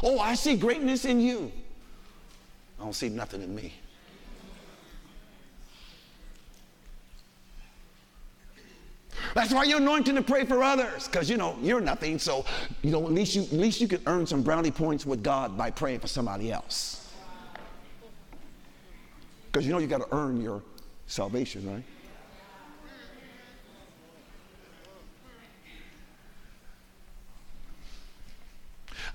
Oh, 0.04 0.20
I 0.20 0.36
see 0.36 0.56
greatness 0.56 1.06
in 1.06 1.20
you. 1.20 1.52
I 2.80 2.84
don't 2.84 2.93
see 2.93 3.10
nothing 3.10 3.41
in 3.41 3.53
me. 3.53 3.73
That's 9.35 9.53
why 9.53 9.65
you're 9.65 9.80
anointed 9.80 10.15
to 10.15 10.22
pray 10.22 10.45
for 10.45 10.64
others, 10.64 11.07
because 11.07 11.30
you 11.30 11.38
know 11.38 11.57
you're 11.61 11.81
nothing. 11.81 12.18
So 12.18 12.45
you 12.81 12.91
know 12.91 13.06
at 13.06 13.11
least 13.11 13.35
you 13.35 13.43
at 13.43 13.53
least 13.53 13.81
you 13.81 13.88
can 13.88 14.01
earn 14.07 14.26
some 14.26 14.41
brownie 14.41 14.72
points 14.72 15.06
with 15.06 15.22
God 15.22 15.57
by 15.57 15.69
praying 15.69 15.99
for 15.99 16.07
somebody 16.07 16.51
else. 16.51 17.11
Because 19.51 19.68
you 19.68 19.73
know 19.73 19.80
you 19.80 19.88
got 19.88 20.01
to 20.01 20.15
earn 20.15 20.41
your 20.41 20.64
salvation, 21.07 21.69
right? 21.72 21.84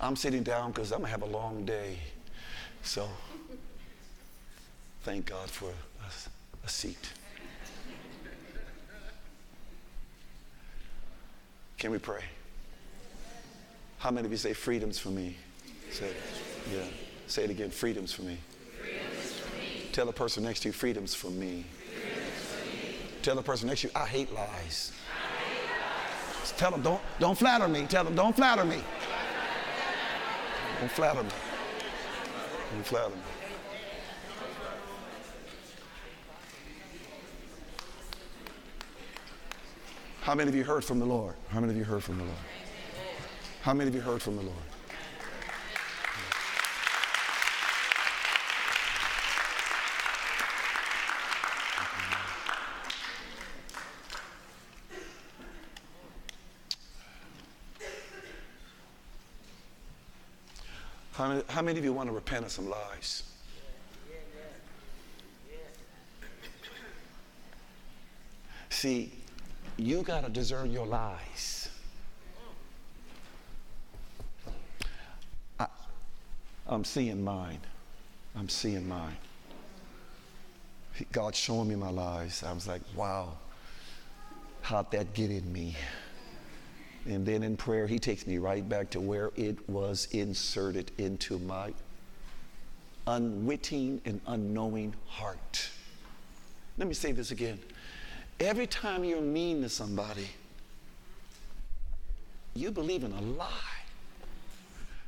I'm 0.01 0.17
sitting 0.17 0.43
down 0.43 0.73
because 0.73 0.93
I'm 0.93 0.99
gonna 0.99 1.11
have 1.11 1.23
a 1.23 1.27
long 1.27 1.65
day, 1.65 1.99
so 2.83 3.09
thank 5.05 5.27
God 5.27 5.51
for 5.51 5.67
a, 5.67 6.65
a 6.65 6.69
seat. 6.69 7.11
Can 11.79 11.91
we 11.91 11.99
pray? 11.99 12.25
How 13.99 14.11
many 14.11 14.25
of 14.25 14.33
you 14.33 14.39
say 14.39 14.55
freedoms 14.55 14.99
for 14.99 15.11
me? 15.11 15.37
Say 15.91 16.07
it. 16.07 16.17
Yeah. 16.73 16.79
Say 17.27 17.45
it 17.45 17.51
again. 17.51 17.71
Freedoms 17.71 18.13
for 18.13 18.23
me. 18.23 18.39
Freedoms 18.81 19.33
for 19.33 19.57
me. 19.59 19.83
Tell 19.93 20.07
the 20.07 20.13
person 20.13 20.43
next 20.43 20.61
to 20.61 20.69
you, 20.69 20.73
freedoms 20.73 21.15
for 21.15 21.29
me. 21.29 21.67
Freedoms 21.93 22.25
for 22.47 22.71
me. 22.71 22.95
Tell 23.21 23.37
the 23.37 23.43
person 23.43 23.69
next 23.69 23.83
to 23.83 23.89
you, 23.89 23.93
I 23.95 24.07
hate 24.07 24.33
lies. 24.33 24.93
I 25.13 25.45
hate 25.45 25.69
lies. 26.41 26.53
Tell 26.57 26.71
them, 26.71 26.81
don't, 26.81 27.03
don't 27.21 27.37
flatter 27.37 27.69
me. 27.69 27.85
Tell 27.87 28.05
them, 28.05 28.15
don't 28.15 28.35
flatter 28.35 28.65
me. 28.65 28.83
Don't 30.81 30.91
flatter 30.91 31.23
me. 31.23 31.31
Don't 32.73 32.87
flatter 32.87 33.11
me. 33.11 33.44
How 40.25 40.35
many 40.35 40.49
of 40.49 40.55
you 40.55 40.65
heard 40.65 40.83
from 40.83 40.99
the 41.01 41.05
Lord? 41.05 41.35
How 41.51 41.61
many 41.61 41.75
of 41.75 41.77
you 41.77 41.85
heard 41.85 42.03
from 42.03 42.17
the 42.17 42.25
Lord? 42.25 42.39
How 43.61 43.75
many 43.75 43.89
of 43.89 43.95
you 43.95 44.01
heard 44.01 44.23
from 44.23 44.37
the 44.37 44.43
Lord? 44.43 44.57
How 61.13 61.29
many, 61.29 61.43
how 61.51 61.61
many 61.61 61.79
of 61.79 61.85
you 61.85 61.93
want 61.93 62.09
to 62.09 62.15
repent 62.15 62.47
of 62.47 62.51
some 62.51 62.71
lies? 62.71 63.25
See, 68.71 69.13
you 69.77 70.03
got 70.03 70.25
to 70.25 70.31
discern 70.31 70.71
your 70.71 70.87
lies. 70.87 71.69
I, 75.59 75.67
I'm 76.67 76.85
seeing 76.85 77.23
mine. 77.23 77.61
I'm 78.37 78.49
seeing 78.49 78.89
mine. 78.89 79.17
God's 81.13 81.39
showing 81.39 81.69
me 81.69 81.75
my 81.75 81.91
lies. 81.91 82.43
I 82.45 82.53
was 82.53 82.69
like, 82.69 82.83
wow, 82.95 83.33
how'd 84.63 84.91
that 84.93 85.13
get 85.13 85.31
in 85.31 85.53
me? 85.53 85.77
And 87.07 87.27
then 87.27 87.43
in 87.43 87.57
prayer, 87.57 87.87
he 87.87 87.99
takes 87.99 88.27
me 88.27 88.39
right 88.39 88.67
back 88.67 88.91
to 88.91 89.01
where 89.01 89.31
it 89.37 89.69
was 89.69 90.09
inserted 90.13 90.91
into 90.99 91.39
my 91.39 91.75
unwitting 93.07 94.01
and 94.05 94.21
unknowing 94.27 94.95
heart. 95.07 95.69
Let 96.79 96.89
me 96.89 96.95
say 96.95 97.13
this 97.13 97.31
again. 97.31 97.59
Every 98.41 98.67
time 98.67 99.05
you're 99.05 99.21
mean 99.21 99.63
to 99.63 99.69
somebody, 99.69 100.29
you 102.55 102.71
believe 102.71 103.05
in 103.05 103.13
a 103.13 103.21
lie. 103.21 103.49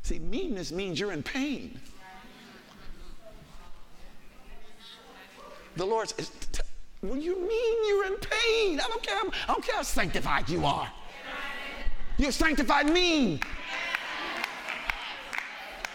See, 0.03 0.19
meanness 0.19 0.71
means 0.71 1.01
you're 1.01 1.13
in 1.13 1.23
pain. 1.23 1.81
The 5.77 5.85
Lord 5.85 6.09
says, 6.09 6.31
when 7.01 7.21
you 7.21 7.37
mean 7.37 7.89
you're 7.89 8.07
in 8.07 8.17
pain, 8.19 8.81
I 8.81 8.87
don't 8.89 9.03
care, 9.03 9.17
I 9.17 9.53
don't 9.53 9.65
care 9.65 9.77
how 9.77 9.83
sanctified 9.83 10.49
you 10.49 10.65
are. 10.65 10.91
You're 12.19 12.33
sanctified 12.33 12.89
mean. 12.91 13.41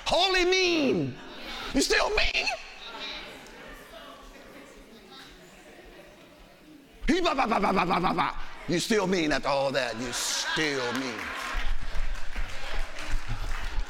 Holy 0.06 0.46
mean. 0.46 1.16
You 1.74 1.82
still 1.82 2.10
mean. 2.10 2.46
You 8.68 8.80
still 8.80 9.08
mean 9.08 9.32
after 9.32 9.50
all 9.50 9.72
that. 9.72 10.00
You 10.00 10.12
still 10.12 10.94
mean. 10.94 11.20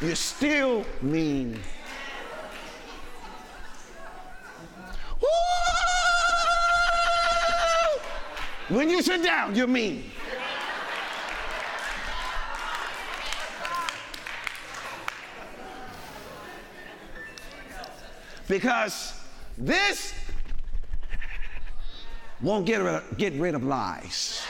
You 0.01 0.15
still 0.15 0.85
mean. 1.01 1.59
When 8.69 8.89
you 8.89 9.01
sit 9.01 9.21
down, 9.21 9.53
you 9.53 9.67
mean. 9.67 10.09
Because 18.47 19.13
this 19.57 20.13
won't 22.41 22.65
get 22.65 22.77
rid 22.77 22.95
of, 22.95 23.17
get 23.17 23.33
rid 23.33 23.55
of 23.55 23.63
lies. 23.63 24.41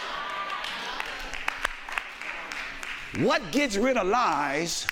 What 3.19 3.41
gets 3.51 3.75
rid 3.75 3.97
of 3.97 4.07
lies 4.07 4.87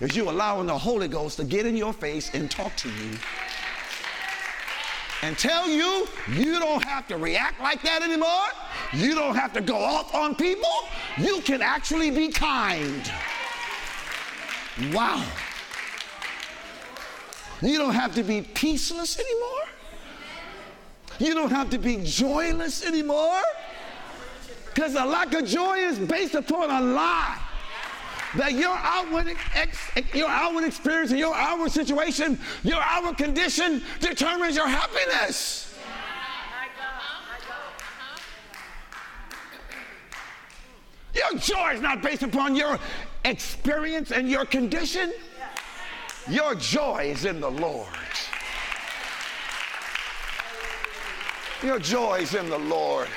is 0.00 0.16
you 0.16 0.30
allowing 0.30 0.66
the 0.66 0.78
Holy 0.78 1.08
Ghost 1.08 1.36
to 1.36 1.44
get 1.44 1.66
in 1.66 1.76
your 1.76 1.92
face 1.92 2.30
and 2.32 2.50
talk 2.50 2.74
to 2.76 2.88
you 2.88 3.18
and 5.22 5.36
tell 5.36 5.68
you 5.68 6.06
you 6.32 6.58
don't 6.58 6.82
have 6.84 7.06
to 7.08 7.16
react 7.16 7.60
like 7.60 7.82
that 7.82 8.02
anymore. 8.02 8.46
You 8.92 9.14
don't 9.14 9.34
have 9.34 9.52
to 9.54 9.60
go 9.60 9.76
off 9.76 10.14
on 10.14 10.34
people. 10.34 10.70
You 11.18 11.40
can 11.40 11.60
actually 11.60 12.10
be 12.10 12.28
kind. 12.28 13.10
Wow. 14.92 15.24
You 17.60 17.78
don't 17.78 17.94
have 17.94 18.14
to 18.14 18.22
be 18.22 18.42
peaceless 18.42 19.18
anymore. 19.18 19.77
You 21.18 21.34
don't 21.34 21.50
have 21.50 21.70
to 21.70 21.78
be 21.78 21.98
joyless 22.04 22.84
anymore. 22.84 23.40
Because 24.74 24.94
a 24.94 25.04
lack 25.04 25.34
of 25.34 25.44
joy 25.44 25.78
is 25.78 25.98
based 25.98 26.34
upon 26.34 26.70
a 26.70 26.80
lie. 26.80 27.38
That 28.36 28.52
your 28.52 28.76
outward, 28.76 29.34
ex, 29.54 29.78
your 30.14 30.28
outward 30.28 30.64
experience 30.64 31.10
and 31.10 31.18
your 31.18 31.34
outward 31.34 31.72
situation, 31.72 32.38
your 32.62 32.80
outward 32.80 33.16
condition 33.16 33.82
determines 34.00 34.54
your 34.54 34.68
happiness. 34.68 35.74
Your 41.14 41.40
joy 41.40 41.72
is 41.74 41.80
not 41.80 42.02
based 42.02 42.22
upon 42.22 42.54
your 42.54 42.78
experience 43.24 44.12
and 44.12 44.30
your 44.30 44.44
condition. 44.44 45.12
Your 46.30 46.54
joy 46.54 47.10
is 47.10 47.24
in 47.24 47.40
the 47.40 47.50
Lord. 47.50 47.88
Your 51.62 51.78
joy 51.78 52.18
is 52.20 52.34
in 52.34 52.48
the 52.48 52.58
Lord. 52.58 53.08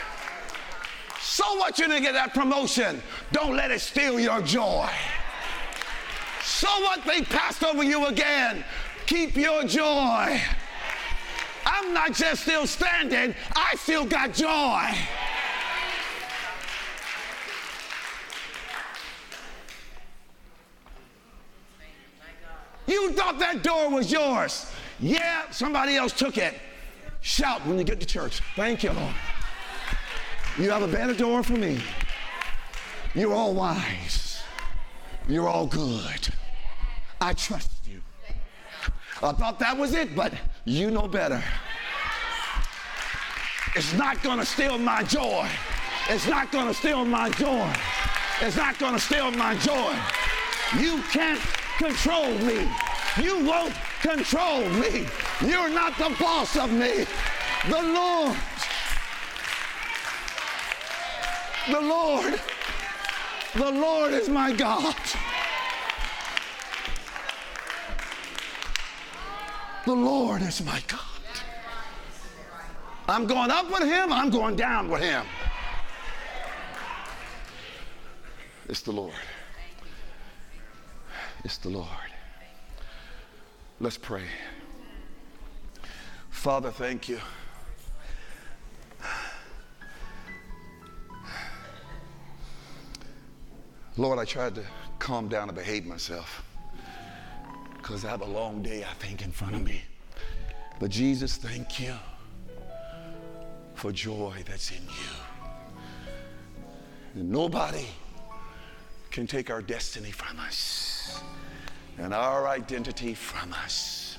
So 1.19 1.43
what 1.57 1.77
you 1.77 1.87
didn't 1.87 2.01
get 2.01 2.13
that 2.13 2.33
promotion? 2.33 3.01
Don't 3.31 3.55
let 3.55 3.69
it 3.69 3.81
steal 3.81 4.19
your 4.19 4.41
joy. 4.41 4.89
So 6.41 6.67
what 6.81 7.05
they 7.05 7.21
passed 7.21 7.63
over 7.63 7.83
you 7.83 8.07
again? 8.07 8.65
Keep 9.05 9.35
your 9.35 9.63
joy. 9.63 10.41
I'm 11.65 11.93
not 11.93 12.13
just 12.13 12.41
still 12.43 12.65
standing, 12.65 13.35
I 13.55 13.75
still 13.75 14.05
got 14.05 14.33
joy. 14.33 14.89
You 22.87 23.11
thought 23.13 23.37
that 23.39 23.61
door 23.61 23.89
was 23.89 24.11
yours. 24.11 24.71
Yeah, 24.99 25.49
somebody 25.51 25.95
else 25.95 26.11
took 26.11 26.37
it. 26.37 26.55
Shout 27.21 27.65
when 27.65 27.77
you 27.77 27.83
get 27.83 27.99
to 27.99 28.05
church. 28.05 28.41
Thank 28.55 28.83
you, 28.83 28.91
Lord. 28.91 29.13
You 30.57 30.69
have 30.71 30.81
a 30.81 30.87
better 30.87 31.13
door 31.13 31.43
for 31.43 31.53
me. 31.53 31.81
You're 33.13 33.33
all 33.33 33.53
wise. 33.53 34.41
You're 35.27 35.47
all 35.47 35.67
good. 35.67 36.29
I 37.19 37.33
trust 37.33 37.71
you. 37.87 38.01
I 39.21 39.31
thought 39.33 39.59
that 39.59 39.77
was 39.77 39.93
it, 39.93 40.15
but 40.15 40.33
you 40.65 40.89
know 40.89 41.07
better. 41.07 41.43
It's 43.75 43.93
not 43.93 44.21
going 44.23 44.39
to 44.39 44.45
steal 44.45 44.77
my 44.77 45.03
joy. 45.03 45.47
It's 46.09 46.27
not 46.27 46.51
going 46.51 46.67
to 46.67 46.73
steal 46.73 47.05
my 47.05 47.29
joy. 47.29 47.71
It's 48.41 48.57
not 48.57 48.79
going 48.79 48.93
to 48.93 48.99
steal 48.99 49.31
my 49.31 49.55
joy. 49.55 49.95
You 50.79 51.01
can't 51.11 51.39
control 51.77 52.31
me. 52.39 52.67
You 53.21 53.45
won't 53.45 53.73
control 54.01 54.67
me. 54.69 55.05
You're 55.45 55.69
not 55.69 55.97
the 55.97 56.15
boss 56.19 56.55
of 56.55 56.71
me. 56.71 57.05
The 57.67 57.81
Lord. 57.81 58.37
The 61.69 61.81
Lord. 61.81 62.39
The 63.55 63.71
Lord 63.71 64.13
is 64.13 64.29
my 64.29 64.53
God. 64.53 64.95
The 69.85 69.93
Lord 69.93 70.41
is 70.43 70.63
my 70.63 70.81
God. 70.87 70.99
I'm 73.07 73.25
going 73.25 73.51
up 73.51 73.69
with 73.69 73.83
him, 73.83 74.13
I'm 74.13 74.29
going 74.29 74.55
down 74.55 74.89
with 74.89 75.01
him. 75.01 75.25
It's 78.69 78.81
the 78.81 78.91
Lord. 78.91 79.13
It's 81.43 81.57
the 81.57 81.69
Lord. 81.69 81.87
Let's 83.79 83.97
pray. 83.97 84.23
Father, 86.41 86.71
thank 86.71 87.07
you. 87.07 87.19
Lord, 93.95 94.17
I 94.17 94.25
tried 94.25 94.55
to 94.55 94.63
calm 94.97 95.27
down 95.27 95.49
and 95.49 95.55
behave 95.55 95.85
myself 95.85 96.43
because 97.77 98.03
I 98.03 98.09
have 98.09 98.21
a 98.21 98.25
long 98.25 98.63
day, 98.63 98.83
I 98.83 98.93
think, 98.95 99.21
in 99.23 99.29
front 99.29 99.53
of 99.53 99.61
me. 99.61 99.83
But 100.79 100.89
Jesus, 100.89 101.37
thank 101.37 101.79
you 101.79 101.93
for 103.75 103.91
joy 103.91 104.33
that's 104.43 104.71
in 104.71 104.81
you. 104.81 105.13
And 107.13 107.29
nobody 107.29 107.85
can 109.11 109.27
take 109.27 109.51
our 109.51 109.61
destiny 109.61 110.09
from 110.09 110.39
us, 110.39 111.21
and 111.99 112.15
our 112.15 112.47
identity 112.47 113.13
from 113.13 113.53
us, 113.63 114.10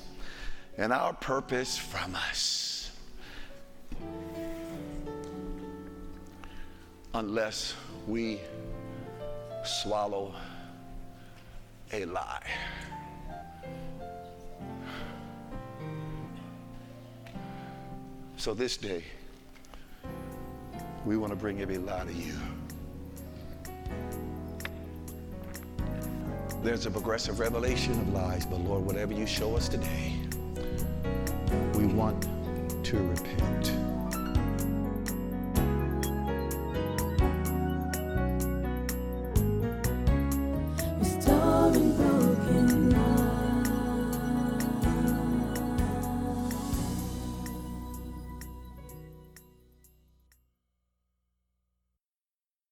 and 0.78 0.92
our 0.92 1.12
purpose 1.14 1.76
from 1.76 2.14
us. 2.14 2.90
Unless 7.14 7.74
we 8.06 8.40
swallow 9.64 10.34
a 11.92 12.04
lie. 12.06 12.42
So 18.36 18.54
this 18.54 18.76
day, 18.76 19.04
we 21.04 21.16
want 21.16 21.32
to 21.32 21.36
bring 21.36 21.60
every 21.60 21.78
lie 21.78 22.04
to 22.04 22.12
you. 22.12 22.34
There's 26.62 26.86
a 26.86 26.90
progressive 26.90 27.40
revelation 27.40 27.92
of 27.92 28.08
lies, 28.12 28.46
but 28.46 28.60
Lord, 28.60 28.84
whatever 28.84 29.12
you 29.12 29.26
show 29.26 29.56
us 29.56 29.68
today, 29.68 30.14
we 31.82 31.92
want 31.94 32.28
to 32.84 32.96
repent. 32.98 33.81